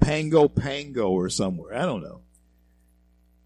Pango 0.00 0.48
Pango 0.48 1.10
or 1.10 1.28
somewhere. 1.28 1.74
I 1.74 1.82
don't 1.82 2.02
know. 2.02 2.22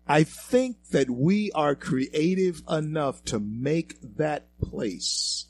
I 0.06 0.24
think 0.24 0.88
that 0.90 1.10
we 1.10 1.52
are 1.52 1.74
creative 1.74 2.62
enough 2.68 3.22
to 3.26 3.38
make 3.38 4.16
that 4.16 4.48
place 4.60 5.46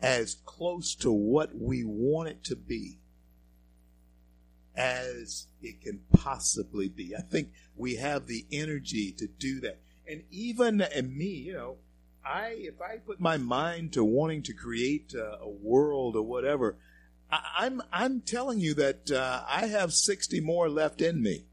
as 0.00 0.34
close 0.44 0.94
to 0.96 1.12
what 1.12 1.54
we 1.54 1.84
want 1.84 2.28
it 2.28 2.44
to 2.44 2.56
be 2.56 2.98
as 4.74 5.46
it 5.62 5.82
can 5.82 6.00
possibly 6.12 6.88
be. 6.88 7.14
I 7.16 7.20
think 7.20 7.50
we 7.76 7.96
have 7.96 8.26
the 8.26 8.46
energy 8.50 9.12
to 9.18 9.26
do 9.26 9.60
that 9.60 9.80
and 10.10 10.24
even 10.30 10.84
me, 11.16 11.26
you 11.26 11.52
know, 11.52 11.76
I 12.24 12.56
if 12.58 12.80
I 12.80 12.96
put 12.98 13.20
my 13.20 13.36
mind 13.36 13.92
to 13.94 14.04
wanting 14.04 14.42
to 14.44 14.52
create 14.52 15.14
a, 15.14 15.48
world 15.48 16.16
or 16.16 16.22
whatever, 16.22 16.76
I, 17.30 17.66
am 17.66 17.80
I'm, 17.80 17.82
I'm 17.92 18.20
telling 18.20 18.58
you 18.58 18.74
that 18.74 19.10
uh, 19.10 19.44
I 19.48 19.66
have 19.66 19.92
sixty 19.92 20.40
more 20.40 20.68
left 20.68 21.00
in 21.00 21.22
me. 21.22 21.44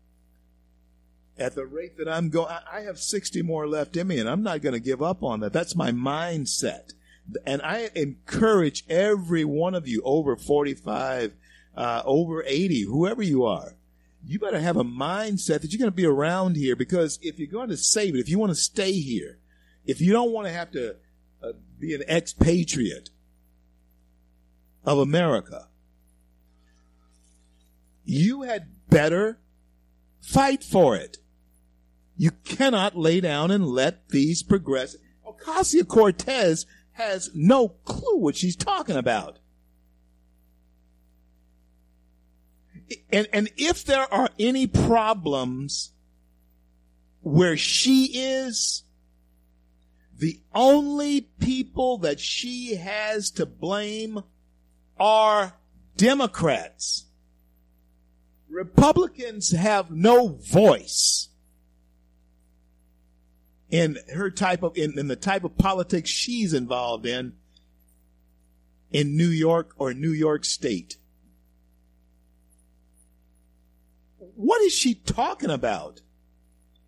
At 1.38 1.53
the 1.53 1.68
rate 1.68 1.97
that 1.97 2.10
I'm 2.10 2.30
going, 2.30 2.53
I 2.72 2.82
have 2.82 2.99
sixty 2.99 3.41
more 3.41 3.68
left 3.68 3.95
in 3.95 4.08
me, 4.08 4.18
and 4.20 4.28
I'm 4.28 4.43
not 4.43 4.62
going 4.62 4.74
to 4.74 4.80
give 4.80 5.01
up 5.01 5.24
on 5.24 5.39
that. 5.41 5.53
That's 5.53 5.76
my 5.76 5.91
mindset, 5.91 6.93
and 7.45 7.62
I 7.62 7.89
encourage 7.95 8.84
every 8.89 9.45
one 9.45 9.76
of 9.76 9.88
you 9.88 10.01
over 10.03 10.36
forty 10.36 10.74
five, 10.74 11.34
uh, 11.76 12.01
over 12.05 12.43
eighty, 12.43 12.84
whoever 12.84 13.22
you 13.22 13.45
are 13.45 13.76
you 14.28 14.39
better 14.39 14.59
have 14.59 14.78
a 14.78 14.84
mindset 14.84 15.61
that 15.61 15.71
you're 15.71 15.80
going 15.80 15.91
to 15.91 15.95
be 15.95 16.05
around 16.05 16.57
here 16.57 16.75
because 16.75 17.17
if 17.21 17.39
you're 17.39 17.47
going 17.47 17.69
to 17.69 17.78
save 17.78 18.15
it, 18.15 18.19
if 18.19 18.30
you 18.30 18.38
want 18.38 18.51
to 18.51 18.55
stay 18.55 18.91
here, 18.91 19.39
if 19.86 20.01
you 20.01 20.11
don't 20.11 20.32
want 20.32 20.47
to 20.47 20.53
have 20.53 20.71
to 20.71 20.95
uh, 21.41 21.53
be 21.80 21.95
an 21.95 22.03
expatriate 22.09 23.09
of 24.84 24.97
America, 24.99 25.69
you 28.03 28.41
had 28.41 28.67
better 28.89 29.39
fight 30.21 30.63
for 30.63 30.95
it. 30.95 31.17
You 32.17 32.32
cannot 32.43 32.97
lay 32.97 33.21
down 33.21 33.51
and 33.51 33.65
let 33.65 34.09
these 34.09 34.43
progress. 34.43 34.97
Ocasio 35.25 35.88
Cortez 35.88 36.65
has 36.93 37.30
no 37.34 37.69
clue 37.69 38.17
what 38.17 38.36
she's 38.36 38.55
talking 38.55 38.97
about. 38.97 39.39
And, 43.12 43.28
and 43.34 43.50
if 43.58 43.84
there 43.86 44.12
are 44.14 44.30
any 44.40 44.68
problems 44.68 45.92
where 47.22 47.58
she 47.58 48.06
is, 48.14 48.84
the 50.18 50.40
only 50.54 51.22
people 51.40 52.00
that 52.00 52.20
she 52.20 52.76
has 52.76 53.32
to 53.32 53.46
blame 53.46 54.24
are 55.00 55.54
Democrats. 55.96 57.06
Republicans 58.50 59.52
have 59.52 59.92
no 59.92 60.28
voice 60.28 61.30
in 63.70 63.98
her 64.14 64.32
type 64.32 64.64
of 64.64 64.78
in, 64.78 64.98
in, 64.98 65.08
the 65.08 65.16
type 65.16 65.44
of 65.44 65.58
politics 65.58 66.10
she's 66.10 66.54
involved 66.54 67.06
in 67.06 67.34
in 68.92 69.18
New 69.18 69.28
York 69.28 69.74
or 69.78 69.94
New 69.94 70.12
York 70.12 70.46
State. 70.46 70.97
What 74.38 74.62
is 74.62 74.74
she 74.74 74.94
talking 74.94 75.50
about? 75.50 76.02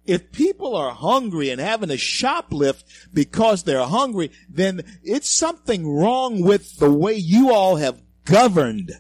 If 0.06 0.32
people 0.32 0.76
are 0.76 0.92
hungry 0.92 1.50
and 1.50 1.60
having 1.60 1.90
a 1.90 1.96
shoplift 1.96 2.84
because 3.14 3.64
they're 3.64 3.86
hungry, 3.86 4.32
then 4.48 4.82
it's 5.04 5.30
something 5.30 5.88
wrong 5.88 6.42
with 6.42 6.78
the 6.78 6.92
way 6.92 7.16
you 7.16 7.52
all 7.52 7.78
have 7.78 8.02
governed 8.26 8.92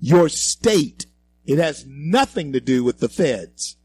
your 0.00 0.28
state. 0.28 1.06
It 1.44 1.58
has 1.58 1.84
nothing 1.86 2.52
to 2.52 2.60
do 2.60 2.84
with 2.84 3.00
the 3.00 3.08
feds. 3.08 3.76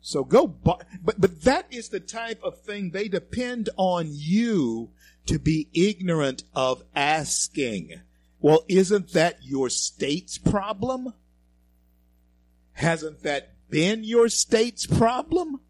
So 0.00 0.24
go, 0.24 0.48
buy, 0.48 0.82
but 1.04 1.20
but 1.20 1.42
that 1.42 1.66
is 1.70 1.88
the 1.88 2.00
type 2.00 2.42
of 2.42 2.60
thing 2.62 2.90
they 2.90 3.06
depend 3.06 3.68
on 3.76 4.08
you 4.10 4.90
to 5.30 5.38
be 5.38 5.68
ignorant 5.72 6.42
of 6.56 6.82
asking. 6.92 8.00
Well, 8.40 8.64
isn't 8.66 9.12
that 9.12 9.38
your 9.42 9.70
state's 9.70 10.38
problem? 10.38 11.14
Hasn't 12.72 13.22
that 13.22 13.54
been 13.68 14.02
your 14.02 14.28
state's 14.28 14.86
problem? 14.86 15.60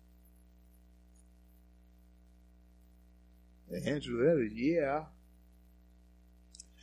The 3.68 3.86
answer 3.86 4.08
to 4.08 4.16
that 4.16 4.38
is 4.46 4.54
yeah. 4.54 5.04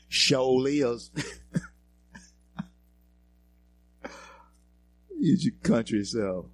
Surely 0.07 0.81
is. 0.81 1.09
Use 5.19 5.45
your 5.45 5.55
country 5.63 6.05
self. 6.05 6.45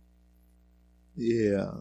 Yeah. 1.18 1.72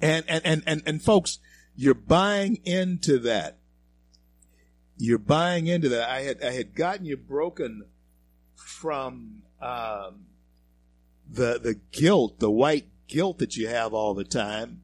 And, 0.00 0.24
and, 0.28 0.44
and, 0.44 0.62
and, 0.66 0.82
and 0.86 1.00
folks, 1.00 1.38
you're 1.76 1.94
buying 1.94 2.56
into 2.64 3.18
that. 3.20 3.58
You're 4.96 5.18
buying 5.18 5.66
into 5.66 5.88
that. 5.88 6.08
I 6.08 6.20
had, 6.20 6.42
I 6.42 6.52
had 6.52 6.74
gotten 6.74 7.04
you 7.04 7.16
broken 7.16 7.84
from, 8.54 9.42
um, 9.60 10.26
the, 11.28 11.58
the 11.58 11.80
guilt, 11.90 12.38
the 12.38 12.50
white 12.50 12.86
guilt 13.08 13.38
that 13.38 13.56
you 13.56 13.68
have 13.68 13.92
all 13.92 14.14
the 14.14 14.24
time. 14.24 14.82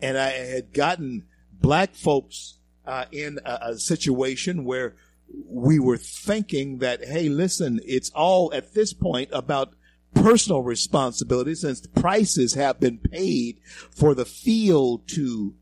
And 0.00 0.18
I 0.18 0.30
had 0.30 0.72
gotten 0.72 1.26
black 1.52 1.94
folks, 1.94 2.58
uh, 2.86 3.04
in 3.12 3.38
a, 3.44 3.58
a 3.70 3.78
situation 3.78 4.64
where 4.64 4.96
we 5.46 5.78
were 5.78 5.96
thinking 5.96 6.78
that, 6.78 7.04
hey, 7.04 7.28
listen, 7.28 7.80
it's 7.84 8.10
all 8.10 8.52
at 8.52 8.74
this 8.74 8.92
point 8.92 9.30
about 9.32 9.74
personal 10.14 10.62
responsibility 10.62 11.54
since 11.54 11.86
prices 11.86 12.54
have 12.54 12.78
been 12.78 12.98
paid 12.98 13.58
for 13.90 14.14
the 14.14 14.26
field 14.26 15.08
to 15.08 15.54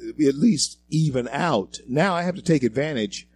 at 0.00 0.34
least 0.34 0.78
even 0.90 1.28
out. 1.28 1.78
Now 1.88 2.14
I 2.14 2.22
have 2.22 2.36
to 2.36 2.42
take 2.42 2.62
advantage 2.62 3.28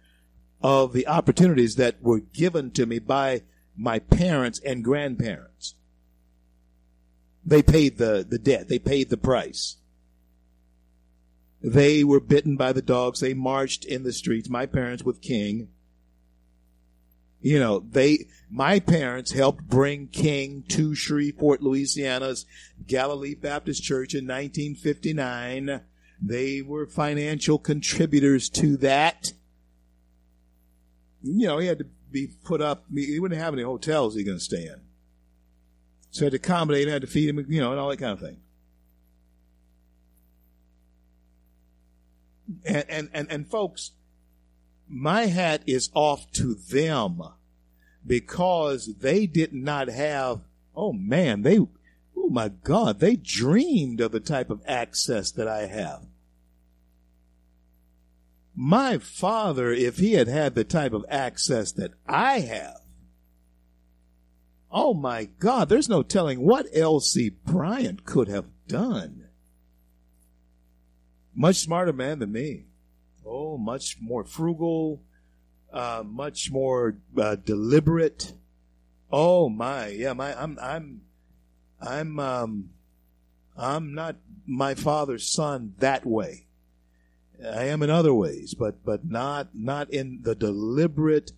of 0.61 0.93
the 0.93 1.07
opportunities 1.07 1.75
that 1.75 2.01
were 2.01 2.19
given 2.19 2.71
to 2.71 2.85
me 2.85 2.99
by 2.99 3.43
my 3.75 3.99
parents 3.99 4.59
and 4.65 4.83
grandparents. 4.83 5.75
They 7.45 7.61
paid 7.61 7.97
the, 7.97 8.25
the 8.27 8.39
debt. 8.39 8.69
They 8.69 8.79
paid 8.79 9.09
the 9.09 9.17
price. 9.17 9.77
They 11.61 12.03
were 12.03 12.19
bitten 12.19 12.55
by 12.55 12.73
the 12.73 12.81
dogs. 12.81 13.19
They 13.19 13.33
marched 13.33 13.85
in 13.85 14.03
the 14.03 14.13
streets. 14.13 14.49
My 14.49 14.65
parents 14.65 15.03
with 15.03 15.21
King. 15.21 15.69
You 17.41 17.59
know, 17.59 17.79
they, 17.79 18.27
my 18.49 18.79
parents 18.79 19.31
helped 19.31 19.67
bring 19.67 20.07
King 20.07 20.63
to 20.69 20.95
Shreveport, 20.95 21.61
Louisiana's 21.61 22.45
Galilee 22.87 23.35
Baptist 23.35 23.83
Church 23.83 24.13
in 24.13 24.25
1959. 24.25 25.81
They 26.21 26.61
were 26.61 26.85
financial 26.85 27.57
contributors 27.57 28.49
to 28.51 28.77
that. 28.77 29.33
You 31.21 31.47
know, 31.47 31.57
he 31.57 31.67
had 31.67 31.79
to 31.79 31.85
be 32.11 32.27
put 32.43 32.61
up, 32.61 32.85
he 32.93 33.19
wouldn't 33.19 33.39
have 33.39 33.53
any 33.53 33.63
hotels 33.63 34.15
he 34.15 34.23
going 34.23 34.37
to 34.37 34.43
stay 34.43 34.65
in. 34.65 34.81
So 36.11 36.19
he 36.19 36.25
had 36.25 36.31
to 36.31 36.37
accommodate, 36.37 36.87
had 36.87 37.01
to 37.01 37.07
feed 37.07 37.29
him, 37.29 37.45
you 37.49 37.59
know, 37.59 37.71
and 37.71 37.79
all 37.79 37.89
that 37.89 37.97
kind 37.97 38.11
of 38.11 38.19
thing. 38.19 38.37
And, 42.65 42.85
and, 42.87 43.09
and, 43.13 43.31
and 43.31 43.47
folks, 43.47 43.91
my 44.87 45.25
hat 45.25 45.63
is 45.65 45.89
off 45.93 46.31
to 46.33 46.53
them 46.53 47.21
because 48.05 48.97
they 48.99 49.25
did 49.25 49.53
not 49.53 49.87
have, 49.87 50.41
oh 50.75 50.93
man, 50.93 51.41
they, 51.41 51.59
my 52.33 52.49
God, 52.49 52.99
they 52.99 53.15
dreamed 53.15 54.01
of 54.01 54.11
the 54.11 54.19
type 54.19 54.49
of 54.49 54.63
access 54.65 55.29
that 55.31 55.47
I 55.47 55.67
have. 55.67 56.07
My 58.55 58.97
father, 58.97 59.71
if 59.71 59.97
he 59.97 60.13
had 60.13 60.27
had 60.27 60.55
the 60.55 60.63
type 60.63 60.93
of 60.93 61.05
access 61.09 61.71
that 61.73 61.91
I 62.07 62.39
have, 62.39 62.79
oh 64.71 64.95
my 64.95 65.25
God, 65.25 65.69
there's 65.69 65.87
no 65.87 66.01
telling 66.01 66.41
what 66.41 66.65
L.C. 66.73 67.29
Bryant 67.45 68.03
could 68.03 68.27
have 68.29 68.45
done. 68.67 69.27
Much 71.35 71.57
smarter 71.57 71.93
man 71.93 72.17
than 72.17 72.31
me. 72.31 72.65
Oh, 73.23 73.59
much 73.59 73.97
more 74.01 74.23
frugal, 74.23 75.03
uh, 75.71 76.03
much 76.03 76.49
more 76.51 76.97
uh, 77.15 77.35
deliberate. 77.35 78.33
Oh 79.11 79.49
my, 79.49 79.87
yeah, 79.87 80.13
my, 80.13 80.39
I'm, 80.39 80.57
I'm, 80.59 81.01
I'm, 81.85 82.19
um, 82.19 82.69
I'm 83.57 83.93
not 83.93 84.15
my 84.45 84.75
father's 84.75 85.27
son 85.27 85.73
that 85.79 86.05
way. 86.05 86.47
I 87.45 87.65
am 87.65 87.83
in 87.83 87.89
other 87.89 88.13
ways, 88.13 88.53
but 88.53 88.85
but 88.85 89.05
not 89.05 89.49
not 89.53 89.89
in 89.89 90.19
the 90.21 90.35
deliberate 90.35 91.31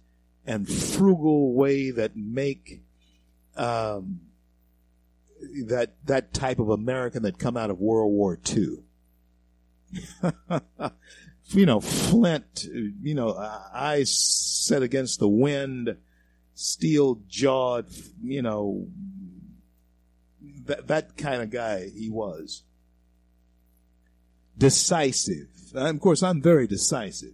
and 0.46 0.70
frugal 0.70 1.54
way 1.54 1.90
that 1.92 2.16
make 2.16 2.82
um, 3.56 4.22
that 5.66 5.96
that 6.06 6.34
type 6.34 6.60
of 6.60 6.70
American 6.70 7.24
that 7.24 7.40
come 7.40 7.58
out 7.58 7.70
of 7.70 7.80
World 7.80 8.12
War 8.12 8.40
II. 8.48 8.78
you 11.50 11.66
know, 11.66 11.80
flint, 11.80 12.66
you 13.02 13.16
know, 13.16 13.36
eyes 13.74 14.16
set 14.16 14.84
against 14.84 15.20
the 15.20 15.30
wind, 15.30 15.96
steel 16.54 17.22
jawed, 17.28 17.88
you 18.22 18.42
know, 18.42 18.88
that, 20.66 20.88
that 20.88 21.18
kind 21.18 21.42
of 21.42 21.50
guy 21.50 21.90
he 21.90 22.10
was. 22.10 22.64
Decisive. 24.58 25.48
And 25.74 25.98
of 25.98 26.02
course, 26.02 26.24
I'm 26.24 26.42
very 26.42 26.68
decisive. 26.68 27.34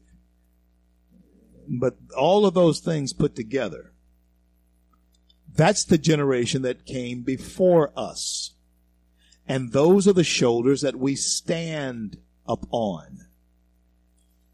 But 1.68 1.98
all 2.18 2.46
of 2.46 2.54
those 2.54 2.80
things 2.80 3.14
put 3.14 3.36
together, 3.36 3.94
that's 5.56 5.84
the 5.84 5.98
generation 5.98 6.62
that 6.64 6.86
came 6.86 7.22
before 7.22 7.92
us. 7.96 8.56
And 9.48 9.72
those 9.72 10.08
are 10.08 10.14
the 10.14 10.24
shoulders 10.24 10.82
that 10.82 10.96
we 10.96 11.16
stand 11.16 12.18
upon. 12.48 13.26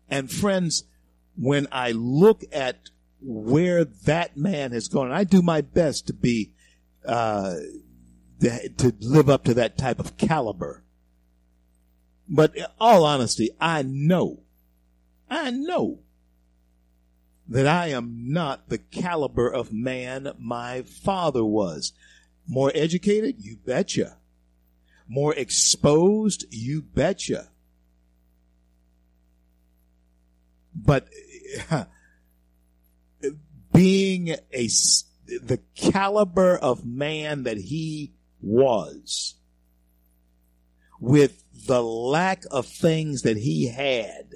And 0.09 0.31
friends, 0.31 0.83
when 1.35 1.67
I 1.71 1.91
look 1.91 2.43
at 2.51 2.89
where 3.21 3.85
that 3.85 4.37
man 4.37 4.71
has 4.71 4.87
gone, 4.87 5.07
and 5.07 5.15
I 5.15 5.23
do 5.23 5.41
my 5.41 5.61
best 5.61 6.07
to 6.07 6.13
be, 6.13 6.53
uh, 7.05 7.55
to 8.41 8.93
live 8.99 9.29
up 9.29 9.43
to 9.45 9.53
that 9.55 9.77
type 9.77 9.99
of 9.99 10.17
caliber. 10.17 10.83
But 12.29 12.55
in 12.55 12.65
all 12.79 13.05
honesty, 13.05 13.51
I 13.59 13.83
know, 13.83 14.41
I 15.29 15.49
know 15.51 15.99
that 17.47 17.65
I 17.65 17.87
am 17.87 18.31
not 18.33 18.69
the 18.69 18.77
caliber 18.77 19.49
of 19.49 19.71
man 19.71 20.33
my 20.37 20.81
father 20.81 21.43
was. 21.43 21.93
More 22.47 22.71
educated? 22.75 23.35
You 23.39 23.57
betcha. 23.57 24.17
More 25.07 25.33
exposed? 25.33 26.45
You 26.49 26.81
betcha. 26.81 27.49
but 30.77 31.07
being 33.73 34.29
a 34.53 34.69
the 35.25 35.59
caliber 35.75 36.55
of 36.55 36.85
man 36.85 37.43
that 37.43 37.57
he 37.57 38.13
was. 38.41 39.35
With 40.99 41.43
the 41.67 41.83
lack 41.83 42.43
of 42.51 42.65
things 42.65 43.23
that 43.23 43.37
he 43.37 43.67
had. 43.67 44.33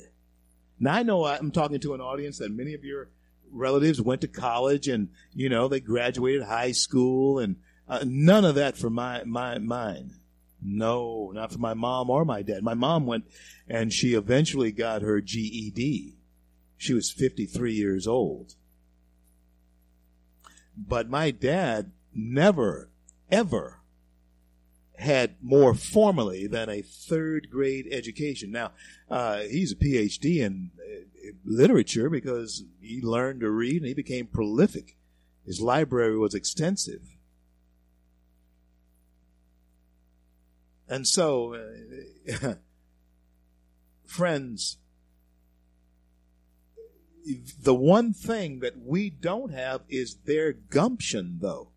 Now 0.80 0.96
i 0.96 1.04
know 1.04 1.26
i'm 1.26 1.52
talking 1.52 1.80
to 1.80 1.94
an 1.94 2.02
audience 2.02 2.40
that 2.40 2.52
many 2.52 2.74
of 2.74 2.84
your 2.84 3.10
relatives 3.52 4.02
went 4.02 4.22
to 4.22 4.28
college 4.28 4.88
and 4.88 5.10
you 5.34 5.50
know 5.50 5.68
they 5.68 5.80
graduated 5.80 6.44
high 6.44 6.72
school 6.72 7.40
and 7.40 7.58
uh, 7.88 8.04
none 8.06 8.46
of 8.46 8.56
that 8.56 8.78
for 8.78 8.90
my 8.90 9.24
my 9.24 9.60
mine. 9.60 10.12
No 10.62 11.32
not 11.34 11.52
for 11.52 11.60
my 11.60 11.74
mom 11.74 12.10
or 12.10 12.26
my 12.26 12.42
dad. 12.42 12.64
My 12.64 12.74
mom 12.74 13.06
went 13.06 13.26
and 13.68 13.94
she 13.94 14.14
eventually 14.14 14.72
got 14.72 15.02
her 15.02 15.22
ged 15.22 16.16
she 16.78 16.96
was 16.96 17.12
53 17.12 17.74
years 17.74 18.08
old. 18.08 18.56
But 20.76 21.10
my 21.12 21.30
dad 21.30 21.92
never, 22.12 22.90
ever 23.30 23.81
had 25.02 25.36
more 25.42 25.74
formally 25.74 26.48
than 26.48 26.70
a 26.70 26.82
third 26.82 27.50
grade 27.50 27.88
education. 27.92 28.52
Now, 28.52 28.72
uh, 29.10 29.40
he's 29.40 29.72
a 29.72 29.76
PhD 29.76 30.38
in 30.38 30.72
literature 31.44 32.10
because 32.10 32.64
he 32.80 33.02
learned 33.02 33.42
to 33.42 33.50
read 33.50 33.78
and 33.78 33.88
he 33.88 33.94
became 33.94 34.28
prolific. 34.28 34.96
His 35.46 35.60
library 35.60 36.18
was 36.18 36.34
extensive. 36.34 37.02
And 40.88 41.08
so, 41.08 41.56
uh, 42.44 42.54
friends, 44.06 44.78
the 47.62 47.76
one 47.76 48.14
thing 48.14 48.60
that 48.60 48.78
we 48.78 49.10
don't 49.10 49.54
have 49.54 49.82
is 49.90 50.18
their 50.26 50.52
gumption, 50.54 51.38
though. 51.42 51.71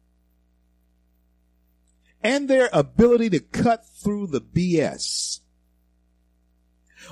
And 2.25 2.49
their 2.49 2.71
ability 2.73 3.29
to 3.29 3.39
cut 3.39 3.87
through 3.87 4.27
the 4.27 4.41
BS. 4.41 5.41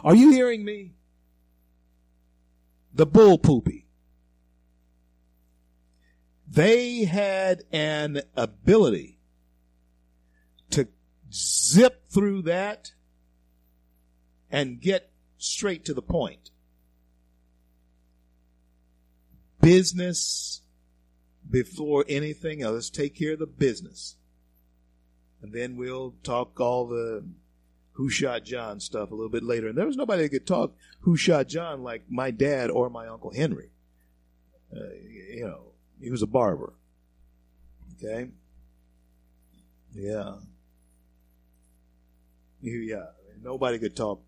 Are 0.02 0.14
you 0.14 0.32
hearing 0.32 0.64
me? 0.64 0.94
The 2.94 3.04
bull 3.04 3.36
poopy. 3.36 3.86
They 6.48 7.04
had 7.04 7.64
an 7.72 8.22
ability 8.34 9.18
to 10.70 10.88
zip 11.32 12.08
through 12.10 12.42
that 12.42 12.92
and 14.50 14.80
get 14.80 15.12
straight 15.36 15.84
to 15.84 15.94
the 15.94 16.02
point. 16.02 16.50
Business 19.60 20.62
before 21.48 22.04
anything 22.08 22.62
else. 22.62 22.88
Take 22.90 23.14
care 23.18 23.34
of 23.34 23.38
the 23.38 23.46
business. 23.46 24.16
And 25.42 25.52
then 25.52 25.76
we'll 25.76 26.14
talk 26.22 26.58
all 26.60 26.86
the 26.86 27.24
who 27.92 28.08
shot 28.08 28.44
John 28.44 28.80
stuff 28.80 29.10
a 29.10 29.14
little 29.14 29.30
bit 29.30 29.42
later. 29.42 29.68
And 29.68 29.76
there 29.76 29.86
was 29.86 29.96
nobody 29.96 30.22
that 30.22 30.28
could 30.30 30.46
talk 30.46 30.74
who 31.00 31.16
shot 31.16 31.48
John 31.48 31.82
like 31.82 32.04
my 32.08 32.30
dad 32.30 32.70
or 32.70 32.88
my 32.88 33.06
Uncle 33.06 33.32
Henry. 33.32 33.70
Uh, 34.74 34.94
you 35.10 35.44
know, 35.44 35.72
he 36.00 36.10
was 36.10 36.22
a 36.22 36.26
barber. 36.26 36.72
Okay? 37.96 38.30
Yeah. 39.94 40.36
Yeah. 42.62 43.06
Nobody 43.42 43.78
could 43.78 43.96
talk 43.96 44.22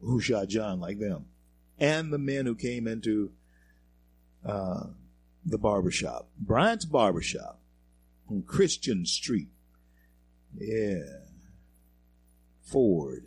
who 0.00 0.20
shot 0.20 0.48
John 0.48 0.80
like 0.80 0.98
them. 0.98 1.26
And 1.78 2.12
the 2.12 2.18
men 2.18 2.46
who 2.46 2.54
came 2.54 2.86
into 2.86 3.32
uh, 4.46 4.84
the 5.44 5.58
barbershop. 5.58 6.28
Bryant's 6.38 6.84
Barbershop 6.84 7.60
on 8.30 8.42
Christian 8.42 9.04
Street. 9.04 9.48
Yeah. 10.56 11.02
Ford. 12.62 13.26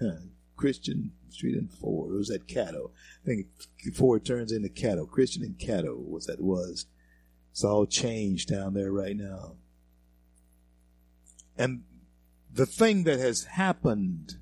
Christian 0.56 1.12
Street 1.28 1.56
and 1.56 1.70
Ford. 1.70 2.14
It 2.14 2.16
was 2.16 2.30
at 2.30 2.46
Caddo. 2.46 2.90
I 3.22 3.26
think 3.26 3.46
Ford 3.94 4.24
turns 4.24 4.52
into 4.52 4.68
Caddo. 4.68 5.08
Christian 5.08 5.42
and 5.42 5.58
Caddo 5.58 5.96
was 5.96 6.26
that 6.26 6.40
was. 6.40 6.86
It's 7.52 7.64
all 7.64 7.86
changed 7.86 8.48
down 8.48 8.74
there 8.74 8.92
right 8.92 9.16
now. 9.16 9.56
And 11.56 11.82
the 12.52 12.66
thing 12.66 13.04
that 13.04 13.18
has 13.18 13.44
happened 13.44 14.36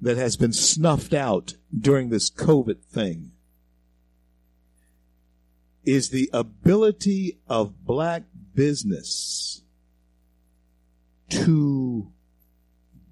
that 0.00 0.16
has 0.16 0.36
been 0.36 0.52
snuffed 0.52 1.14
out 1.14 1.54
during 1.76 2.10
this 2.10 2.30
COVID 2.30 2.82
thing 2.84 3.32
is 5.84 6.08
the 6.08 6.30
ability 6.32 7.38
of 7.48 7.84
black 7.84 8.24
business 8.54 9.62
to 11.34 12.10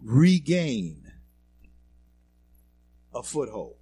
regain 0.03 1.13
a 3.15 3.23
foothold. 3.23 3.77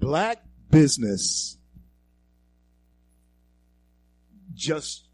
Black 0.00 0.44
business 0.70 1.58
just 4.54 5.06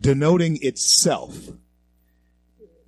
denoting 0.00 0.58
itself, 0.62 1.36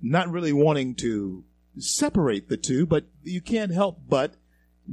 not 0.01 0.29
really 0.29 0.53
wanting 0.53 0.95
to 0.95 1.43
separate 1.77 2.49
the 2.49 2.57
two, 2.57 2.85
but 2.85 3.05
you 3.23 3.41
can't 3.41 3.71
help 3.71 3.99
but 4.07 4.35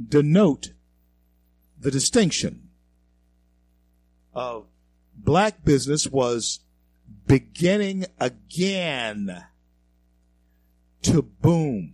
denote 0.07 0.71
the 1.79 1.91
distinction 1.91 2.69
of 4.33 4.65
black 5.15 5.63
business 5.63 6.07
was 6.07 6.59
beginning 7.27 8.05
again 8.19 9.45
to 11.03 11.21
boom. 11.21 11.93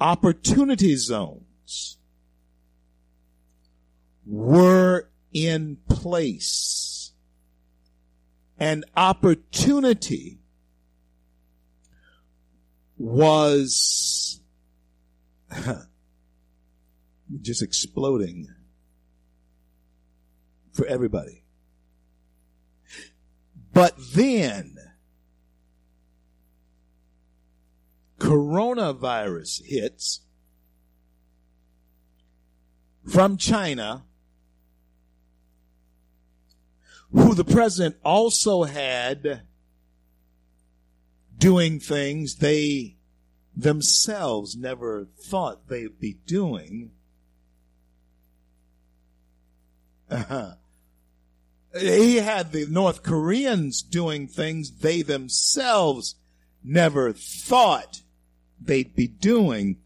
Opportunity 0.00 0.96
zones 0.96 1.98
were 4.26 5.08
in 5.32 5.78
place. 5.88 7.12
And 8.58 8.84
opportunity 8.96 10.40
was 12.96 14.40
just 17.40 17.62
exploding 17.62 18.48
for 20.72 20.86
everybody. 20.86 21.44
But 23.78 23.94
then, 24.12 24.76
coronavirus 28.18 29.64
hits 29.66 30.22
from 33.06 33.36
China, 33.36 34.02
who 37.12 37.36
the 37.36 37.44
president 37.44 37.94
also 38.04 38.64
had 38.64 39.42
doing 41.38 41.78
things 41.78 42.38
they 42.38 42.96
themselves 43.54 44.56
never 44.56 45.06
thought 45.16 45.68
they'd 45.68 46.00
be 46.00 46.14
doing. 46.26 46.90
Uh-huh. 50.10 50.54
He 51.76 52.16
had 52.16 52.52
the 52.52 52.66
North 52.66 53.02
Koreans 53.02 53.82
doing 53.82 54.26
things 54.26 54.70
they 54.78 55.02
themselves 55.02 56.14
never 56.64 57.12
thought 57.12 58.02
they'd 58.60 58.94
be 58.94 59.06
doing. 59.06 59.78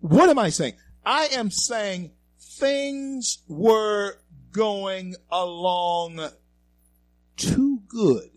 What 0.00 0.28
am 0.28 0.38
I 0.38 0.50
saying? 0.50 0.74
I 1.04 1.26
am 1.32 1.50
saying 1.50 2.12
things 2.38 3.38
were 3.48 4.18
going 4.52 5.16
along 5.30 6.20
too 7.36 7.82
good. 7.88 8.30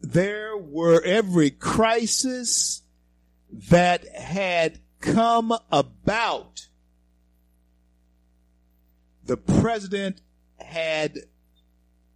There 0.00 0.56
were 0.56 1.02
every 1.02 1.50
crisis 1.50 2.82
that 3.70 4.08
had 4.16 4.80
come 5.00 5.52
about. 5.70 6.67
The 9.28 9.36
president 9.36 10.22
had 10.56 11.18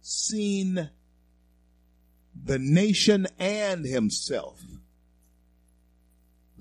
seen 0.01 0.89
the 2.43 2.57
nation 2.57 3.27
and 3.37 3.85
himself 3.85 4.59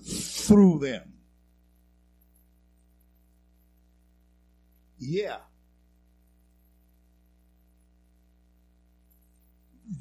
through 0.04 0.80
them. 0.80 1.14
Yeah. 4.98 5.38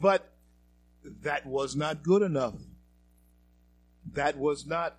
But 0.01 0.33
that 1.21 1.45
was 1.45 1.77
not 1.77 2.03
good 2.03 2.23
enough. 2.23 2.55
That 4.11 4.37
was 4.37 4.65
not 4.65 4.97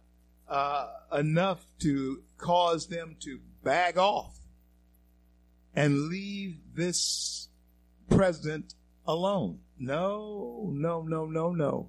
uh, 0.48 0.88
enough 1.12 1.66
to 1.80 2.22
cause 2.38 2.86
them 2.86 3.16
to 3.20 3.38
bag 3.62 3.98
off 3.98 4.38
and 5.74 6.08
leave 6.08 6.58
this 6.74 7.48
president 8.10 8.74
alone. 9.06 9.60
No, 9.78 10.70
no, 10.72 11.02
no, 11.02 11.26
no, 11.26 11.52
no. 11.52 11.88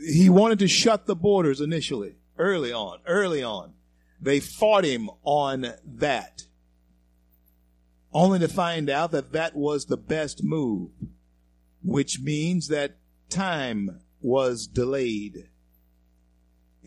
He 0.00 0.28
wanted 0.28 0.58
to 0.60 0.68
shut 0.68 1.06
the 1.06 1.16
borders 1.16 1.60
initially, 1.60 2.16
early 2.38 2.72
on, 2.72 3.00
early 3.06 3.42
on. 3.42 3.74
They 4.20 4.40
fought 4.40 4.84
him 4.84 5.10
on 5.22 5.74
that, 5.84 6.42
only 8.12 8.40
to 8.40 8.48
find 8.48 8.90
out 8.90 9.10
that 9.12 9.32
that 9.32 9.54
was 9.54 9.86
the 9.86 9.96
best 9.96 10.42
move, 10.42 10.90
which 11.82 12.20
means 12.20 12.68
that 12.68 12.96
time 13.28 14.00
was 14.20 14.66
delayed. 14.66 15.48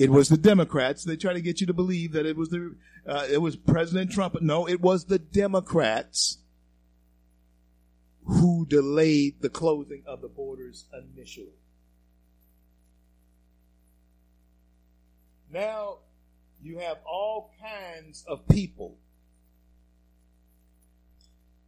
It 0.01 0.09
was 0.09 0.29
the 0.29 0.37
Democrats. 0.37 1.03
They 1.03 1.15
try 1.15 1.33
to 1.33 1.41
get 1.41 1.61
you 1.61 1.67
to 1.67 1.75
believe 1.75 2.13
that 2.13 2.25
it 2.25 2.35
was 2.35 2.49
the 2.49 2.75
uh, 3.05 3.27
it 3.29 3.37
was 3.37 3.55
President 3.55 4.11
Trump. 4.11 4.35
No, 4.41 4.67
it 4.67 4.81
was 4.81 5.05
the 5.05 5.19
Democrats 5.19 6.39
who 8.25 8.65
delayed 8.65 9.41
the 9.41 9.49
closing 9.49 10.01
of 10.07 10.21
the 10.21 10.27
borders 10.27 10.85
initially. 10.91 11.53
Now 15.51 15.99
you 16.63 16.79
have 16.79 16.97
all 17.05 17.51
kinds 17.61 18.25
of 18.27 18.47
people 18.47 18.97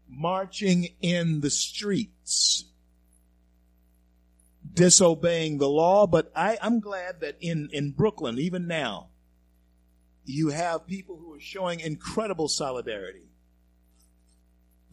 marching 0.10 0.88
in 1.02 1.42
the 1.42 1.52
streets 1.52 2.66
disobeying 4.74 5.58
the 5.58 5.70
law, 5.70 6.08
but 6.08 6.32
I, 6.36 6.58
I'm 6.62 6.80
glad 6.80 7.22
that 7.22 7.38
in, 7.40 7.70
in 7.72 7.92
Brooklyn, 7.92 8.40
even 8.40 8.68
now, 8.68 9.10
you 10.26 10.50
have 10.50 10.88
people 10.88 11.18
who 11.18 11.34
are 11.34 11.40
showing 11.40 11.80
incredible 11.80 12.48
solidarity 12.48 13.30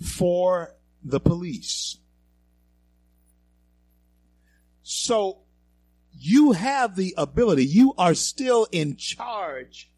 for 0.05 0.74
the 1.02 1.20
police. 1.20 1.98
So 4.82 5.39
you 6.12 6.52
have 6.52 6.97
the 6.97 7.15
ability, 7.16 7.65
you 7.65 7.94
are 7.97 8.15
still 8.15 8.66
in 8.73 8.97
charge 8.97 9.90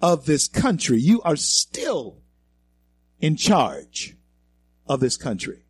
of 0.00 0.26
this 0.26 0.46
country. 0.46 1.00
You 1.00 1.22
are 1.22 1.36
still 1.36 2.22
in 3.18 3.36
charge 3.36 4.16
of 4.86 5.00
this 5.00 5.16
country. 5.16 5.65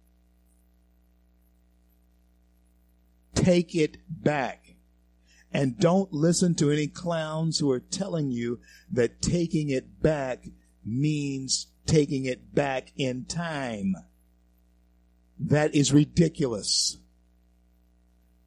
Take 3.36 3.76
it 3.76 3.98
back. 4.08 4.74
And 5.52 5.78
don't 5.78 6.12
listen 6.12 6.54
to 6.56 6.70
any 6.70 6.88
clowns 6.88 7.58
who 7.58 7.70
are 7.70 7.80
telling 7.80 8.30
you 8.30 8.60
that 8.90 9.22
taking 9.22 9.70
it 9.70 10.02
back 10.02 10.44
means 10.84 11.68
taking 11.86 12.24
it 12.24 12.54
back 12.54 12.92
in 12.96 13.24
time. 13.24 13.94
That 15.38 15.74
is 15.74 15.92
ridiculous. 15.92 16.98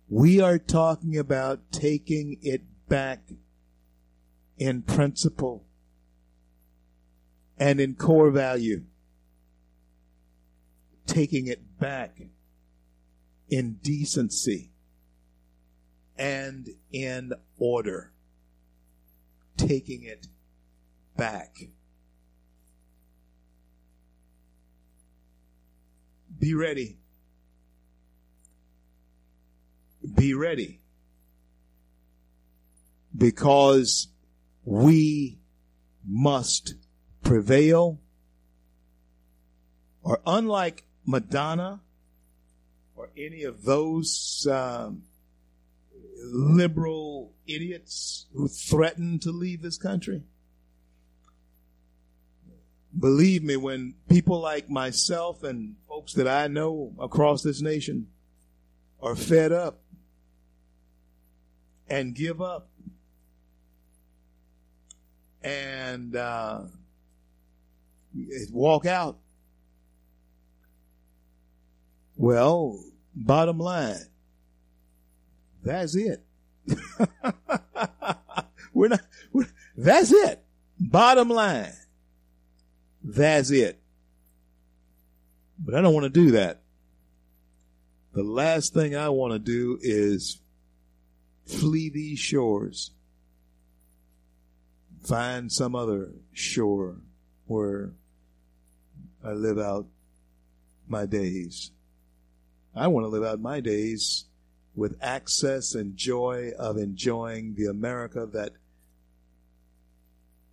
We 0.09 0.41
are 0.41 0.57
talking 0.57 1.17
about 1.17 1.71
taking 1.71 2.37
it 2.41 2.63
back 2.89 3.29
in 4.57 4.81
principle 4.81 5.65
and 7.57 7.79
in 7.79 7.95
core 7.95 8.31
value. 8.31 8.83
Taking 11.05 11.47
it 11.47 11.79
back 11.79 12.21
in 13.49 13.79
decency 13.81 14.68
and 16.19 16.69
in 16.91 17.31
order. 17.57 18.11
Taking 19.57 20.03
it 20.03 20.27
back. 21.17 21.57
Be 26.37 26.53
ready. 26.53 26.97
Be 30.15 30.33
ready. 30.33 30.81
Because 33.15 34.07
we 34.63 35.39
must 36.05 36.75
prevail. 37.23 37.99
Or 40.03 40.21
unlike 40.25 40.85
Madonna 41.05 41.81
or 42.95 43.09
any 43.17 43.43
of 43.43 43.63
those 43.63 44.47
um, 44.49 45.03
liberal 46.23 47.33
idiots 47.47 48.27
who 48.33 48.47
threaten 48.47 49.19
to 49.19 49.31
leave 49.31 49.61
this 49.61 49.77
country. 49.77 50.23
Believe 52.97 53.43
me, 53.43 53.55
when 53.55 53.95
people 54.09 54.39
like 54.39 54.69
myself 54.69 55.43
and 55.43 55.75
folks 55.87 56.13
that 56.13 56.27
I 56.27 56.47
know 56.47 56.93
across 56.99 57.43
this 57.43 57.61
nation 57.61 58.07
are 59.01 59.15
fed 59.15 59.51
up 59.51 59.81
and 61.87 62.15
give 62.15 62.41
up 62.41 62.69
and 65.43 66.15
uh, 66.15 66.61
walk 68.51 68.85
out, 68.85 69.19
well, 72.15 72.83
bottom 73.15 73.59
line, 73.59 73.97
that's 75.63 75.95
it. 75.95 76.23
we're 78.73 78.89
not. 78.89 79.01
We're, 79.31 79.47
that's 79.75 80.11
it. 80.11 80.43
Bottom 80.79 81.29
line. 81.29 81.73
That's 83.03 83.51
it. 83.51 83.81
But 85.57 85.75
I 85.75 85.81
don't 85.81 85.93
want 85.93 86.05
to 86.05 86.09
do 86.09 86.31
that. 86.31 86.61
The 88.13 88.23
last 88.23 88.73
thing 88.73 88.95
I 88.95 89.09
want 89.09 89.33
to 89.33 89.39
do 89.39 89.77
is 89.81 90.41
flee 91.45 91.89
these 91.89 92.19
shores, 92.19 92.91
find 95.03 95.51
some 95.51 95.75
other 95.75 96.11
shore 96.33 96.97
where 97.45 97.91
I 99.23 99.31
live 99.31 99.59
out 99.59 99.87
my 100.87 101.05
days. 101.05 101.71
I 102.75 102.87
want 102.87 103.05
to 103.05 103.09
live 103.09 103.23
out 103.23 103.39
my 103.39 103.59
days 103.59 104.25
with 104.79 104.97
access 105.01 105.75
and 105.75 105.97
joy 105.97 106.51
of 106.57 106.77
enjoying 106.77 107.53
the 107.55 107.65
America 107.65 108.25
that 108.25 108.53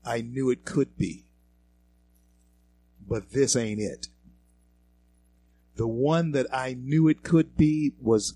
I 0.04 0.20
knew 0.20 0.50
it 0.50 0.64
could 0.64 0.98
be. 0.98 1.26
But 3.08 3.30
this 3.30 3.54
ain't 3.54 3.80
it. 3.80 4.08
The 5.76 5.86
one 5.86 6.32
that 6.32 6.46
I 6.52 6.74
knew 6.74 7.06
it 7.06 7.22
could 7.22 7.56
be 7.56 7.92
was 8.00 8.34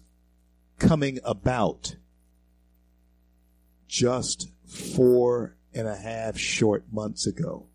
coming 0.78 1.18
about 1.24 1.96
just 3.88 4.52
four 4.64 5.56
and 5.74 5.88
a 5.88 5.96
half 5.96 6.38
short 6.38 6.84
months 6.92 7.26
ago. 7.26 7.66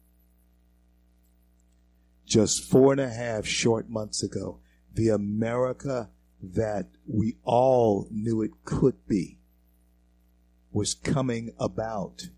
Just 2.26 2.64
four 2.64 2.94
and 2.94 3.02
a 3.02 3.10
half 3.10 3.46
short 3.46 3.90
months 3.90 4.24
ago. 4.24 4.60
The 4.94 5.10
America 5.10 6.12
that 6.42 6.88
we 7.08 7.38
all 7.44 8.08
knew 8.12 8.42
it 8.42 8.52
could 8.64 9.08
be 9.08 9.40
was 10.72 10.94
coming 10.94 11.52
about. 11.60 12.30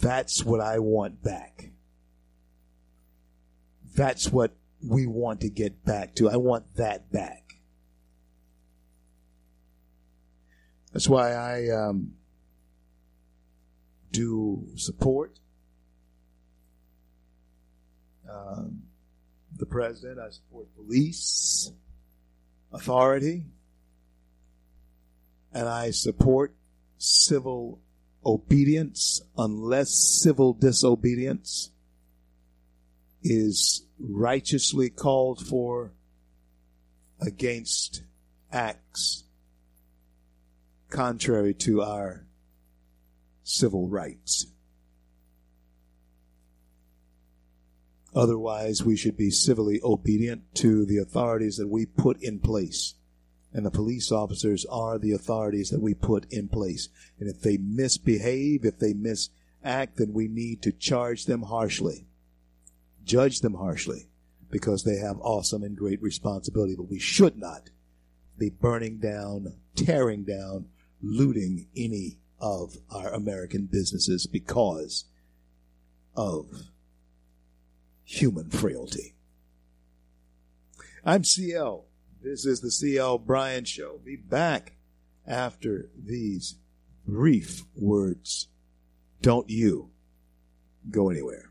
That's 0.00 0.44
what 0.44 0.60
I 0.60 0.78
want 0.78 1.22
back. 1.22 1.70
That's 3.94 4.30
what 4.30 4.56
we 4.82 5.06
want 5.06 5.40
to 5.42 5.50
get 5.50 5.84
back 5.84 6.14
to. 6.16 6.28
I 6.28 6.36
want 6.36 6.76
that 6.76 7.12
back. 7.12 7.54
That's 10.92 11.08
why 11.08 11.32
I 11.32 11.68
um, 11.68 12.14
do 14.10 14.66
support 14.76 15.38
um, 18.28 18.82
the 19.60 19.66
president. 19.66 20.18
I 20.18 20.30
support 20.30 20.74
police 20.74 21.70
authority, 22.72 23.44
and 25.52 25.68
I 25.68 25.90
support 25.90 26.54
civil 26.98 27.80
obedience 28.24 29.20
unless 29.36 29.90
civil 29.90 30.52
disobedience 30.52 31.70
is 33.22 33.86
righteously 33.98 34.90
called 34.90 35.46
for 35.46 35.92
against 37.20 38.02
acts 38.50 39.24
contrary 40.90 41.54
to 41.54 41.82
our 41.82 42.24
civil 43.44 43.88
rights. 43.88 44.46
Otherwise, 48.14 48.84
we 48.84 48.96
should 48.96 49.16
be 49.16 49.30
civilly 49.30 49.80
obedient 49.84 50.42
to 50.54 50.84
the 50.84 50.98
authorities 50.98 51.56
that 51.56 51.68
we 51.68 51.86
put 51.86 52.20
in 52.22 52.40
place. 52.40 52.94
And 53.52 53.64
the 53.66 53.70
police 53.70 54.12
officers 54.12 54.64
are 54.66 54.98
the 54.98 55.12
authorities 55.12 55.70
that 55.70 55.80
we 55.80 55.94
put 55.94 56.26
in 56.32 56.48
place. 56.48 56.88
And 57.18 57.28
if 57.28 57.40
they 57.40 57.56
misbehave, 57.56 58.64
if 58.64 58.78
they 58.78 58.94
misact, 58.94 59.96
then 59.96 60.12
we 60.12 60.28
need 60.28 60.62
to 60.62 60.72
charge 60.72 61.26
them 61.26 61.42
harshly, 61.42 62.06
judge 63.04 63.40
them 63.40 63.54
harshly, 63.54 64.08
because 64.50 64.84
they 64.84 64.96
have 64.96 65.18
awesome 65.20 65.62
and 65.62 65.76
great 65.76 66.02
responsibility. 66.02 66.74
But 66.76 66.90
we 66.90 66.98
should 66.98 67.36
not 67.36 67.70
be 68.38 68.50
burning 68.50 68.98
down, 68.98 69.54
tearing 69.76 70.24
down, 70.24 70.66
looting 71.02 71.66
any 71.76 72.18
of 72.40 72.76
our 72.90 73.12
American 73.12 73.66
businesses 73.66 74.26
because 74.26 75.04
of 76.16 76.46
human 78.10 78.50
frailty. 78.50 79.14
I'm 81.04 81.22
CL. 81.22 81.86
This 82.20 82.44
is 82.44 82.60
the 82.60 82.70
CL 82.70 83.18
Bryant 83.18 83.68
Show. 83.68 84.00
Be 84.04 84.16
back 84.16 84.72
after 85.26 85.88
these 85.96 86.56
brief 87.06 87.62
words. 87.76 88.48
Don't 89.22 89.48
you 89.48 89.90
go 90.90 91.08
anywhere. 91.08 91.50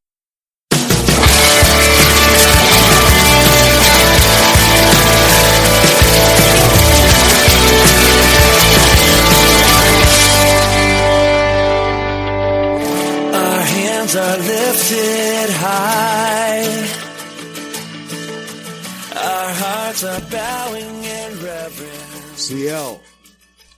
Bowing 20.29 21.03
in 21.03 21.43
reverence. 21.43 22.41
CL, 22.41 23.01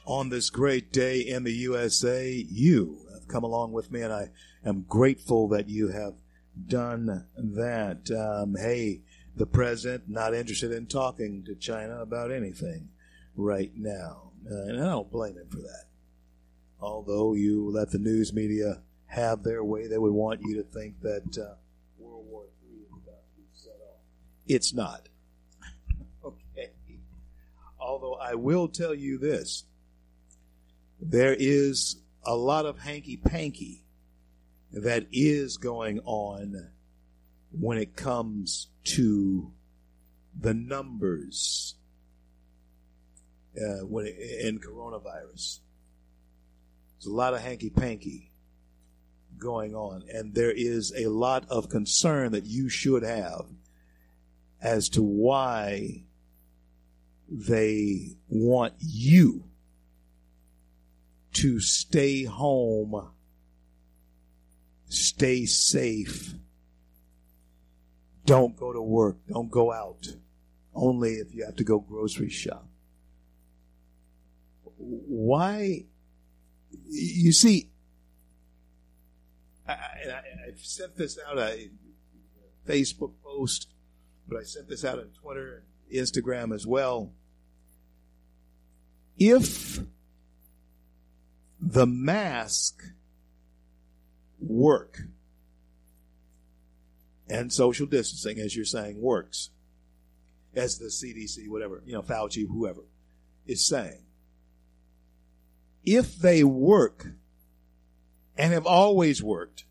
on 0.05 0.29
this 0.29 0.49
great 0.49 0.91
day 0.91 1.21
in 1.21 1.43
the 1.43 1.51
USA, 1.51 2.31
you 2.49 2.99
have 3.13 3.27
come 3.27 3.43
along 3.43 3.71
with 3.71 3.91
me, 3.91 4.01
and 4.01 4.11
I 4.11 4.29
am 4.65 4.85
grateful 4.87 5.47
that 5.49 5.69
you 5.69 5.89
have 5.89 6.15
done 6.67 7.25
that. 7.37 8.11
Um, 8.11 8.55
hey, 8.55 9.01
the 9.35 9.45
president 9.45 10.09
not 10.09 10.33
interested 10.33 10.71
in 10.71 10.87
talking 10.87 11.43
to 11.45 11.55
China 11.55 12.01
about 12.01 12.31
anything 12.31 12.89
right 13.35 13.71
now, 13.75 14.31
uh, 14.49 14.63
and 14.63 14.81
I 14.81 14.85
don't 14.85 15.11
blame 15.11 15.37
him 15.37 15.47
for 15.49 15.61
that. 15.61 15.85
Although 16.79 17.33
you 17.33 17.69
let 17.71 17.91
the 17.91 17.97
news 17.97 18.33
media 18.33 18.81
have 19.07 19.43
their 19.43 19.63
way, 19.63 19.87
they 19.87 19.97
would 19.97 20.13
want 20.13 20.41
you 20.43 20.55
to 20.57 20.63
think 20.63 21.01
that 21.01 21.37
uh, 21.37 21.55
World 21.97 22.25
War 22.27 22.43
III 22.61 22.81
is 22.81 22.91
about 22.91 23.23
to 23.23 23.37
be 23.37 23.47
set 23.53 23.73
off. 23.89 24.01
It's 24.47 24.73
not. 24.73 25.07
Although 27.83 28.15
I 28.15 28.35
will 28.35 28.69
tell 28.69 28.95
you 28.95 29.17
this 29.17 29.65
there 31.01 31.35
is 31.37 31.97
a 32.23 32.35
lot 32.35 32.65
of 32.65 32.79
hanky 32.79 33.17
panky 33.17 33.83
that 34.71 35.07
is 35.11 35.57
going 35.57 35.99
on 36.05 36.69
when 37.51 37.77
it 37.77 37.95
comes 37.95 38.67
to 38.85 39.51
the 40.39 40.53
numbers 40.53 41.75
uh, 43.57 43.85
when 43.85 44.05
it, 44.07 44.15
in 44.45 44.59
coronavirus. 44.59 45.59
There's 46.97 47.05
a 47.07 47.13
lot 47.13 47.33
of 47.33 47.41
hanky 47.41 47.69
panky 47.69 48.31
going 49.37 49.75
on, 49.75 50.03
and 50.11 50.33
there 50.33 50.51
is 50.51 50.93
a 50.95 51.07
lot 51.07 51.45
of 51.49 51.69
concern 51.69 52.31
that 52.31 52.45
you 52.45 52.69
should 52.69 53.03
have 53.03 53.45
as 54.61 54.87
to 54.89 55.03
why 55.03 56.05
they 57.35 58.15
want 58.27 58.75
you 58.77 59.45
to 61.33 61.59
stay 61.59 62.25
home, 62.25 63.09
stay 64.87 65.45
safe, 65.45 66.35
don't 68.25 68.55
go 68.55 68.71
to 68.71 68.81
work, 68.81 69.17
don't 69.27 69.49
go 69.49 69.73
out, 69.73 70.07
only 70.75 71.13
if 71.13 71.33
you 71.33 71.43
have 71.43 71.55
to 71.55 71.63
go 71.63 71.79
grocery 71.79 72.29
shop. 72.29 72.67
Why? 74.77 75.85
You 76.87 77.31
see, 77.31 77.71
I, 79.67 79.75
I've 80.47 80.59
sent 80.59 80.97
this 80.97 81.17
out 81.27 81.39
a 81.39 81.71
Facebook 82.67 83.13
post, 83.23 83.69
but 84.27 84.37
I 84.37 84.43
sent 84.43 84.69
this 84.69 84.85
out 84.85 84.99
on 84.99 85.07
Twitter 85.19 85.63
and 85.89 85.99
Instagram 85.99 86.53
as 86.53 86.67
well. 86.67 87.11
If 89.17 89.79
the 91.59 91.85
mask 91.85 92.83
work 94.39 95.01
and 97.29 97.51
social 97.51 97.87
distancing, 97.87 98.39
as 98.39 98.55
you're 98.55 98.65
saying, 98.65 99.01
works, 99.01 99.49
as 100.55 100.77
the 100.77 100.85
CDC, 100.85 101.47
whatever, 101.47 101.81
you 101.85 101.93
know, 101.93 102.01
Fauci, 102.01 102.47
whoever, 102.47 102.83
is 103.45 103.65
saying, 103.65 104.03
if 105.85 106.17
they 106.17 106.43
work 106.43 107.07
and 108.37 108.53
have 108.53 108.65
always 108.65 109.21
worked, 109.21 109.65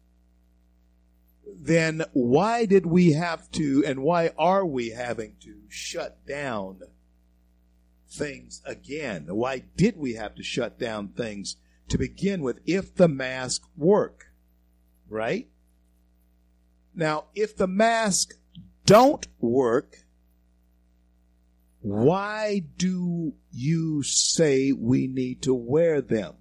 then 1.47 2.03
why 2.13 2.65
did 2.65 2.87
we 2.87 3.13
have 3.13 3.51
to 3.53 3.85
and 3.87 4.03
why 4.03 4.31
are 4.39 4.67
we 4.67 4.91
having 4.91 5.37
to 5.41 5.61
shut 5.69 6.27
down 6.27 6.81
things 8.13 8.63
again? 8.65 9.27
Why 9.29 9.65
did 9.77 9.97
we 9.97 10.15
have 10.15 10.35
to 10.37 10.43
shut 10.43 10.79
down 10.79 11.09
things 11.09 11.57
to 11.89 11.99
begin 11.99 12.43
with 12.43 12.61
if 12.67 12.95
the 12.95 13.09
mask 13.09 13.63
work? 13.77 14.27
Right? 15.09 15.49
Now, 16.95 17.25
if 17.35 17.57
the 17.57 17.67
mask 17.67 18.35
don't 18.85 19.27
work, 19.41 19.99
why 21.81 22.63
do 22.77 23.35
you 23.51 24.03
say 24.03 24.73
we 24.73 25.07
need 25.07 25.43
to 25.43 25.55
wear 25.55 26.01
them? 26.01 26.35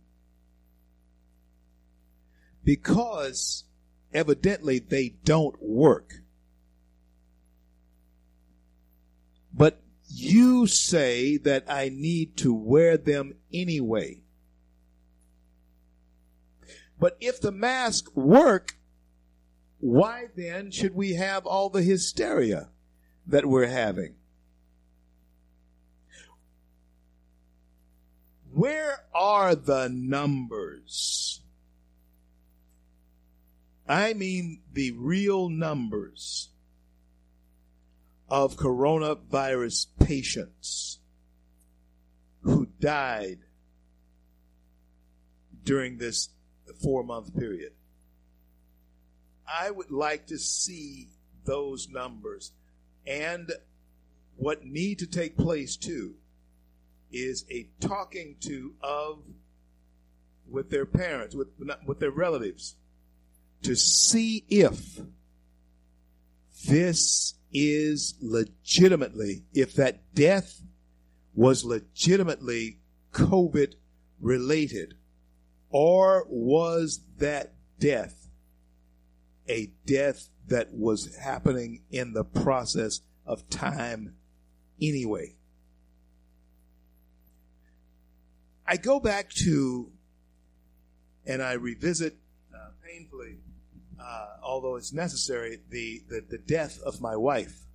Because 2.64 3.64
evidently 4.14 4.80
they 4.80 5.16
don't 5.24 5.56
work. 5.62 6.14
But 9.54 9.82
you 10.14 10.68
say 10.68 11.38
that 11.38 11.66
I 11.68 11.90
need 11.90 12.38
to 12.38 12.54
wear 12.54 12.98
them 12.98 13.34
anyway. 13.54 14.22
But 17.00 17.18
if 17.20 17.42
the 17.42 17.52
mask 17.52 18.16
work, 18.16 18.78
why 19.80 20.28
then 20.36 20.70
should 20.70 20.94
we 20.94 21.14
have 21.14 21.46
all 21.48 21.70
the 21.70 21.82
hysteria 21.82 22.70
that 23.26 23.48
we're 23.48 23.68
having? 23.68 24.16
Where 28.54 29.06
are 29.16 29.56
the 29.56 29.90
numbers? 29.90 31.42
I 33.88 34.14
mean 34.14 34.62
the 34.72 34.92
real 34.92 35.50
numbers 35.50 36.51
of 38.32 38.56
coronavirus 38.56 39.88
patients 40.00 41.00
who 42.44 42.66
died 42.80 43.40
during 45.66 45.98
this 45.98 46.30
four 46.82 47.04
month 47.04 47.38
period. 47.38 47.74
I 49.46 49.70
would 49.70 49.92
like 49.92 50.28
to 50.28 50.40
see 50.40 51.10
those 51.44 51.90
numbers 51.90 52.54
and 53.06 53.52
what 54.38 54.64
need 54.64 55.00
to 55.00 55.08
take 55.08 55.36
place 55.38 55.76
too 55.76 56.16
is 57.12 57.44
a 57.52 57.68
talking 57.82 58.38
to 58.40 58.74
of 58.82 59.24
with 60.50 60.70
their 60.70 60.86
parents 60.86 61.36
with 61.36 61.50
with 61.86 62.00
their 62.00 62.12
relatives 62.12 62.78
to 63.64 63.76
see 63.76 64.46
if 64.48 65.02
this 66.66 67.34
is 67.54 68.16
legitimately 68.22 69.44
if 69.54 69.74
that 69.76 70.14
death 70.14 70.62
was 71.34 71.64
legitimately 71.64 72.80
covid 73.12 73.74
related 74.20 74.94
or 75.70 76.26
was 76.30 77.02
that 77.18 77.54
death 77.80 78.22
a 79.50 79.72
death 79.86 80.30
that 80.48 80.74
was 80.74 81.16
happening 81.18 81.84
in 81.92 82.14
the 82.14 82.24
process 82.24 83.02
of 83.26 83.50
time 83.50 84.16
anyway? 84.82 85.36
I 88.66 88.78
go 88.78 89.00
back 89.00 89.30
to 89.46 89.92
and 91.26 91.44
I 91.44 91.54
revisit 91.54 92.18
uh, 92.54 92.70
painfully, 92.86 93.38
uh, 94.02 94.28
although 94.44 94.76
it's 94.76 94.94
necessary, 94.94 95.60
the, 95.70 96.02
the, 96.10 96.24
the 96.30 96.38
death 96.38 96.80
of 96.82 97.02
my 97.02 97.16
wife. 97.16 97.66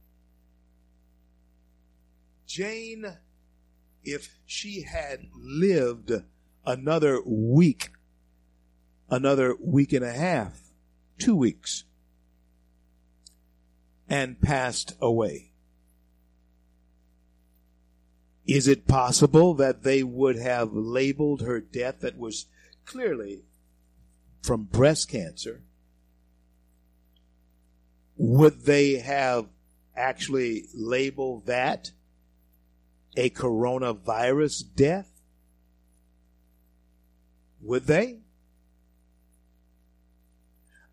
Jane, 2.47 3.19
if 4.05 4.39
she 4.47 4.83
had 4.83 5.27
lived 5.35 6.13
another 6.65 7.21
week, 7.25 7.91
another 9.11 9.55
week 9.61 9.93
and 9.93 10.05
a 10.05 10.13
half, 10.13 10.61
two 11.19 11.37
weeks, 11.37 11.85
and 14.09 14.41
passed 14.41 14.95
away. 15.01 15.53
Is 18.47 18.69
it 18.69 18.87
possible 18.87 19.55
that 19.55 19.83
they 19.83 20.05
would 20.05 20.37
have 20.37 20.73
labeled 20.73 21.43
her 21.43 21.61
death 21.61 22.01
that 22.01 22.17
was 22.17 22.47
clearly 22.85 23.43
from 24.43 24.65
breast 24.65 25.09
cancer? 25.09 25.63
Would 28.17 28.65
they 28.65 28.99
have 28.99 29.47
actually 29.95 30.65
labeled 30.75 31.47
that 31.47 31.91
a 33.17 33.31
coronavirus 33.31 34.63
death? 34.75 35.11
Would 37.63 37.87
they? 37.87 38.21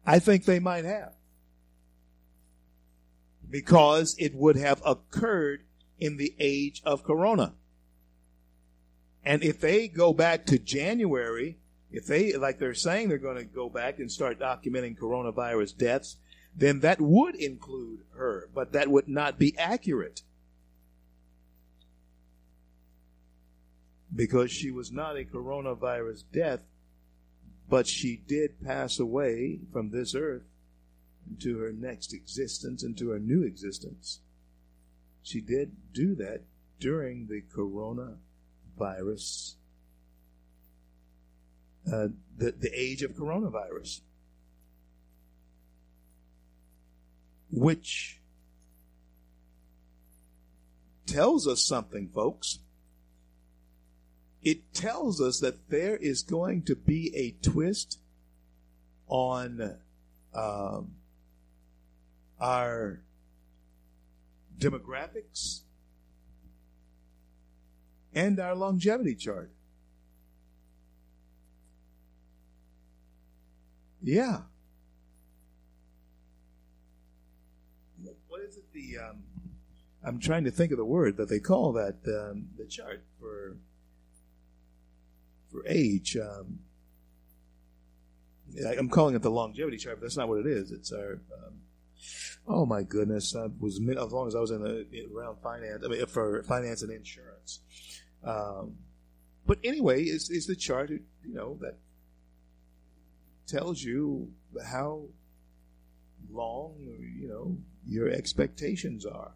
I 0.06 0.20
think 0.20 0.46
they 0.46 0.60
might 0.60 0.86
have. 0.86 1.14
Because 3.50 4.16
it 4.18 4.34
would 4.34 4.58
have 4.58 4.82
occurred 4.86 5.64
in 6.00 6.18
the 6.18 6.34
age 6.40 6.82
of 6.86 7.04
Corona. 7.04 7.54
And 9.24 9.44
if 9.44 9.62
they 9.62 9.88
go 9.88 10.14
back 10.14 10.46
to 10.48 10.60
January, 10.60 11.58
if 11.92 12.06
they, 12.08 12.34
like 12.34 12.60
they're 12.60 12.74
saying 12.74 13.08
they're 13.08 13.18
going 13.18 13.38
to 13.38 13.46
go 13.46 13.70
back 13.70 14.00
and 14.00 14.12
start 14.12 14.40
documenting 14.40 14.98
coronavirus 14.98 15.78
deaths, 15.78 16.18
then 16.56 16.82
that 16.82 17.02
would 17.02 17.36
include 17.36 18.02
her, 18.16 18.50
but 18.54 18.74
that 18.74 18.90
would 18.90 19.08
not 19.08 19.40
be 19.40 19.58
accurate. 19.58 20.22
Because 24.16 24.52
she 24.52 24.70
was 24.70 24.92
not 24.92 25.18
a 25.18 25.24
coronavirus 25.24 26.24
death, 26.32 26.62
but 27.68 27.88
she 27.88 28.22
did 28.28 28.64
pass 28.64 29.00
away 29.00 29.62
from 29.72 29.90
this 29.90 30.14
earth 30.14 30.44
into 31.30 31.60
her 31.60 31.72
next 31.72 32.14
existence, 32.14 32.84
into 32.84 33.10
her 33.10 33.20
new 33.20 33.44
existence. 33.44 34.20
She 35.24 35.42
did 35.42 35.72
do 35.94 36.16
that 36.16 36.42
during 36.80 37.28
the 37.28 37.42
coronavirus, 37.56 39.56
uh, 41.92 42.10
the, 42.38 42.52
the 42.52 42.72
age 42.76 43.02
of 43.02 43.14
coronavirus, 43.14 44.02
which 47.54 48.20
tells 51.06 51.48
us 51.48 51.62
something, 51.62 52.10
folks. 52.10 52.58
It 54.42 54.74
tells 54.74 55.22
us 55.22 55.40
that 55.40 55.70
there 55.70 55.96
is 55.96 56.24
going 56.24 56.64
to 56.64 56.76
be 56.76 57.16
a 57.16 57.32
twist 57.48 58.00
on 59.08 59.78
um, 60.34 60.96
our 62.42 63.02
demographics 64.58 65.60
and 68.16 68.40
our 68.40 68.56
longevity 68.56 69.14
chart. 69.14 69.52
Yeah. 74.02 74.40
What 78.34 78.42
is 78.42 78.58
it? 78.58 78.63
The 78.74 78.98
um, 78.98 79.24
I'm 80.06 80.20
trying 80.20 80.44
to 80.46 80.52
think 80.52 80.72
of 80.72 80.78
the 80.78 80.86
word 80.86 81.18
that 81.18 81.30
they 81.30 81.40
call 81.40 81.74
that 81.74 81.98
um, 82.08 82.48
the 82.58 82.66
chart 82.66 83.04
for 83.20 83.58
for 85.52 85.64
age. 85.68 86.18
Um, 86.18 86.60
I'm 88.78 88.90
calling 88.90 89.16
it 89.16 89.22
the 89.22 89.32
longevity 89.32 89.78
chart, 89.78 89.98
but 89.98 90.04
that's 90.04 90.18
not 90.18 90.28
what 90.28 90.40
it 90.40 90.48
is. 90.48 90.72
It's 90.72 90.92
our 90.92 91.22
um, 91.34 91.62
Oh 92.46 92.66
my 92.66 92.84
goodness! 92.84 93.36
I 93.36 93.48
was 93.60 93.80
as 93.80 94.12
long 94.12 94.28
as 94.28 94.36
I 94.36 94.40
was 94.40 94.52
in 94.52 94.62
the 94.62 94.86
around 95.16 95.38
finance. 95.42 95.84
I 95.86 95.88
mean, 95.88 96.06
for 96.08 96.44
finance 96.44 96.82
and 96.82 96.92
insurance. 96.92 97.62
Um, 98.24 98.76
but 99.46 99.60
anyway, 99.64 100.04
is 100.04 100.30
is 100.30 100.46
the 100.46 100.56
chart 100.56 100.90
you 100.90 101.02
know 101.24 101.58
that 101.62 101.78
tells 103.48 103.82
you 103.82 104.34
how 104.66 105.06
long 106.34 106.76
you 106.80 107.28
know 107.28 107.58
your 107.86 108.10
expectations 108.10 109.06
are, 109.06 109.32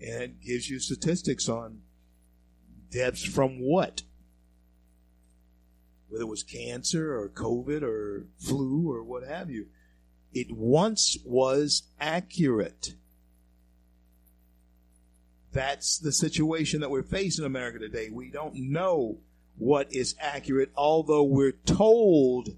and 0.00 0.22
it 0.22 0.40
gives 0.40 0.68
you 0.68 0.78
statistics 0.78 1.48
on 1.48 1.80
deaths 2.90 3.24
from 3.24 3.60
what 3.60 4.02
whether 6.08 6.22
it 6.24 6.28
was 6.28 6.42
cancer 6.42 7.18
or 7.18 7.28
COVID 7.28 7.82
or 7.82 8.26
flu 8.38 8.92
or 8.92 9.02
what 9.02 9.26
have 9.26 9.50
you 9.50 9.66
it 10.34 10.50
once 10.50 11.16
was 11.24 11.84
accurate. 12.00 12.94
That's 15.52 15.98
the 15.98 16.12
situation 16.12 16.80
that 16.80 16.90
we're 16.90 17.04
facing 17.04 17.44
in 17.44 17.46
America 17.46 17.78
today. 17.78 18.10
We 18.10 18.30
don't 18.30 18.56
know 18.56 19.18
what 19.56 19.92
is 19.92 20.16
accurate, 20.18 20.72
although 20.76 21.22
we're 21.22 21.52
told 21.52 22.56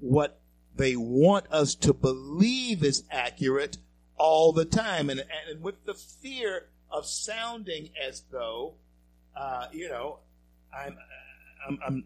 what 0.00 0.40
they 0.76 0.96
want 0.96 1.46
us 1.50 1.74
to 1.76 1.92
believe 1.92 2.82
is 2.82 3.04
accurate 3.10 3.78
all 4.16 4.52
the 4.52 4.64
time. 4.64 5.10
And, 5.10 5.24
and 5.48 5.62
with 5.62 5.84
the 5.84 5.94
fear 5.94 6.68
of 6.90 7.06
sounding 7.06 7.90
as 8.02 8.24
though, 8.30 8.74
uh, 9.36 9.66
you 9.72 9.88
know, 9.88 10.20
I'm, 10.76 10.96
I'm, 11.66 11.78
I'm 11.86 12.04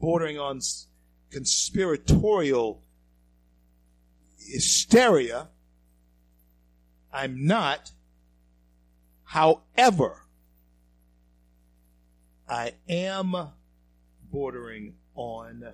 bordering 0.00 0.38
on 0.38 0.60
conspiratorial 1.30 2.82
hysteria. 4.38 5.48
I'm 7.12 7.46
not. 7.46 7.92
However, 9.24 10.22
I 12.48 12.74
am 12.88 13.34
bordering 14.30 14.94
on 15.14 15.72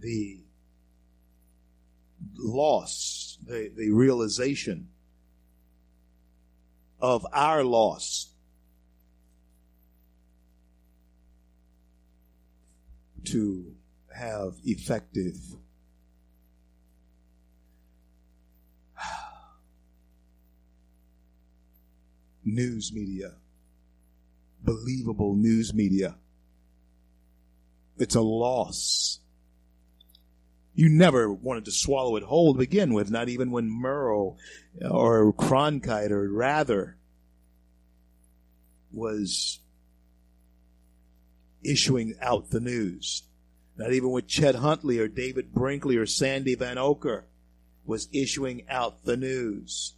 the 0.00 0.40
loss, 2.36 3.38
the, 3.44 3.70
the 3.76 3.90
realization 3.90 4.88
of 7.00 7.26
our 7.32 7.62
loss 7.64 8.30
to 13.24 13.74
have 14.14 14.54
effective 14.64 15.36
news 22.44 22.92
media, 22.92 23.34
believable 24.64 25.34
news 25.36 25.74
media. 25.74 26.16
It's 27.98 28.14
a 28.14 28.20
loss. 28.20 29.20
You 30.78 30.88
never 30.88 31.32
wanted 31.32 31.64
to 31.64 31.72
swallow 31.72 32.14
it 32.14 32.22
whole 32.22 32.52
to 32.52 32.58
begin 32.60 32.94
with, 32.94 33.10
not 33.10 33.28
even 33.28 33.50
when 33.50 33.68
Murrow 33.68 34.36
or 34.80 35.32
Cronkite 35.32 36.12
or 36.12 36.30
Rather 36.32 36.96
was 38.92 39.58
issuing 41.64 42.14
out 42.22 42.50
the 42.50 42.60
news. 42.60 43.24
Not 43.76 43.92
even 43.92 44.10
when 44.10 44.28
Chet 44.28 44.54
Huntley 44.54 45.00
or 45.00 45.08
David 45.08 45.52
Brinkley 45.52 45.96
or 45.96 46.06
Sandy 46.06 46.54
Vanocur 46.54 47.24
was 47.84 48.08
issuing 48.12 48.62
out 48.68 49.04
the 49.04 49.16
news. 49.16 49.94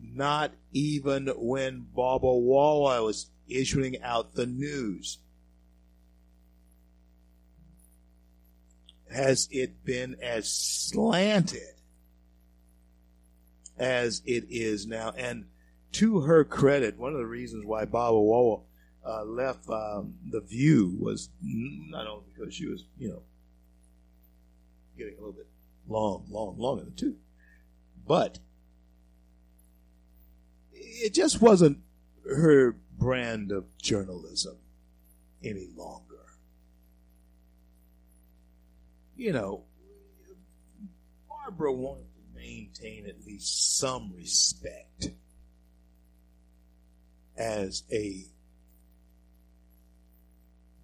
Not 0.00 0.54
even 0.72 1.26
when 1.36 1.88
Baba 1.94 2.32
Wawa 2.32 3.02
was 3.04 3.28
issuing 3.46 4.00
out 4.00 4.32
the 4.32 4.46
news. 4.46 5.18
Has 9.12 9.48
it 9.50 9.84
been 9.84 10.16
as 10.22 10.52
slanted 10.52 11.74
as 13.78 14.22
it 14.26 14.44
is 14.50 14.86
now? 14.86 15.12
And 15.16 15.46
to 15.92 16.20
her 16.20 16.44
credit, 16.44 16.98
one 16.98 17.12
of 17.12 17.18
the 17.18 17.26
reasons 17.26 17.64
why 17.64 17.84
Baba 17.84 18.18
Wawa 18.18 18.60
uh, 19.06 19.24
left 19.24 19.68
um, 19.70 20.14
the 20.30 20.40
View 20.40 20.96
was 21.00 21.30
not 21.42 22.06
only 22.06 22.24
because 22.34 22.54
she 22.54 22.66
was, 22.66 22.84
you 22.98 23.08
know, 23.08 23.22
getting 24.96 25.14
a 25.14 25.18
little 25.18 25.32
bit 25.32 25.46
long, 25.88 26.24
long, 26.28 26.58
long 26.58 26.80
in 26.80 26.84
the 26.86 26.90
tooth, 26.90 27.16
but 28.06 28.38
it 30.72 31.14
just 31.14 31.40
wasn't 31.40 31.78
her 32.24 32.76
brand 32.98 33.52
of 33.52 33.64
journalism 33.78 34.56
any 35.42 35.68
longer. 35.76 36.07
you 39.18 39.32
know, 39.32 39.64
Barbara 41.28 41.72
wanted 41.72 42.06
to 42.14 42.40
maintain 42.40 43.06
at 43.06 43.26
least 43.26 43.76
some 43.78 44.12
respect 44.14 45.10
as 47.36 47.82
a 47.92 48.24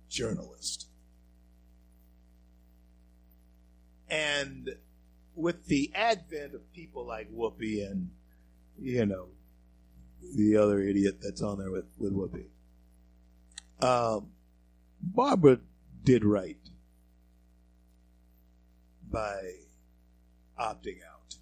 journalist. 0.08 0.88
And 4.10 4.70
with 5.36 5.66
the 5.66 5.92
advent 5.94 6.54
of 6.54 6.72
people 6.72 7.06
like 7.06 7.30
Whoopi 7.32 7.88
and, 7.88 8.10
you 8.80 9.06
know, 9.06 9.28
the 10.34 10.56
other 10.56 10.80
idiot 10.80 11.18
that's 11.22 11.40
on 11.40 11.58
there 11.58 11.70
with, 11.70 11.86
with 11.98 12.12
Whoopi, 12.12 12.46
um, 13.80 14.30
Barbara 15.00 15.60
did 16.02 16.24
right 16.24 16.58
by 19.14 19.52
opting 20.58 20.98
out. 21.08 21.36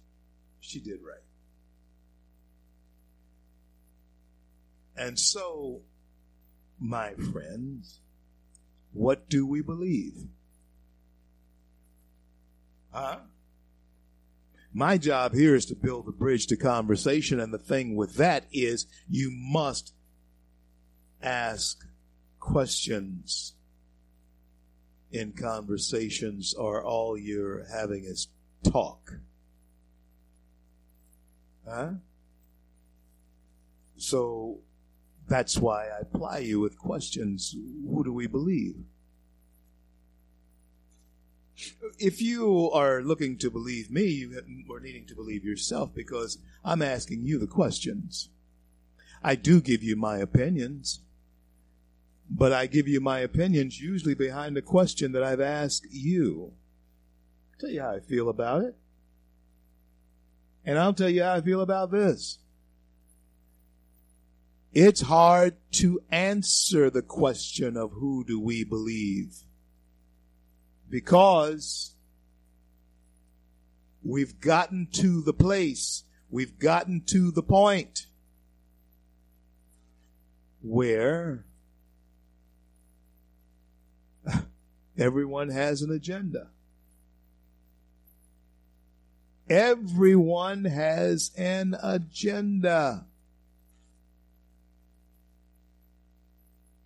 She 0.59 0.79
did 0.79 0.99
right. 1.01 1.17
And 4.95 5.17
so, 5.19 5.81
my 6.79 7.15
friends, 7.15 7.99
what 8.91 9.27
do 9.27 9.47
we 9.47 9.61
believe? 9.61 10.13
Huh? 12.91 13.21
My 14.71 14.99
job 14.99 15.33
here 15.33 15.55
is 15.55 15.65
to 15.65 15.75
build 15.75 16.05
the 16.05 16.11
bridge 16.11 16.45
to 16.47 16.55
conversation, 16.55 17.39
and 17.39 17.51
the 17.51 17.57
thing 17.57 17.95
with 17.95 18.15
that 18.15 18.45
is 18.51 18.85
you 19.09 19.31
must 19.31 19.93
ask 21.23 21.79
questions 22.39 23.53
in 25.13 25.31
conversations, 25.31 26.53
or 26.53 26.83
all 26.83 27.17
you're 27.17 27.65
having 27.71 28.03
is 28.03 28.27
talk. 28.63 29.19
Huh? 31.67 31.91
So 33.95 34.59
that's 35.27 35.57
why 35.57 35.87
I 35.87 36.03
ply 36.03 36.39
you 36.39 36.59
with 36.59 36.77
questions. 36.77 37.55
Who 37.87 38.03
do 38.03 38.11
we 38.11 38.27
believe? 38.27 38.75
If 41.99 42.21
you 42.21 42.69
are 42.71 43.01
looking 43.01 43.37
to 43.37 43.49
believe 43.49 43.89
me, 43.89 44.05
you 44.05 44.41
are 44.73 44.79
needing 44.79 45.05
to 45.05 45.15
believe 45.15 45.45
yourself 45.45 45.93
because 45.93 46.39
I'm 46.65 46.81
asking 46.81 47.23
you 47.23 47.39
the 47.39 47.47
questions. 47.47 48.29
I 49.23 49.35
do 49.35 49.61
give 49.61 49.83
you 49.83 49.95
my 49.95 50.17
opinions, 50.17 50.99
but 52.29 52.51
I 52.51 52.67
give 52.67 52.87
you 52.87 52.99
my 52.99 53.19
opinions 53.19 53.79
usually 53.79 54.15
behind 54.15 54.57
a 54.57 54.61
question 54.61 55.11
that 55.11 55.23
I've 55.23 55.41
asked 55.41 55.87
you. 55.91 56.53
I'll 57.53 57.59
tell 57.59 57.69
you 57.69 57.81
how 57.81 57.91
I 57.91 57.99
feel 57.99 58.29
about 58.29 58.63
it. 58.63 58.75
And 60.65 60.79
I'll 60.79 60.93
tell 60.93 61.09
you 61.09 61.23
how 61.23 61.33
I 61.35 61.41
feel 61.41 61.61
about 61.61 61.91
this. 61.91 62.39
It's 64.73 65.01
hard 65.01 65.55
to 65.73 66.01
answer 66.09 66.89
the 66.89 67.03
question 67.03 67.77
of 67.77 67.91
who 67.91 68.23
do 68.25 68.39
we 68.39 68.63
believe 68.63 69.43
because 70.89 71.95
we've 74.03 74.39
gotten 74.39 74.87
to 74.93 75.21
the 75.21 75.33
place, 75.33 76.03
we've 76.29 76.57
gotten 76.57 77.03
to 77.07 77.31
the 77.31 77.43
point 77.43 78.07
where 80.61 81.45
everyone 84.97 85.49
has 85.49 85.81
an 85.81 85.91
agenda. 85.91 86.49
Everyone 89.49 90.65
has 90.65 91.31
an 91.37 91.75
agenda. 91.81 93.05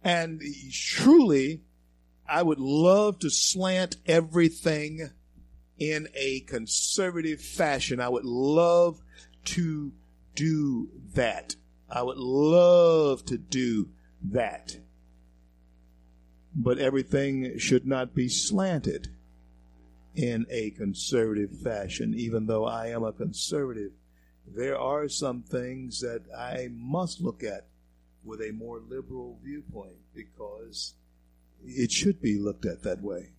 And 0.04 0.42
truly, 0.72 1.62
I 2.28 2.42
would 2.44 2.60
love 2.60 3.20
to 3.20 3.30
slant 3.30 3.98
everything 4.06 5.12
in 5.78 6.08
a 6.16 6.42
conservative 6.42 7.42
fashion. 7.42 8.00
I 8.00 8.10
would 8.10 8.26
love 8.26 9.02
to 9.46 9.92
do 10.34 10.90
that. 11.14 11.56
I 11.90 12.04
would 12.04 12.18
love 12.18 13.26
to 13.26 13.38
do 13.38 13.90
that. 14.32 14.78
But 16.60 16.80
everything 16.80 17.60
should 17.60 17.86
not 17.86 18.16
be 18.16 18.28
slanted 18.28 19.10
in 20.16 20.48
a 20.50 20.72
conservative 20.72 21.52
fashion, 21.60 22.16
even 22.16 22.48
though 22.48 22.66
I 22.66 22.88
am 22.88 23.04
a 23.04 23.14
conservative. 23.14 23.92
There 24.48 24.78
are 24.78 25.08
some 25.08 25.44
things 25.44 26.02
that 26.02 26.24
I 26.36 26.70
must 26.72 27.22
look 27.22 27.44
at 27.44 27.68
with 28.24 28.42
a 28.42 28.52
more 28.52 28.80
liberal 28.80 29.38
viewpoint 29.44 29.98
because 30.16 30.96
it 31.64 31.92
should 31.92 32.20
be 32.22 32.40
looked 32.40 32.66
at 32.66 32.82
that 32.82 33.04
way. 33.04 33.34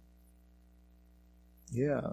Yeah. 1.73 2.12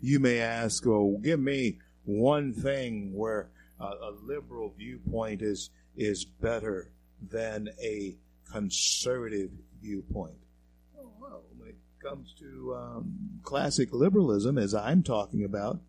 You 0.00 0.18
may 0.18 0.40
ask, 0.40 0.86
oh, 0.86 1.20
give 1.22 1.40
me 1.40 1.78
one 2.04 2.54
thing 2.54 3.12
where 3.14 3.50
a, 3.78 3.84
a 3.84 4.12
liberal 4.22 4.72
viewpoint 4.76 5.42
is, 5.42 5.70
is 5.96 6.24
better 6.24 6.90
than 7.30 7.68
a 7.82 8.16
conservative 8.56 9.50
viewpoint. 9.82 10.38
Oh, 10.98 11.12
well, 11.20 11.42
when 11.58 11.68
it 11.68 11.76
comes 12.02 12.32
to 12.38 12.74
um, 12.74 13.40
classic 13.42 13.92
liberalism, 13.92 14.56
as 14.56 14.74
I'm 14.74 15.02
talking 15.02 15.44
about, 15.44 15.80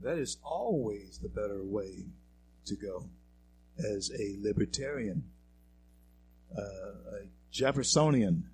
that 0.00 0.16
is 0.16 0.38
always 0.44 1.18
the 1.18 1.28
better 1.28 1.64
way 1.64 2.06
to 2.66 2.76
go 2.76 3.08
as 3.78 4.12
a 4.16 4.36
libertarian, 4.40 5.24
uh, 6.56 6.62
a 6.62 7.26
Jeffersonian 7.50 8.44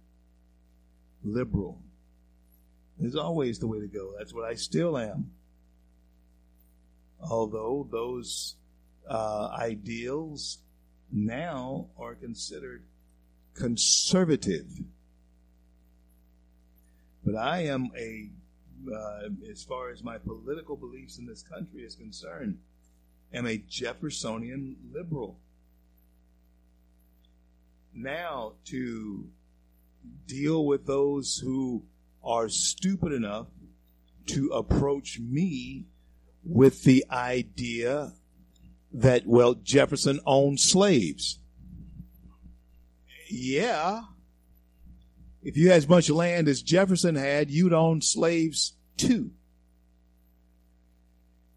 liberal. 1.22 1.82
Is 2.98 3.16
always 3.16 3.58
the 3.58 3.66
way 3.66 3.80
to 3.80 3.88
go. 3.88 4.12
That's 4.16 4.32
what 4.32 4.44
I 4.44 4.54
still 4.54 4.96
am. 4.96 5.32
Although 7.20 7.88
those 7.90 8.56
uh, 9.08 9.48
ideals 9.58 10.58
now 11.12 11.88
are 11.98 12.14
considered 12.14 12.84
conservative. 13.54 14.66
But 17.24 17.36
I 17.36 17.64
am 17.66 17.90
a, 17.96 18.30
uh, 18.92 19.28
as 19.50 19.62
far 19.62 19.90
as 19.90 20.02
my 20.02 20.18
political 20.18 20.76
beliefs 20.76 21.18
in 21.18 21.26
this 21.26 21.42
country 21.42 21.82
is 21.82 21.94
concerned, 21.94 22.58
am 23.32 23.46
a 23.46 23.58
Jeffersonian 23.58 24.76
liberal. 24.92 25.38
Now, 27.94 28.54
to 28.66 29.28
deal 30.26 30.64
with 30.64 30.86
those 30.86 31.36
who 31.36 31.84
are 32.24 32.48
stupid 32.48 33.12
enough 33.12 33.48
to 34.26 34.48
approach 34.48 35.18
me 35.20 35.86
with 36.44 36.84
the 36.84 37.04
idea 37.10 38.12
that, 38.92 39.26
well, 39.26 39.54
Jefferson 39.54 40.20
owned 40.26 40.60
slaves. 40.60 41.38
Yeah. 43.30 44.02
If 45.42 45.56
you 45.56 45.68
had 45.68 45.78
as 45.78 45.88
much 45.88 46.10
land 46.10 46.48
as 46.48 46.62
Jefferson 46.62 47.16
had, 47.16 47.50
you'd 47.50 47.72
own 47.72 48.00
slaves 48.00 48.74
too. 48.96 49.30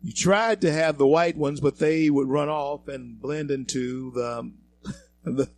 You 0.02 0.14
tried 0.14 0.62
to 0.62 0.72
have 0.72 0.98
the 0.98 1.08
white 1.08 1.36
ones, 1.36 1.60
but 1.60 1.80
they 1.80 2.10
would 2.10 2.28
run 2.28 2.50
off 2.50 2.88
and 2.88 3.20
blend 3.20 3.52
into 3.52 4.12
the, 4.12 4.52
the, 5.24 5.50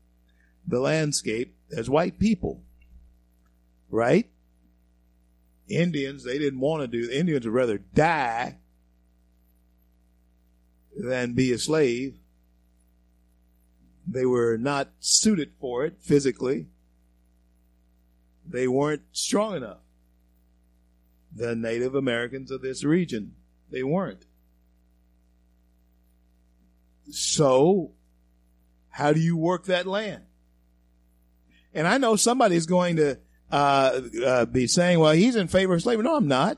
the 0.66 0.80
landscape 0.80 1.56
as 1.76 1.90
white 1.90 2.18
people. 2.18 2.64
Right? 3.90 4.30
Indians, 5.70 6.24
they 6.24 6.38
didn't 6.38 6.60
want 6.60 6.82
to 6.82 6.88
do, 6.88 7.12
Indians 7.12 7.46
would 7.46 7.54
rather 7.54 7.78
die 7.78 8.58
than 10.98 11.34
be 11.34 11.52
a 11.52 11.58
slave. 11.58 12.18
They 14.08 14.26
were 14.26 14.58
not 14.58 14.90
suited 15.00 15.52
for 15.60 15.86
it 15.86 15.98
physically. 16.02 16.68
They 18.48 18.68
weren't 18.68 19.04
strong 19.12 19.58
enough. 19.58 19.80
The 21.36 21.56
Native 21.56 21.94
Americans 21.94 22.50
of 22.52 22.62
this 22.62 22.84
region, 22.84 23.34
they 23.70 23.84
weren't. 23.84 24.26
So, 27.10 27.92
how 28.90 29.14
do 29.14 29.20
you 29.20 29.38
work 29.38 29.66
that 29.66 29.86
land? 29.86 30.24
And 31.74 31.88
I 31.88 31.98
know 31.98 32.16
somebody's 32.16 32.66
going 32.66 32.96
to 32.96 33.20
uh, 33.52 34.02
uh, 34.26 34.46
be 34.46 34.68
saying, 34.68 35.00
"Well, 35.00 35.12
he's 35.12 35.36
in 35.36 35.48
favor 35.48 35.76
of 35.76 35.82
slavery." 35.82 36.04
No, 36.04 36.16
I'm 36.16 36.28
not. 36.28 36.58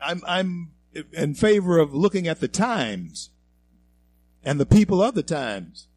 I'm 0.00 0.22
I'm 0.26 0.70
in 1.12 1.34
favor 1.34 1.78
of 1.78 1.94
looking 1.94 2.26
at 2.26 2.40
the 2.40 2.48
times 2.48 3.30
and 4.42 4.58
the 4.58 4.66
people 4.66 5.02
of 5.02 5.14
the 5.14 5.22
times. 5.22 5.88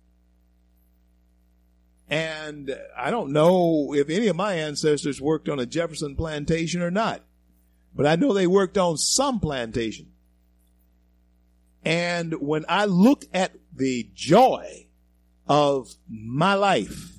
And 2.09 2.76
I 2.97 3.09
don't 3.09 3.31
know 3.31 3.93
if 3.93 4.09
any 4.09 4.27
of 4.27 4.35
my 4.35 4.55
ancestors 4.55 5.22
worked 5.22 5.47
on 5.47 5.59
a 5.59 5.65
Jefferson 5.65 6.15
plantation 6.15 6.81
or 6.81 6.91
not, 6.91 7.23
but 7.95 8.05
I 8.05 8.15
know 8.15 8.34
they 8.34 8.47
worked 8.47 8.77
on 8.77 8.97
some 8.97 9.39
plantation. 9.39 10.07
And 11.84 12.34
when 12.41 12.65
I 12.68 12.85
look 12.85 13.26
at 13.34 13.55
the 13.73 14.09
joy 14.13 14.88
of 15.47 15.95
my 16.09 16.53
life 16.53 17.13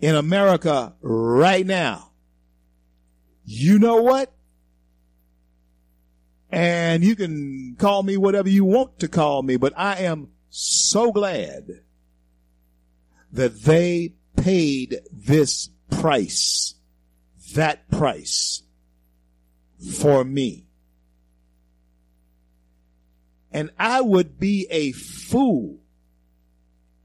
in 0.00 0.14
America 0.14 0.94
right 1.02 1.66
now, 1.66 2.08
You 3.50 3.78
know 3.78 4.02
what? 4.02 4.30
And 6.50 7.04
you 7.04 7.14
can 7.14 7.76
call 7.78 8.02
me 8.02 8.16
whatever 8.16 8.48
you 8.48 8.64
want 8.64 8.98
to 9.00 9.08
call 9.08 9.42
me, 9.42 9.56
but 9.56 9.74
I 9.76 9.96
am 9.98 10.28
so 10.48 11.12
glad 11.12 11.82
that 13.30 13.62
they 13.62 14.14
paid 14.36 15.00
this 15.12 15.68
price, 15.90 16.74
that 17.54 17.90
price 17.90 18.62
for 19.92 20.24
me. 20.24 20.64
And 23.52 23.70
I 23.78 24.00
would 24.00 24.38
be 24.38 24.66
a 24.70 24.92
fool, 24.92 25.78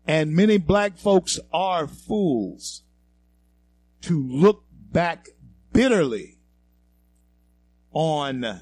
and 0.08 0.36
many 0.36 0.58
black 0.58 0.98
folks 0.98 1.40
are 1.54 1.88
fools, 1.88 2.84
to 4.02 4.22
look 4.22 4.64
back 4.72 5.30
bitterly 5.72 6.38
on 7.92 8.62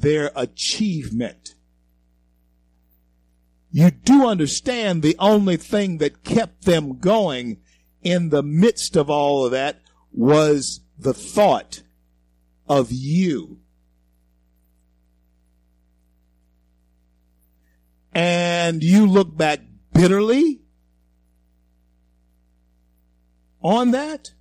their 0.00 0.30
achievement. 0.34 1.54
You 3.70 3.90
do 3.90 4.26
understand 4.26 5.02
the 5.02 5.16
only 5.18 5.56
thing 5.56 5.98
that 5.98 6.24
kept 6.24 6.64
them 6.64 6.98
going 6.98 7.58
in 8.02 8.28
the 8.28 8.42
midst 8.42 8.96
of 8.96 9.08
all 9.08 9.46
of 9.46 9.52
that 9.52 9.80
was 10.12 10.80
the 10.98 11.14
thought 11.14 11.82
of 12.68 12.92
you. 12.92 13.58
And 18.12 18.82
you 18.82 19.06
look 19.06 19.34
back 19.36 19.60
bitterly 19.94 20.60
on 23.62 23.92
that? 23.92 24.32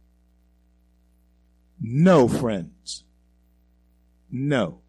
No, 1.80 2.28
friends. 2.28 3.04
No. 4.30 4.81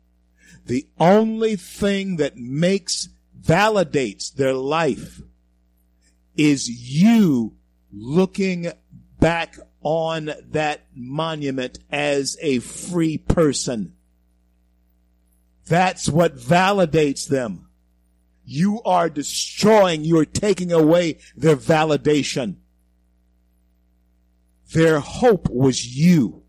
The 0.73 0.89
only 0.99 1.57
thing 1.57 2.17
that 2.17 2.39
makes, 2.39 3.11
validates 3.39 4.33
their 4.33 4.55
life 4.55 5.21
is 6.35 6.67
you 6.67 7.59
looking 7.93 8.73
back 9.21 9.59
on 9.83 10.31
that 10.49 10.87
monument 10.95 11.79
as 11.91 12.39
a 12.41 12.61
free 12.61 13.19
person. 13.19 13.93
That's 15.67 16.09
what 16.09 16.39
validates 16.39 17.29
them. 17.29 17.69
You 18.43 18.81
are 18.87 19.11
destroying, 19.11 20.05
you 20.05 20.19
are 20.21 20.25
taking 20.25 20.73
away 20.73 21.19
their 21.37 21.57
validation. 21.57 22.57
Their 24.73 25.01
hope 25.01 25.51
was 25.51 25.85
you. 25.85 26.45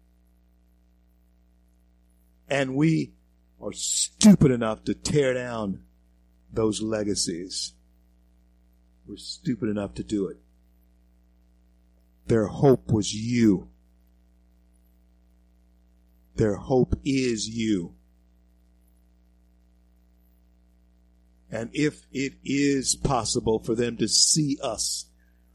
And 2.48 2.76
we 2.76 3.13
are 3.64 3.72
stupid 3.74 4.52
enough 4.52 4.84
to 4.84 4.94
tear 4.94 5.34
down 5.34 5.84
those 6.52 6.82
legacies. 6.82 7.74
We're 9.08 9.18
stupid 9.18 9.70
enough 9.70 9.94
to 9.96 10.04
do 10.04 10.28
it. 10.28 10.38
Their 12.28 12.48
hope 12.48 12.92
was 12.92 13.14
you. 13.14 13.70
Their 16.36 16.56
hope 16.56 16.96
is 17.04 17.48
you. 17.48 17.96
And 21.52 21.70
if 21.74 22.06
it 22.12 22.34
is 22.44 22.96
possible 22.96 23.60
for 23.60 23.76
them 23.76 23.98
to 23.98 24.08
see 24.08 24.58
us 24.64 25.06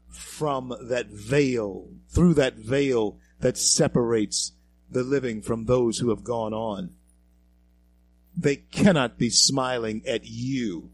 from 0.07 0.73
that 0.83 1.07
veil, 1.07 1.89
through 2.07 2.35
that 2.35 2.55
veil 2.55 3.19
that 3.39 3.57
separates 3.57 4.53
the 4.89 5.03
living 5.03 5.41
from 5.41 5.65
those 5.65 5.97
who 5.99 6.09
have 6.09 6.23
gone 6.23 6.53
on, 6.53 6.91
they 8.39 8.55
cannot 8.55 9.17
be 9.17 9.29
smiling 9.29 10.01
at 10.07 10.21
you. 10.23 10.91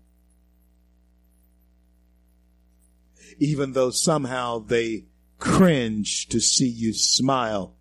Even 3.37 3.73
though 3.73 3.91
somehow 3.91 4.59
they 4.59 5.05
cringe 5.37 6.27
to 6.27 6.39
see 6.39 6.67
you 6.67 6.91
smile 6.93 7.75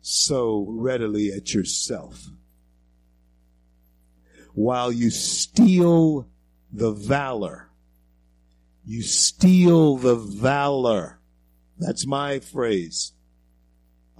so 0.00 0.64
readily 0.70 1.30
at 1.30 1.52
yourself. 1.52 2.28
While 4.54 4.90
you 4.90 5.10
steal 5.10 6.28
the 6.72 6.92
valor, 6.92 7.68
you 8.86 9.02
steal 9.02 9.96
the 9.96 10.16
valor. 10.16 11.20
That's 11.78 12.06
my 12.06 12.38
phrase 12.38 13.12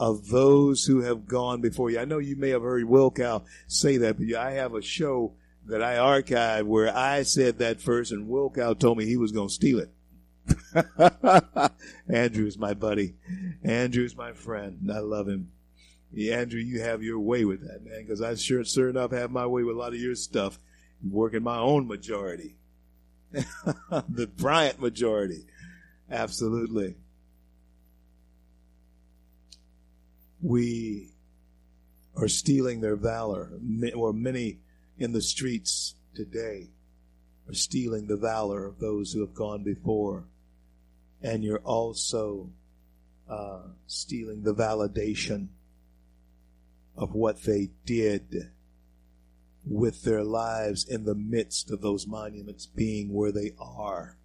of 0.01 0.29
those 0.29 0.87
who 0.87 1.03
have 1.03 1.29
gone 1.29 1.61
before 1.61 1.91
you. 1.91 2.01
I 2.01 2.07
know 2.07 2.19
you 2.19 2.35
may 2.35 2.49
have 2.49 2.63
heard 2.63 2.85
Wilkow 2.85 3.45
say 3.69 3.99
that, 3.99 4.17
but 4.19 4.35
I 4.35 4.53
have 4.53 4.75
a 4.75 4.81
show 4.81 5.35
that 5.67 5.83
I 5.83 5.97
archived 5.97 6.65
where 6.65 6.97
I 6.97 7.23
said 7.23 7.59
that 7.59 7.83
first 7.83 8.11
and 8.11 8.27
Wilkow 8.27 8.79
told 8.79 8.97
me 8.97 9.05
he 9.05 9.19
was 9.19 9.31
going 9.31 9.49
to 9.49 9.55
steal 9.55 9.79
it. 9.79 9.91
Andrew's 12.09 12.57
my 12.57 12.73
buddy. 12.73 13.15
Andrew's 13.63 14.17
my 14.17 14.33
friend. 14.33 14.91
I 14.93 15.01
love 15.01 15.29
him. 15.29 15.53
Yeah, 16.13 16.39
Andrew, 16.39 16.61
you 16.61 16.81
have 16.81 17.03
your 17.03 17.21
way 17.21 17.45
with 17.45 17.61
that, 17.61 17.85
man, 17.85 18.03
because 18.03 18.23
I 18.23 18.35
sure, 18.37 18.65
sure 18.65 18.89
enough 18.89 19.13
have 19.13 19.31
my 19.31 19.47
way 19.47 19.63
with 19.65 19.77
a 19.77 19.79
lot 19.79 19.93
of 19.93 20.01
your 20.01 20.15
stuff, 20.15 20.59
working 21.07 21.43
my 21.43 21.59
own 21.59 21.87
majority. 21.87 22.57
the 23.33 24.31
Bryant 24.35 24.81
majority. 24.81 25.45
Absolutely. 26.11 26.97
We 30.43 31.15
are 32.17 32.29
stealing 32.29 32.81
their 32.81 32.97
valor, 32.97 33.53
or 33.95 34.13
many 34.13 34.61
in 34.99 35.13
the 35.13 35.23
streets 35.23 35.95
today 36.15 36.71
are 37.49 37.55
stealing 37.55 38.07
the 38.07 38.17
valor 38.17 38.67
of 38.67 38.79
those 38.79 39.13
who 39.13 39.21
have 39.21 39.35
gone 39.35 39.63
before 39.63 40.27
and 41.23 41.45
you're 41.45 41.59
also 41.59 42.51
uh, 43.29 43.63
stealing 43.87 44.43
the 44.43 44.55
validation 44.55 45.49
of 46.97 47.15
what 47.15 47.43
they 47.43 47.71
did 47.85 48.51
with 49.65 50.03
their 50.03 50.25
lives 50.25 50.85
in 50.89 51.05
the 51.05 51.15
midst 51.15 51.71
of 51.71 51.81
those 51.81 52.07
monuments 52.07 52.67
being 52.67 53.13
where 53.13 53.33
they 53.33 53.53
are. 53.59 54.17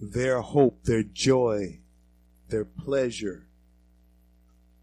Their 0.00 0.40
hope, 0.40 0.84
their 0.84 1.02
joy, 1.02 1.80
their 2.48 2.64
pleasure, 2.64 3.46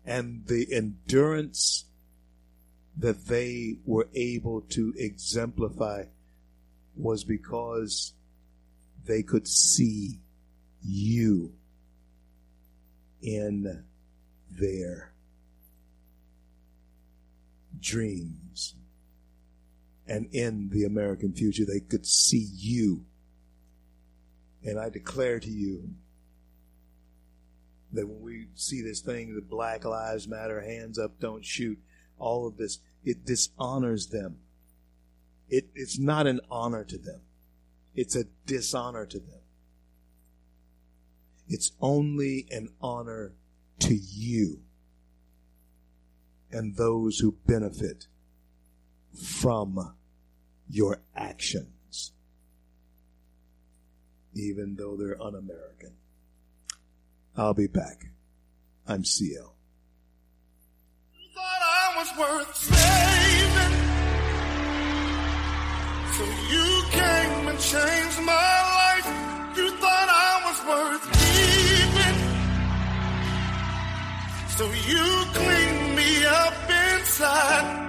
and 0.09 0.47
the 0.47 0.65
endurance 0.73 1.85
that 2.97 3.27
they 3.27 3.75
were 3.85 4.09
able 4.15 4.61
to 4.61 4.91
exemplify 4.97 6.03
was 6.95 7.23
because 7.23 8.13
they 9.05 9.21
could 9.21 9.47
see 9.47 10.19
you 10.81 11.53
in 13.21 13.83
their 14.49 15.13
dreams. 17.79 18.73
And 20.07 20.27
in 20.33 20.69
the 20.69 20.85
American 20.85 21.33
future, 21.33 21.65
they 21.65 21.81
could 21.81 22.07
see 22.07 22.47
you. 22.55 23.05
And 24.63 24.79
I 24.79 24.89
declare 24.89 25.39
to 25.39 25.51
you 25.51 25.91
that 27.93 28.07
when 28.07 28.21
we 28.21 28.47
see 28.55 28.81
this 28.81 29.01
thing, 29.01 29.35
the 29.35 29.41
Black 29.41 29.85
Lives 29.85 30.27
Matter, 30.27 30.61
hands 30.61 30.99
up, 30.99 31.19
don't 31.19 31.45
shoot, 31.45 31.79
all 32.17 32.47
of 32.47 32.57
this, 32.57 32.79
it 33.03 33.25
dishonors 33.25 34.07
them. 34.07 34.37
It, 35.49 35.69
it's 35.73 35.97
not 35.97 36.27
an 36.27 36.41
honor 36.51 36.83
to 36.83 36.97
them. 36.97 37.21
It's 37.95 38.15
a 38.15 38.25
dishonor 38.45 39.05
to 39.07 39.19
them. 39.19 39.41
It's 41.47 41.71
only 41.81 42.47
an 42.51 42.69
honor 42.79 43.33
to 43.79 43.95
you 43.95 44.59
and 46.51 46.75
those 46.75 47.19
who 47.19 47.35
benefit 47.45 48.07
from 49.15 49.95
your 50.69 51.01
actions, 51.15 52.13
even 54.33 54.75
though 54.75 54.95
they're 54.95 55.21
un 55.21 55.35
American. 55.35 55.93
I'll 57.37 57.53
be 57.53 57.67
back. 57.67 58.11
I'm 58.87 59.03
CL. 59.05 59.55
Thought 61.35 61.61
I 61.61 61.95
was 61.97 62.09
worth 62.17 62.55
saving. 62.55 63.73
So 66.17 66.23
you 66.53 66.83
came 66.91 67.47
and 67.47 67.59
changed 67.59 68.19
my 68.25 68.55
life. 68.79 69.07
You 69.57 69.69
thought 69.81 70.09
I 70.09 70.41
was 70.47 70.59
worth 70.71 71.05
keeping. 71.19 72.17
So 74.57 74.65
you 74.91 75.05
cleaned 75.33 75.95
me 75.95 76.25
up 76.25 76.69
inside. 76.69 77.88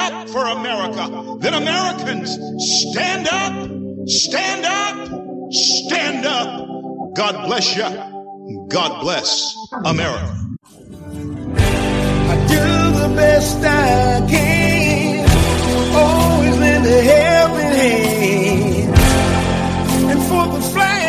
Up 0.00 0.28
for 0.30 0.46
America. 0.46 1.36
Then 1.40 1.52
Americans, 1.52 2.30
stand 2.90 3.28
up, 3.28 4.08
stand 4.08 4.64
up, 4.64 5.52
stand 5.52 6.24
up. 6.24 6.66
God 7.14 7.46
bless 7.46 7.76
you. 7.76 7.84
God 8.68 9.02
bless 9.02 9.54
America. 9.84 10.36
I 12.32 12.36
do 12.48 12.64
the 12.98 13.12
best 13.14 13.58
I 13.58 14.26
can. 14.30 15.28
Always 15.94 16.56
lend 16.58 16.86
a 16.86 17.02
helping 17.02 17.72
hand. 17.82 18.94
And 20.10 20.22
for 20.22 20.46
the 20.56 20.62
flag 20.72 20.99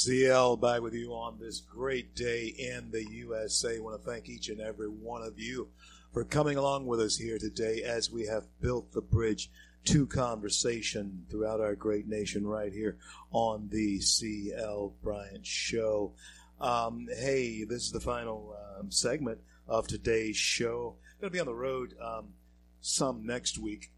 CL 0.00 0.58
back 0.58 0.80
with 0.80 0.94
you 0.94 1.10
on 1.10 1.40
this 1.40 1.58
great 1.58 2.14
day 2.14 2.54
in 2.56 2.92
the 2.92 3.04
USA. 3.10 3.78
I 3.78 3.80
want 3.80 4.00
to 4.00 4.08
thank 4.08 4.28
each 4.28 4.48
and 4.48 4.60
every 4.60 4.86
one 4.86 5.22
of 5.22 5.40
you 5.40 5.70
for 6.12 6.22
coming 6.22 6.56
along 6.56 6.86
with 6.86 7.00
us 7.00 7.16
here 7.16 7.36
today 7.36 7.82
as 7.82 8.08
we 8.08 8.24
have 8.26 8.46
built 8.60 8.92
the 8.92 9.00
bridge 9.00 9.50
to 9.86 10.06
conversation 10.06 11.26
throughout 11.28 11.60
our 11.60 11.74
great 11.74 12.06
nation 12.06 12.46
right 12.46 12.72
here 12.72 12.96
on 13.32 13.70
the 13.72 14.00
CL 14.00 14.94
Bryant 15.02 15.44
Show. 15.44 16.12
Um, 16.60 17.08
hey, 17.18 17.64
this 17.64 17.82
is 17.82 17.90
the 17.90 17.98
final 17.98 18.56
um, 18.78 18.92
segment 18.92 19.40
of 19.66 19.88
today's 19.88 20.36
show. 20.36 20.94
Going 21.20 21.32
to 21.32 21.34
be 21.34 21.40
on 21.40 21.46
the 21.46 21.54
road 21.54 21.94
um, 22.00 22.34
some 22.80 23.26
next 23.26 23.58
week, 23.58 23.90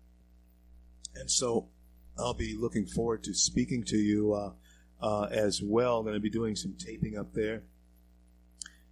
and 1.14 1.30
so 1.30 1.68
I'll 2.18 2.32
be 2.32 2.56
looking 2.56 2.86
forward 2.86 3.22
to 3.24 3.34
speaking 3.34 3.84
to 3.84 3.98
you 3.98 4.32
uh, 4.32 4.52
uh, 5.02 5.28
as 5.30 5.62
well. 5.62 6.02
Going 6.02 6.14
to 6.14 6.20
be 6.20 6.30
doing 6.30 6.56
some 6.56 6.74
taping 6.78 7.18
up 7.18 7.32
there 7.32 7.62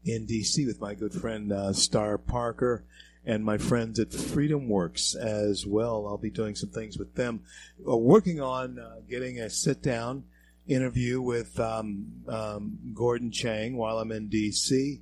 in 0.04 0.26
DC 0.26 0.66
with 0.66 0.80
my 0.80 0.94
good 0.94 1.12
friend 1.12 1.52
uh, 1.52 1.72
Star 1.72 2.18
Parker 2.18 2.84
and 3.24 3.44
my 3.44 3.58
friends 3.58 3.98
at 3.98 4.12
Freedom 4.12 4.68
Works 4.68 5.14
as 5.14 5.66
well. 5.66 6.06
I'll 6.06 6.16
be 6.16 6.30
doing 6.30 6.54
some 6.54 6.70
things 6.70 6.98
with 6.98 7.14
them, 7.14 7.40
uh, 7.86 7.96
working 7.96 8.40
on 8.40 8.78
uh, 8.78 9.00
getting 9.08 9.38
a 9.38 9.50
sit 9.50 9.82
down 9.82 10.24
interview 10.66 11.20
with 11.20 11.58
um, 11.60 12.06
um, 12.26 12.78
Gordon 12.94 13.30
Chang 13.30 13.76
while 13.76 13.98
I'm 13.98 14.12
in 14.12 14.28
DC, 14.28 15.00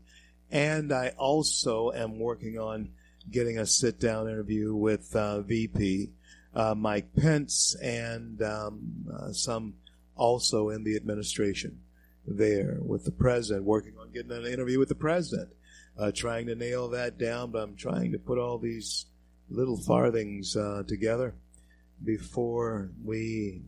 and 0.50 0.92
I 0.92 1.08
also 1.16 1.92
am 1.92 2.18
working 2.18 2.58
on 2.58 2.90
getting 3.30 3.58
a 3.58 3.66
sit 3.66 4.00
down 4.00 4.28
interview 4.28 4.74
with 4.74 5.14
uh, 5.14 5.40
VP 5.42 6.10
uh, 6.54 6.74
Mike 6.74 7.14
Pence 7.14 7.76
and 7.82 8.40
um, 8.42 9.32
some 9.32 9.74
also 10.16 10.70
in 10.70 10.84
the 10.84 10.96
administration 10.96 11.80
there 12.26 12.78
with 12.80 13.04
the 13.04 13.12
president, 13.12 13.64
working 13.64 13.94
on 14.00 14.10
getting 14.10 14.32
an 14.32 14.46
interview 14.46 14.78
with 14.78 14.88
the 14.88 14.94
president, 14.94 15.50
uh, 15.98 16.10
trying 16.12 16.46
to 16.46 16.54
nail 16.54 16.88
that 16.88 17.18
down. 17.18 17.52
But 17.52 17.62
I'm 17.62 17.76
trying 17.76 18.12
to 18.12 18.18
put 18.18 18.38
all 18.38 18.58
these 18.58 19.06
little 19.48 19.76
farthings 19.76 20.56
uh, 20.56 20.82
together 20.86 21.34
before 22.04 22.90
we 23.04 23.62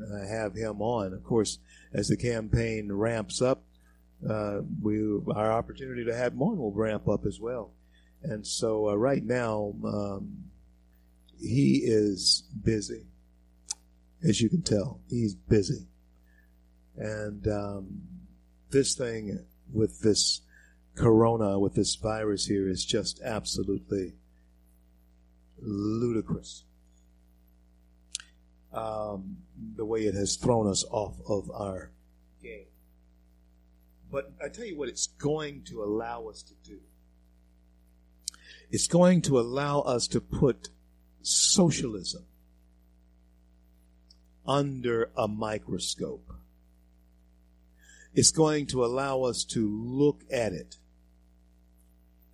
uh, 0.00 0.26
have 0.26 0.54
him 0.54 0.80
on. 0.80 1.12
Of 1.12 1.24
course, 1.24 1.58
as 1.92 2.08
the 2.08 2.16
campaign 2.16 2.92
ramps 2.92 3.42
up, 3.42 3.64
uh, 4.28 4.60
we 4.82 5.00
our 5.34 5.52
opportunity 5.52 6.04
to 6.04 6.14
have 6.14 6.32
him 6.32 6.42
on 6.42 6.56
will 6.58 6.72
ramp 6.72 7.08
up 7.08 7.26
as 7.26 7.40
well. 7.40 7.72
And 8.22 8.46
so, 8.46 8.88
uh, 8.88 8.94
right 8.94 9.24
now, 9.24 9.74
um, 9.84 10.44
he 11.38 11.82
is 11.84 12.44
busy, 12.62 13.04
as 14.22 14.40
you 14.40 14.48
can 14.48 14.62
tell. 14.62 15.00
He's 15.08 15.34
busy, 15.34 15.86
and 16.96 17.46
um, 17.48 18.02
this 18.70 18.94
thing 18.94 19.44
with 19.72 20.00
this 20.00 20.42
corona, 20.94 21.58
with 21.58 21.74
this 21.74 21.94
virus 21.96 22.46
here, 22.46 22.68
is 22.68 22.84
just 22.84 23.20
absolutely 23.22 24.14
ludicrous 25.58 26.64
um, 28.72 29.38
the 29.74 29.84
way 29.84 30.00
it 30.00 30.14
has 30.14 30.36
thrown 30.36 30.68
us 30.68 30.84
off 30.90 31.16
of 31.28 31.50
our 31.50 31.90
game. 32.42 32.66
But 34.10 34.32
I 34.42 34.48
tell 34.48 34.66
you 34.66 34.76
what, 34.76 34.88
it's 34.88 35.06
going 35.06 35.62
to 35.64 35.82
allow 35.82 36.28
us 36.28 36.42
to 36.42 36.54
do. 36.62 36.78
It's 38.70 38.86
going 38.86 39.22
to 39.22 39.38
allow 39.38 39.80
us 39.80 40.06
to 40.08 40.20
put 40.20 40.68
socialism 41.22 42.24
under 44.46 45.10
a 45.16 45.28
microscope. 45.28 46.32
It's 48.14 48.30
going 48.30 48.66
to 48.68 48.84
allow 48.84 49.22
us 49.22 49.44
to 49.50 49.68
look 49.68 50.22
at 50.30 50.52
it 50.52 50.76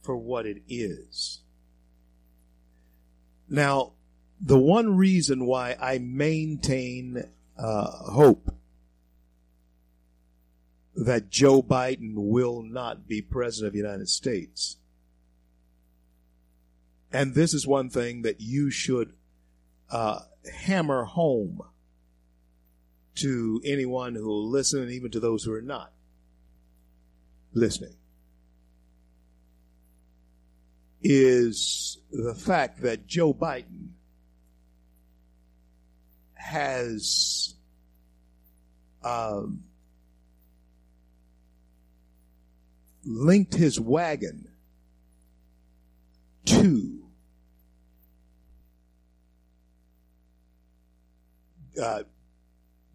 for 0.02 0.16
what 0.16 0.46
it 0.46 0.62
is. 0.68 1.40
Now, 3.48 3.92
the 4.40 4.58
one 4.58 4.96
reason 4.96 5.46
why 5.46 5.76
I 5.80 5.98
maintain 5.98 7.24
uh, 7.58 7.90
hope 8.12 8.54
that 10.94 11.30
Joe 11.30 11.62
Biden 11.62 12.14
will 12.14 12.62
not 12.62 13.08
be 13.08 13.22
president 13.22 13.68
of 13.68 13.72
the 13.72 13.78
United 13.78 14.08
States, 14.08 14.78
and 17.12 17.34
this 17.34 17.54
is 17.54 17.66
one 17.66 17.90
thing 17.90 18.22
that 18.22 18.40
you 18.40 18.70
should 18.70 19.14
uh, 19.90 20.20
hammer 20.64 21.04
home 21.04 21.60
to 23.16 23.60
anyone 23.64 24.14
who 24.14 24.26
will 24.26 24.48
listen, 24.48 24.90
even 24.90 25.10
to 25.10 25.20
those 25.20 25.44
who 25.44 25.52
are 25.52 25.62
not 25.62 25.92
listening, 27.52 27.94
is 31.02 31.98
the 32.10 32.34
fact 32.34 32.82
that 32.82 33.06
Joe 33.06 33.34
Biden 33.34 33.88
has 36.34 37.54
um, 39.02 39.64
linked 43.04 43.54
his 43.54 43.80
wagon 43.80 44.48
to 46.44 47.02
uh, 51.80 52.02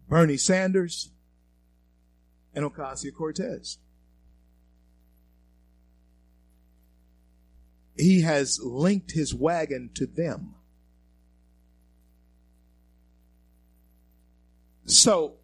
Bernie 0.08 0.38
Sanders 0.38 1.10
and 2.54 2.64
Ocasio 2.64 3.14
Cortez. 3.14 3.78
He 7.96 8.22
has 8.22 8.60
linked 8.62 9.12
his 9.12 9.34
wagon 9.34 9.90
to 9.94 10.06
them. 10.06 10.54
So, 14.84 15.34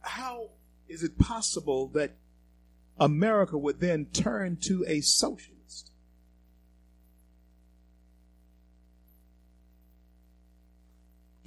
how 0.00 0.50
is 0.88 1.02
it 1.02 1.18
possible 1.18 1.86
that 1.88 2.16
America 2.98 3.56
would 3.56 3.80
then 3.80 4.06
turn 4.06 4.56
to 4.62 4.84
a 4.86 5.00
socialist? 5.00 5.57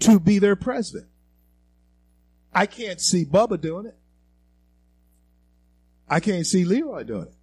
To 0.01 0.19
be 0.19 0.39
their 0.39 0.55
president. 0.55 1.07
I 2.53 2.65
can't 2.65 2.99
see 2.99 3.23
Bubba 3.25 3.59
doing 3.59 3.85
it. 3.85 3.95
I 6.09 6.19
can't 6.19 6.45
see 6.45 6.65
Leroy 6.65 7.03
doing 7.03 7.27
it. 7.27 7.33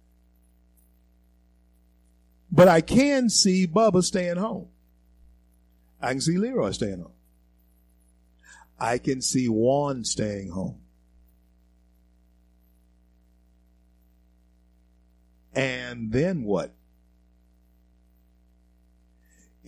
But 2.51 2.67
I 2.67 2.81
can 2.81 3.29
see 3.29 3.65
Bubba 3.65 4.03
staying 4.03 4.37
home. 4.37 4.67
I 6.01 6.11
can 6.11 6.21
see 6.21 6.37
Leroy 6.37 6.71
staying 6.71 6.99
home. 7.01 7.11
I 8.79 8.97
can 8.97 9.21
see 9.21 9.47
Juan 9.47 10.03
staying 10.03 10.49
home. 10.51 10.79
And 15.53 16.11
then 16.11 16.43
what? 16.43 16.73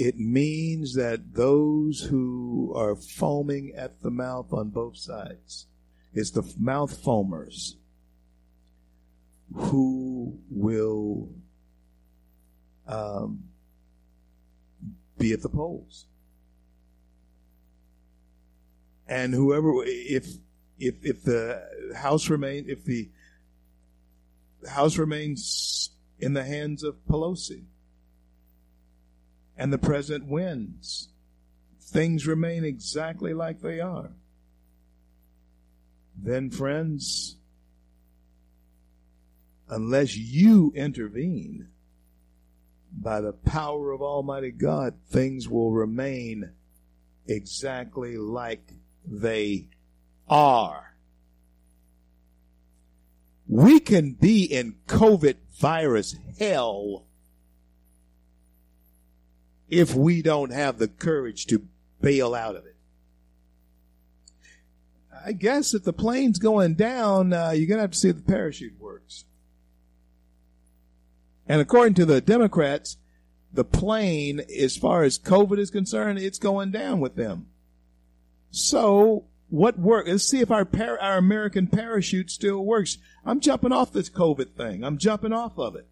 It 0.03 0.18
means 0.18 0.95
that 0.95 1.36
those 1.36 2.02
who 2.02 2.73
are 2.76 2.95
foaming 2.95 3.73
at 3.76 4.02
the 4.02 4.10
mouth 4.10 4.52
on 4.52 4.69
both 4.69 4.98
sides, 4.98 5.68
it's 6.11 6.32
the 6.32 6.41
mouth 6.57 7.03
foamers 7.03 7.76
who 9.53 10.40
will 10.49 11.30
um, 12.88 13.44
be 15.19 15.34
at 15.34 15.44
the 15.44 15.49
polls. 15.49 16.07
And 19.07 19.36
whoever, 19.36 19.84
if 19.86 20.26
if 20.80 20.95
if 21.03 21.22
the 21.22 21.61
House 21.95 22.28
remain, 22.28 22.65
if 22.68 22.86
the 22.86 23.11
House 24.68 24.98
remains 24.98 25.91
in 26.18 26.34
the 26.34 26.44
hands 26.44 26.82
of 26.82 26.95
Pelosi, 27.07 27.65
and 29.57 29.72
the 29.72 29.78
president 29.78 30.28
wins, 30.28 31.10
things 31.80 32.26
remain 32.26 32.64
exactly 32.64 33.34
like 33.34 33.61
they 33.61 33.80
are. 33.80 34.11
Then, 36.15 36.49
friends, 36.49 37.38
unless 39.69 40.15
you 40.15 40.72
intervene 40.76 41.69
by 42.91 43.22
the 43.22 43.34
power 43.34 43.91
of 43.91 44.02
Almighty 44.02 44.52
God, 44.52 44.95
things 45.10 45.48
will 45.48 45.72
remain 45.72 46.52
exactly 47.28 48.18
like 48.18 48.73
they 49.06 49.68
are. 50.28 50.95
We 53.48 53.80
can 53.80 54.14
be 54.14 54.44
in 54.44 54.76
COVID 54.88 55.36
virus 55.60 56.15
hell 56.40 57.06
if 59.72 59.95
we 59.95 60.22
don't 60.22 60.52
have 60.52 60.77
the 60.77 60.88
courage 60.88 61.48
to 61.48 61.65
bail 62.02 62.35
out 62.35 62.56
of 62.56 62.65
it. 62.65 62.76
I 65.26 65.31
guess 65.31 65.73
if 65.73 65.84
the 65.84 65.93
plane's 65.93 66.39
going 66.39 66.76
down, 66.76 67.31
uh, 67.31 67.52
you're 67.52 67.68
going 67.68 67.77
to 67.77 67.84
have 67.84 67.91
to 67.91 67.98
see 67.98 68.10
if 68.10 68.18
the 68.18 68.31
parachute 68.31 68.80
works. 68.80 69.26
And 71.48 71.61
according 71.61 71.93
to 71.95 72.06
the 72.06 72.22
Democrats, 72.22 72.98
the 73.53 73.64
plane, 73.64 74.41
as 74.60 74.77
far 74.77 75.03
as 75.03 75.19
COVID 75.19 75.57
is 75.57 75.69
concerned, 75.69 76.19
it's 76.19 76.39
going 76.39 76.72
down 76.72 76.99
with 76.99 77.15
them. 77.15 77.48
So 78.49 79.26
what 79.49 79.77
work? 79.77 80.07
Let's 80.07 80.23
see 80.23 80.39
if 80.39 80.52
our 80.52 80.65
par- 80.65 80.99
our 80.99 81.18
American 81.18 81.68
parachute 81.68 82.31
still 82.31 82.64
works. 82.64 82.98
I'm 83.26 83.39
jumping 83.39 83.72
off 83.72 83.91
this 83.91 84.10
COVID 84.10 84.56
thing. 84.56 84.84
I'm 84.84 84.98
jumping 84.98 85.34
off 85.34 85.57
of 85.57 85.76
it. 85.76 85.88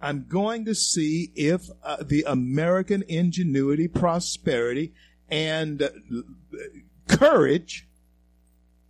I'm 0.00 0.26
going 0.28 0.64
to 0.66 0.74
see 0.74 1.32
if 1.34 1.68
uh, 1.82 2.02
the 2.02 2.24
American 2.26 3.02
ingenuity, 3.08 3.88
prosperity, 3.88 4.94
and 5.28 5.82
uh, 5.82 5.88
courage 7.08 7.88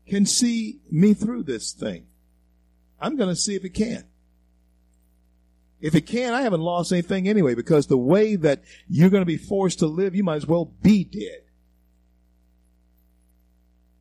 can 0.06 0.26
see 0.26 0.80
me 0.90 1.14
through 1.14 1.44
this 1.44 1.72
thing. 1.72 2.06
I'm 3.00 3.16
going 3.16 3.30
to 3.30 3.36
see 3.36 3.54
if 3.54 3.64
it 3.64 3.74
can. 3.74 4.04
If 5.80 5.94
it 5.94 6.06
can, 6.06 6.34
I 6.34 6.42
haven't 6.42 6.60
lost 6.60 6.92
anything 6.92 7.28
anyway, 7.28 7.54
because 7.54 7.86
the 7.86 7.96
way 7.96 8.34
that 8.36 8.62
you're 8.88 9.10
going 9.10 9.22
to 9.22 9.26
be 9.26 9.36
forced 9.36 9.78
to 9.78 9.86
live, 9.86 10.14
you 10.14 10.24
might 10.24 10.36
as 10.36 10.46
well 10.46 10.64
be 10.82 11.04
dead. 11.04 11.42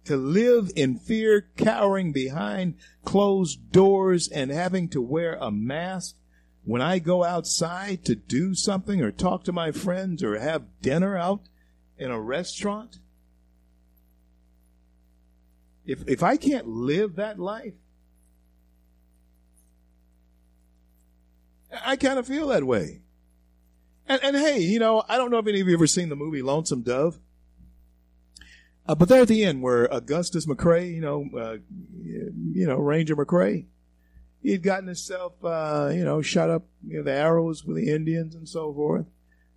To 0.05 0.17
live 0.17 0.71
in 0.75 0.97
fear, 0.97 1.49
cowering 1.55 2.13
behind 2.13 2.75
closed 3.05 3.71
doors, 3.71 4.27
and 4.27 4.49
having 4.49 4.89
to 4.89 5.01
wear 5.01 5.35
a 5.35 5.51
mask 5.51 6.15
when 6.67 6.81
I 6.81 6.99
go 6.99 7.23
outside 7.23 8.03
to 8.03 8.13
do 8.13 8.53
something 8.53 9.01
or 9.01 9.09
talk 9.09 9.45
to 9.45 9.53
my 9.53 9.71
friends 9.71 10.21
or 10.21 10.37
have 10.37 10.81
dinner 10.81 11.15
out 11.15 11.47
in 11.97 12.11
a 12.11 12.19
restaurant. 12.19 12.99
If, 15.85 16.05
if 16.09 16.21
I 16.21 16.35
can't 16.35 16.67
live 16.67 17.15
that 17.15 17.39
life, 17.39 17.75
I 21.71 21.95
kind 21.95 22.19
of 22.19 22.27
feel 22.27 22.47
that 22.49 22.65
way. 22.65 22.99
And, 24.09 24.21
and 24.21 24.35
hey, 24.35 24.59
you 24.59 24.79
know, 24.79 25.01
I 25.07 25.15
don't 25.15 25.31
know 25.31 25.39
if 25.39 25.47
any 25.47 25.61
of 25.61 25.69
you 25.69 25.73
ever 25.73 25.87
seen 25.87 26.09
the 26.09 26.17
movie 26.17 26.41
Lonesome 26.41 26.81
Dove. 26.81 27.17
Uh, 28.85 28.95
but 28.95 29.07
there 29.07 29.21
at 29.21 29.29
the 29.29 29.45
end 29.45 29.61
where 29.61 29.85
Augustus 29.85 30.45
McCrae, 30.45 30.93
you 30.93 31.01
know, 31.01 31.29
uh, 31.33 31.57
you 32.03 32.67
know, 32.67 32.75
Ranger 32.75 33.15
McCrae, 33.15 33.67
he 34.41 34.51
had 34.51 34.63
gotten 34.63 34.87
himself, 34.87 35.33
uh, 35.43 35.91
you 35.93 36.03
know, 36.03 36.21
shot 36.21 36.49
up 36.49 36.63
you 36.85 36.97
know, 36.97 37.03
the 37.03 37.13
arrows 37.13 37.65
with 37.65 37.77
the 37.77 37.91
Indians 37.91 38.35
and 38.35 38.47
so 38.47 38.73
forth. 38.73 39.05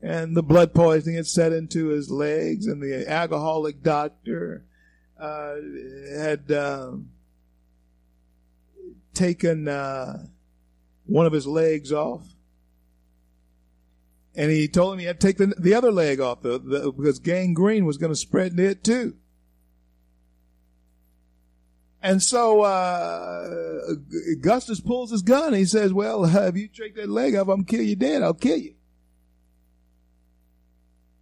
And 0.02 0.36
the 0.36 0.42
blood 0.42 0.74
poisoning 0.74 1.16
had 1.16 1.26
set 1.26 1.52
into 1.52 1.88
his 1.88 2.10
legs, 2.10 2.66
and 2.66 2.82
the 2.82 3.08
alcoholic 3.08 3.82
doctor 3.82 4.64
uh, 5.20 5.56
had 6.10 6.50
um, 6.50 7.10
taken 9.12 9.68
uh, 9.68 10.24
one 11.04 11.26
of 11.26 11.32
his 11.32 11.46
legs 11.46 11.92
off. 11.92 12.24
And 14.34 14.50
he 14.50 14.68
told 14.68 14.94
him 14.94 15.00
he 15.00 15.04
had 15.04 15.20
to 15.20 15.26
take 15.26 15.36
the, 15.36 15.48
the 15.58 15.74
other 15.74 15.92
leg 15.92 16.20
off 16.20 16.40
the, 16.40 16.58
the, 16.58 16.92
because 16.92 17.18
gangrene 17.18 17.84
was 17.84 17.98
going 17.98 18.12
to 18.12 18.16
spread 18.16 18.58
it 18.58 18.82
too. 18.82 19.16
And 22.02 22.22
so 22.22 22.62
uh, 22.62 23.94
Augustus 24.32 24.80
pulls 24.80 25.10
his 25.10 25.22
gun. 25.22 25.52
He 25.52 25.66
says, 25.66 25.92
"Well, 25.92 26.24
if 26.48 26.56
you 26.56 26.68
take 26.68 26.96
that 26.96 27.08
leg 27.08 27.34
off, 27.36 27.48
I'm 27.48 27.64
kill 27.64 27.82
you 27.82 27.96
dead. 27.96 28.22
I'll 28.22 28.34
kill 28.34 28.56
you." 28.56 28.74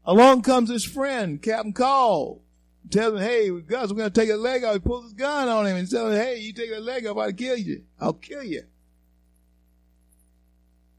Along 0.05 0.41
comes 0.43 0.71
his 0.71 0.85
friend, 0.85 1.43
Captain 1.43 1.73
Call, 1.73 2.43
tells 2.91 3.15
him, 3.15 3.21
"Hey, 3.21 3.51
Gus, 3.61 3.91
we're 3.91 3.97
going 3.97 4.13
to 4.13 4.21
take 4.21 4.31
a 4.31 4.37
leg 4.37 4.63
off." 4.63 4.75
He 4.75 4.79
pulls 4.79 5.05
his 5.05 5.15
gun 5.15 5.49
on 5.49 5.67
him 5.67 5.77
and 5.77 5.91
tells 5.91 6.13
him, 6.13 6.21
"Hey, 6.21 6.39
you 6.39 6.53
take 6.53 6.71
that 6.71 6.83
leg 6.83 7.07
off, 7.07 7.17
I'll 7.17 7.33
kill 7.33 7.57
you. 7.57 7.83
I'll 8.01 8.13
kill 8.13 8.45
you." 8.45 8.63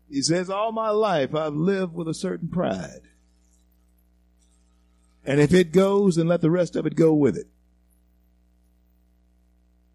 He 0.09 0.21
says, 0.21 0.49
"All 0.49 0.73
my 0.73 0.89
life, 0.89 1.33
I've 1.33 1.53
lived 1.53 1.93
with 1.93 2.09
a 2.09 2.13
certain 2.13 2.49
pride, 2.49 3.01
and 5.23 5.39
if 5.39 5.53
it 5.53 5.71
goes, 5.71 6.17
then 6.17 6.27
let 6.27 6.41
the 6.41 6.51
rest 6.51 6.75
of 6.75 6.85
it 6.85 6.95
go 6.95 7.13
with 7.13 7.37
it." 7.37 7.47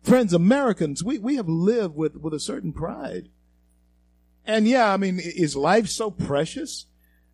Friends, 0.05 0.35
Americans, 0.35 1.02
we, 1.02 1.18
we 1.18 1.36
have 1.36 1.48
lived 1.48 1.97
with, 1.97 2.16
with 2.16 2.35
a 2.35 2.39
certain 2.39 2.74
pride. 2.74 3.31
And 4.44 4.68
yeah, 4.68 4.93
I 4.93 4.98
mean, 4.98 5.18
is 5.18 5.56
life 5.56 5.89
so 5.89 6.10
precious 6.10 6.85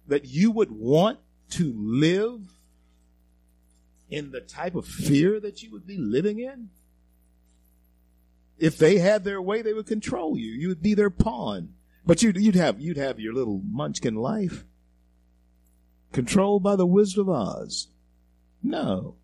that 0.06 0.26
you 0.26 0.52
would 0.52 0.70
want 0.70 1.18
to 1.50 1.74
live 1.76 2.42
in 4.08 4.30
the 4.30 4.40
type 4.40 4.76
of 4.76 4.86
fear 4.86 5.40
that 5.40 5.62
you 5.62 5.72
would 5.72 5.84
be 5.84 5.96
living 5.96 6.38
in? 6.38 6.70
If 8.56 8.78
they 8.78 8.98
had 8.98 9.24
their 9.24 9.42
way, 9.42 9.62
they 9.62 9.72
would 9.72 9.88
control 9.88 10.38
you. 10.38 10.52
You 10.52 10.68
would 10.68 10.82
be 10.82 10.94
their 10.94 11.10
pawn. 11.10 11.70
But 12.06 12.22
you'd, 12.22 12.36
you'd 12.36 12.54
have, 12.54 12.80
you'd 12.80 12.96
have 12.98 13.18
your 13.18 13.34
little 13.34 13.62
munchkin 13.68 14.14
life 14.14 14.64
controlled 16.12 16.62
by 16.62 16.76
the 16.76 16.86
Wizard 16.86 17.22
of 17.22 17.30
Oz. 17.30 17.88
No. 18.62 19.16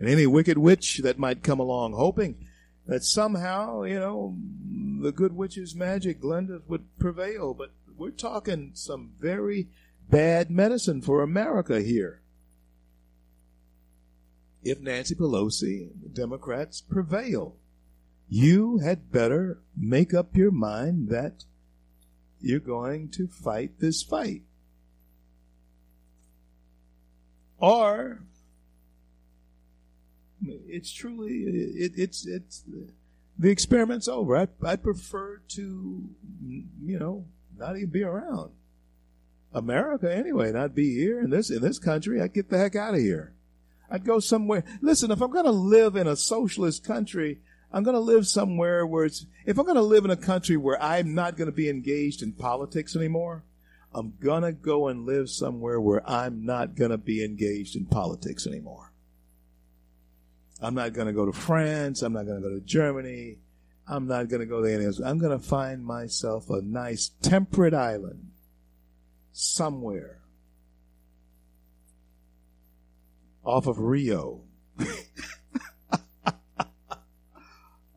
And 0.00 0.08
any 0.08 0.26
wicked 0.26 0.58
witch 0.58 0.98
that 1.04 1.18
might 1.18 1.44
come 1.44 1.60
along 1.60 1.92
hoping 1.92 2.48
that 2.86 3.04
somehow, 3.04 3.82
you 3.82 3.98
know, 3.98 4.36
the 5.00 5.12
good 5.12 5.34
witch's 5.34 5.74
magic, 5.74 6.20
Glenda, 6.20 6.62
would 6.66 6.98
prevail. 6.98 7.54
But 7.54 7.70
we're 7.96 8.10
talking 8.10 8.72
some 8.74 9.12
very 9.18 9.68
bad 10.10 10.50
medicine 10.50 11.00
for 11.02 11.22
America 11.22 11.80
here. 11.80 12.20
If 14.62 14.80
Nancy 14.80 15.14
Pelosi 15.14 15.90
and 15.90 16.02
the 16.02 16.08
Democrats 16.08 16.80
prevail, 16.80 17.56
you 18.28 18.78
had 18.78 19.10
better 19.10 19.60
make 19.76 20.14
up 20.14 20.36
your 20.36 20.52
mind 20.52 21.08
that 21.08 21.44
you're 22.40 22.60
going 22.60 23.08
to 23.10 23.26
fight 23.26 23.78
this 23.78 24.02
fight. 24.02 24.42
Or 27.58 28.22
it's 30.44 30.92
truly 30.92 31.44
it, 31.44 31.92
it's 31.96 32.26
it's 32.26 32.64
the 33.38 33.50
experiment's 33.50 34.08
over. 34.08 34.36
I 34.36 34.48
I 34.64 34.76
prefer 34.76 35.40
to 35.48 36.08
you 36.40 36.98
know 36.98 37.26
not 37.56 37.76
even 37.76 37.90
be 37.90 38.02
around 38.02 38.52
America 39.54 40.14
anyway, 40.14 40.52
not 40.52 40.74
be 40.74 40.94
here 40.94 41.20
in 41.20 41.30
this 41.30 41.50
in 41.50 41.62
this 41.62 41.78
country. 41.78 42.20
I'd 42.20 42.34
get 42.34 42.50
the 42.50 42.58
heck 42.58 42.76
out 42.76 42.94
of 42.94 43.00
here. 43.00 43.34
I'd 43.90 44.04
go 44.04 44.20
somewhere. 44.20 44.64
Listen, 44.80 45.10
if 45.10 45.20
I'm 45.20 45.30
going 45.30 45.44
to 45.44 45.50
live 45.50 45.96
in 45.96 46.06
a 46.06 46.16
socialist 46.16 46.82
country, 46.82 47.40
I'm 47.70 47.82
going 47.82 47.94
to 47.94 48.00
live 48.00 48.26
somewhere 48.26 48.86
where 48.86 49.04
it's. 49.04 49.26
If 49.44 49.58
I'm 49.58 49.66
going 49.66 49.76
to 49.76 49.82
live 49.82 50.04
in 50.04 50.10
a 50.10 50.16
country 50.16 50.56
where 50.56 50.82
I'm 50.82 51.14
not 51.14 51.36
going 51.36 51.46
to 51.50 51.56
be 51.56 51.68
engaged 51.68 52.22
in 52.22 52.32
politics 52.32 52.96
anymore, 52.96 53.44
I'm 53.94 54.14
going 54.20 54.42
to 54.42 54.52
go 54.52 54.88
and 54.88 55.04
live 55.04 55.28
somewhere 55.28 55.80
where 55.80 56.08
I'm 56.08 56.46
not 56.46 56.74
going 56.74 56.90
to 56.90 56.98
be 56.98 57.22
engaged 57.22 57.76
in 57.76 57.84
politics 57.84 58.46
anymore. 58.46 58.91
I'm 60.62 60.74
not 60.74 60.92
going 60.92 61.08
to 61.08 61.12
go 61.12 61.26
to 61.26 61.32
France. 61.32 62.02
I'm 62.02 62.12
not 62.12 62.24
going 62.24 62.40
to 62.40 62.48
go 62.48 62.54
to 62.54 62.60
Germany. 62.60 63.38
I'm 63.88 64.06
not 64.06 64.28
going 64.28 64.40
to 64.40 64.46
go 64.46 64.62
to 64.62 64.72
any 64.72 64.84
else. 64.86 65.00
I'm 65.00 65.18
going 65.18 65.36
to 65.36 65.44
find 65.44 65.84
myself 65.84 66.48
a 66.50 66.62
nice 66.62 67.10
temperate 67.20 67.74
island 67.74 68.30
somewhere 69.32 70.20
off 73.44 73.66
of 73.66 73.80
Rio. 73.80 74.42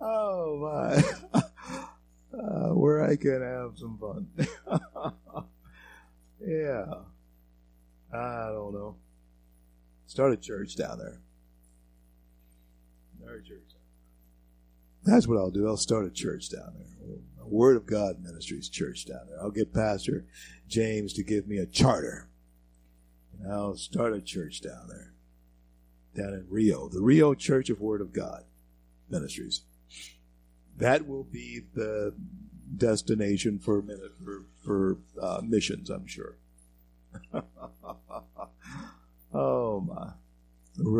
oh 0.02 0.58
my. 0.58 1.04
Uh, 2.34 2.70
where 2.74 3.04
I 3.04 3.16
can 3.16 3.42
have 3.42 3.78
some 3.78 3.98
fun. 3.98 4.28
yeah. 6.46 6.86
I 8.12 8.48
don't 8.48 8.74
know. 8.74 8.96
Start 10.08 10.34
a 10.34 10.38
church 10.38 10.76
down 10.76 10.98
there. 10.98 11.22
A 13.27 13.41
church. 13.41 13.76
That's 15.03 15.27
what 15.27 15.38
I'll 15.38 15.52
do. 15.52 15.68
I'll 15.68 15.77
start 15.77 16.06
a 16.06 16.10
church 16.10 16.49
down 16.49 16.73
there. 16.76 17.18
A 17.41 17.47
Word 17.47 17.77
of 17.77 17.85
God 17.85 18.23
Ministries 18.23 18.69
church 18.69 19.06
down 19.06 19.27
there. 19.27 19.39
I'll 19.41 19.52
get 19.52 19.73
Pastor 19.73 20.26
James 20.68 21.14
to 21.14 21.23
give 21.23 21.47
me 21.47 21.57
a 21.57 21.65
charter. 21.65 22.27
And 23.39 23.52
I'll 23.52 23.77
start 23.77 24.14
a 24.14 24.22
church 24.22 24.61
down 24.61 24.88
there. 24.88 25.14
Down 26.15 26.34
in 26.34 26.45
Rio. 26.49 26.88
The 26.89 27.02
Rio 27.02 27.34
Church 27.35 27.69
of 27.69 27.81
Word 27.81 28.02
of 28.02 28.14
God 28.14 28.45
Ministries. 29.10 29.61
That 30.77 31.07
will 31.07 31.23
be 31.23 31.61
the 31.73 32.14
destination 32.76 33.60
for 33.60 33.84
for, 34.23 34.45
for 34.64 34.97
uh, 35.22 35.41
missions, 35.43 35.89
I'm 35.89 36.07
sure. 36.07 36.38
oh 39.34 39.81
my! 39.81 40.14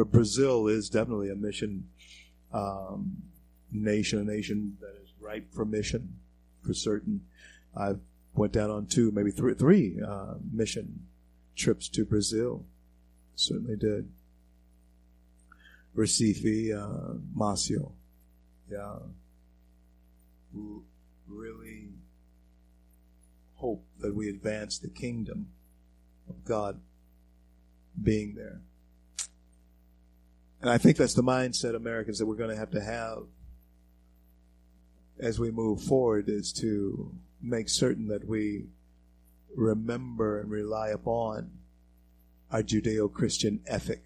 Brazil 0.06 0.68
is 0.68 0.90
definitely 0.90 1.30
a 1.30 1.36
mission 1.36 1.90
um, 2.54 3.18
nation, 3.72 4.20
a 4.20 4.24
nation 4.24 4.78
that 4.82 4.96
is 5.04 5.10
ripe 5.20 5.54
for 5.54 5.66
mission, 5.66 6.20
for 6.66 6.74
certain. 6.74 7.22
I 7.76 7.94
went 8.34 8.54
down 8.54 8.70
on 8.70 8.86
two, 8.88 9.12
maybe 9.12 9.32
three, 9.32 9.54
three 9.54 10.00
uh, 10.06 10.36
mission 10.52 11.08
trips 11.56 11.90
to 11.90 12.06
Brazil. 12.06 12.66
Certainly 13.36 13.78
did. 13.78 14.10
Recife, 15.96 16.76
uh, 16.76 17.18
Maceió, 17.38 17.94
yeah. 18.70 18.98
Really 21.28 21.90
hope 23.56 23.86
that 24.00 24.14
we 24.14 24.30
advance 24.30 24.78
the 24.78 24.90
kingdom 24.90 25.48
of 26.30 26.44
God 26.44 26.80
being 28.02 28.36
there. 28.36 28.62
And 30.62 30.70
I 30.70 30.78
think 30.78 30.98
that's 30.98 31.14
the 31.14 31.24
mindset 31.24 31.76
Americans 31.76 32.20
that 32.20 32.26
we're 32.26 32.36
going 32.36 32.50
to 32.50 32.56
have 32.56 32.72
to 32.72 32.82
have 32.82 33.24
as 35.20 35.40
we 35.40 35.52
move 35.52 35.82
forward 35.82 36.28
is 36.28 36.52
to 36.52 37.12
make 37.42 37.70
certain 37.70 38.08
that 38.08 38.28
we 38.28 38.66
remember 39.56 40.40
and 40.40 40.52
rely 40.52 40.90
upon 40.90 41.52
our 42.52 42.62
Judeo 42.62 43.12
Christian 43.12 43.62
ethic. 43.66 44.04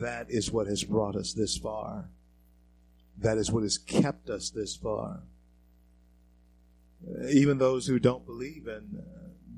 That 0.00 0.26
is 0.30 0.50
what 0.50 0.66
has 0.66 0.84
brought 0.84 1.16
us 1.16 1.32
this 1.32 1.56
far. 1.56 2.08
That 3.18 3.38
is 3.38 3.50
what 3.50 3.62
has 3.62 3.78
kept 3.78 4.30
us 4.30 4.50
this 4.50 4.76
far. 4.76 5.20
Even 7.30 7.58
those 7.58 7.86
who 7.86 7.98
don't 7.98 8.26
believe 8.26 8.66
in 8.66 9.02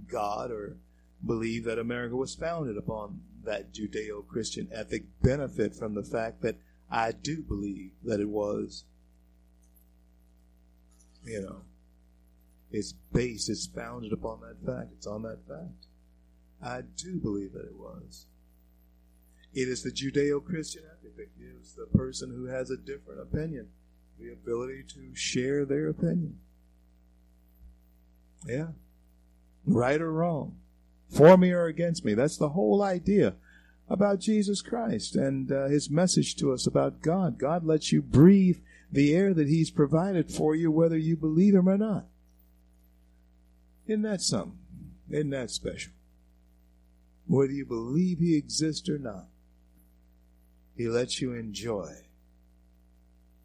God 0.06 0.51
or 0.51 0.76
believe 1.24 1.65
that 1.65 1.78
America 1.78 2.16
was 2.16 2.35
founded 2.35 2.77
upon 2.77 3.20
that 3.45 3.73
Judeo 3.73 4.27
Christian 4.27 4.69
ethic 4.73 5.05
benefit 5.23 5.74
from 5.74 5.95
the 5.95 6.03
fact 6.03 6.43
that 6.43 6.57
I 6.90 7.12
do 7.12 7.43
believe 7.43 7.93
that 8.05 8.20
it 8.20 8.28
was. 8.28 8.85
You 11.24 11.43
know, 11.43 11.62
it's 12.70 12.93
based, 13.12 13.51
it's 13.51 13.66
founded 13.66 14.12
upon 14.12 14.40
that 14.40 14.65
fact. 14.65 14.93
It's 14.97 15.07
on 15.07 15.23
that 15.23 15.47
fact. 15.47 15.86
I 16.62 16.82
do 16.97 17.19
believe 17.19 17.53
that 17.53 17.66
it 17.66 17.77
was. 17.77 18.27
It 19.55 19.69
is 19.69 19.82
the 19.82 19.90
Judeo 19.90 20.45
Christian 20.45 20.82
ethic 20.85 21.16
that 21.16 21.39
gives 21.39 21.74
the 21.74 21.86
person 21.86 22.31
who 22.31 22.47
has 22.47 22.70
a 22.70 22.77
different 22.77 23.20
opinion 23.20 23.69
the 24.19 24.32
ability 24.32 24.85
to 24.95 25.15
share 25.15 25.65
their 25.65 25.89
opinion. 25.89 26.39
Yeah. 28.47 28.69
Right 29.65 30.01
or 30.01 30.12
wrong. 30.12 30.57
For 31.09 31.36
me 31.36 31.52
or 31.52 31.66
against 31.66 32.05
me. 32.05 32.14
That's 32.14 32.36
the 32.36 32.51
whole 32.51 32.82
idea 32.82 33.35
about 33.89 34.20
Jesus 34.20 34.60
Christ 34.60 35.16
and 35.16 35.51
uh, 35.51 35.68
his 35.68 35.90
message 35.90 36.36
to 36.36 36.52
us 36.52 36.66
about 36.66 37.01
God. 37.01 37.39
God 37.39 37.64
lets 37.64 37.93
you 37.93 38.02
breathe 38.02 38.59
the 38.93 39.14
air 39.14 39.32
that 39.35 39.48
he's 39.48 39.70
provided 39.70 40.30
for 40.30 40.55
you, 40.55 40.70
whether 40.70 40.97
you 40.97 41.16
believe 41.16 41.55
him 41.55 41.68
or 41.68 41.78
not. 41.78 42.06
Isn't 43.86 44.02
that 44.02 44.20
something? 44.20 44.59
Isn't 45.10 45.30
that 45.30 45.51
special? 45.51 45.93
Whether 47.26 47.52
you 47.52 47.64
believe 47.64 48.18
he 48.18 48.36
exists 48.36 48.89
or 48.89 48.98
not, 48.98 49.26
he 50.76 50.89
lets 50.89 51.20
you 51.20 51.32
enjoy 51.32 51.93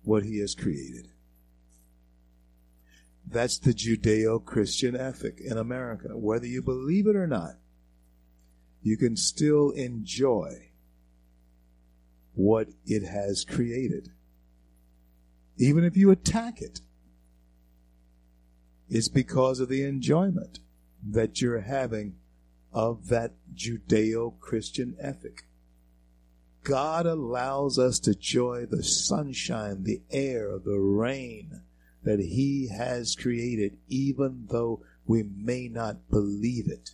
what 0.04 0.24
he 0.24 0.40
has 0.40 0.54
created. 0.54 1.10
That's 3.26 3.58
the 3.58 3.74
Judeo 3.74 4.44
Christian 4.44 4.96
ethic 4.96 5.40
in 5.40 5.58
America. 5.58 6.18
Whether 6.18 6.48
you 6.48 6.62
believe 6.62 7.08
it 7.08 7.16
or 7.16 7.28
not, 7.28 7.56
you 8.82 8.98
can 8.98 9.16
still 9.16 9.72
enjoy 9.72 10.72
what 12.34 12.70
it 12.86 13.04
has 13.04 13.46
created. 13.46 14.10
Even 15.58 15.84
if 15.84 15.96
you 15.96 16.12
attack 16.12 16.62
it, 16.62 16.82
it's 18.90 19.08
because 19.08 19.60
of 19.60 19.70
the 19.70 19.84
enjoyment 19.84 20.60
that 21.08 21.42
you're 21.42 21.62
having 21.62 22.16
of 22.72 23.08
that 23.08 23.34
Judeo 23.56 24.40
Christian 24.40 24.96
ethic. 25.00 25.46
God 26.64 27.06
allows 27.06 27.78
us 27.78 28.00
to 28.00 28.12
enjoy 28.12 28.66
the 28.66 28.84
sunshine, 28.84 29.84
the 29.84 30.02
air, 30.12 30.58
the 30.64 30.80
rain 30.80 31.62
that 32.04 32.20
He 32.20 32.70
has 32.70 33.16
created, 33.16 33.78
even 33.88 34.48
though 34.50 34.82
we 35.06 35.24
may 35.24 35.68
not 35.68 36.10
believe 36.10 36.70
it. 36.70 36.92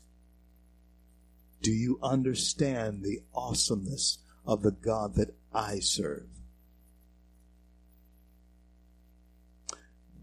Do 1.61 1.71
you 1.71 1.99
understand 2.01 3.03
the 3.03 3.21
awesomeness 3.33 4.19
of 4.45 4.61
the 4.61 4.71
God 4.71 5.15
that 5.15 5.35
I 5.53 5.79
serve? 5.79 6.27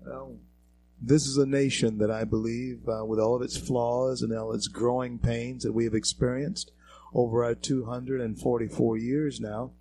Well, 0.04 0.36
this 1.00 1.26
is 1.26 1.36
a 1.36 1.46
nation 1.46 1.98
that 1.98 2.10
I 2.10 2.24
believe, 2.24 2.88
uh, 2.88 3.04
with 3.04 3.18
all 3.18 3.36
of 3.36 3.42
its 3.42 3.56
flaws 3.56 4.22
and 4.22 4.32
all 4.32 4.52
its 4.52 4.68
growing 4.68 5.18
pains 5.18 5.64
that 5.64 5.72
we 5.72 5.84
have 5.84 5.94
experienced 5.94 6.72
over 7.12 7.44
our 7.44 7.54
244 7.54 8.96
years 8.96 9.40
now, 9.40 9.72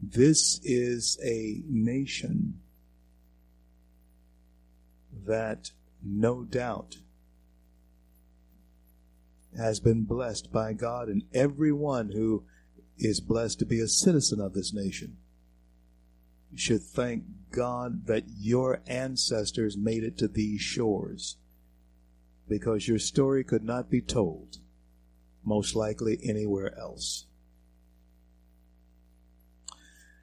this 0.00 0.60
is 0.64 1.18
a 1.24 1.62
nation 1.68 2.60
that 5.26 5.70
no 6.02 6.44
doubt 6.44 6.96
has 9.56 9.80
been 9.80 10.04
blessed 10.04 10.52
by 10.52 10.72
God, 10.72 11.08
and 11.08 11.22
everyone 11.34 12.12
who 12.12 12.44
is 12.98 13.20
blessed 13.20 13.58
to 13.58 13.66
be 13.66 13.80
a 13.80 13.88
citizen 13.88 14.40
of 14.40 14.54
this 14.54 14.72
nation 14.72 15.16
should 16.54 16.82
thank 16.82 17.24
God 17.50 18.06
that 18.06 18.24
your 18.38 18.82
ancestors 18.86 19.76
made 19.76 20.04
it 20.04 20.18
to 20.18 20.28
these 20.28 20.60
shores 20.60 21.36
because 22.48 22.88
your 22.88 22.98
story 22.98 23.44
could 23.44 23.64
not 23.64 23.90
be 23.90 24.00
told, 24.00 24.58
most 25.44 25.74
likely 25.74 26.18
anywhere 26.22 26.76
else. 26.78 27.26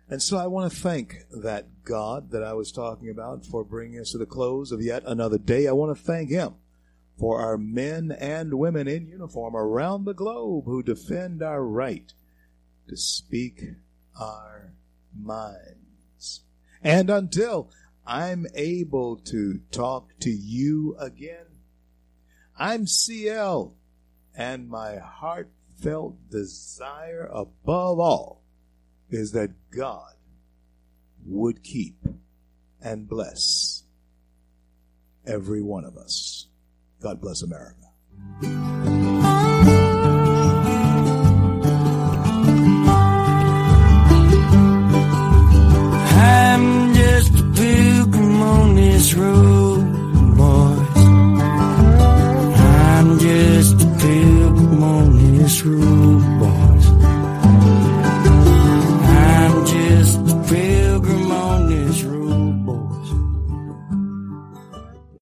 And 0.10 0.22
so 0.22 0.38
I 0.38 0.48
want 0.48 0.72
to 0.72 0.80
thank 0.80 1.26
that 1.32 1.79
God 1.90 2.30
that 2.30 2.44
I 2.44 2.54
was 2.54 2.72
talking 2.72 3.10
about 3.10 3.48
for 3.48 3.64
bringing 3.64 4.00
us 4.00 4.12
to 4.12 4.20
the 4.20 4.28
close 4.28 4.72
of 4.72 4.80
yet 4.80 5.02
another 5.08 5.40
day. 5.40 5.68
I 5.68 5.72
want 5.72 5.98
to 5.98 6.02
thank 6.02 6.30
Him 6.30 6.54
for 7.18 7.42
our 7.42 7.58
men 7.58 8.12
and 8.12 8.54
women 8.60 8.88
in 8.88 9.08
uniform 9.08 9.56
around 9.56 10.06
the 10.06 10.14
globe 10.14 10.66
who 10.66 10.84
defend 10.84 11.42
our 11.42 11.66
right 11.66 12.14
to 12.88 12.96
speak 12.96 13.64
our 14.20 14.74
minds. 15.20 16.44
And 16.84 17.10
until 17.10 17.72
I'm 18.06 18.46
able 18.54 19.18
to 19.26 19.62
talk 19.72 20.12
to 20.20 20.30
you 20.30 20.96
again, 21.00 21.48
I'm 22.58 22.86
CL, 22.86 23.74
and 24.36 24.70
my 24.70 24.98
heartfelt 24.98 26.30
desire 26.30 27.28
above 27.34 28.00
all 28.00 28.44
is 29.10 29.32
that 29.32 29.52
God 29.72 30.14
would 31.26 31.64
keep 31.64 31.98
and 32.82 33.08
bless 33.08 33.84
every 35.26 35.62
one 35.62 35.86
of 35.86 35.98
us. 35.98 36.48
God 37.02 37.22
bless 37.22 37.42
America. 37.42 39.19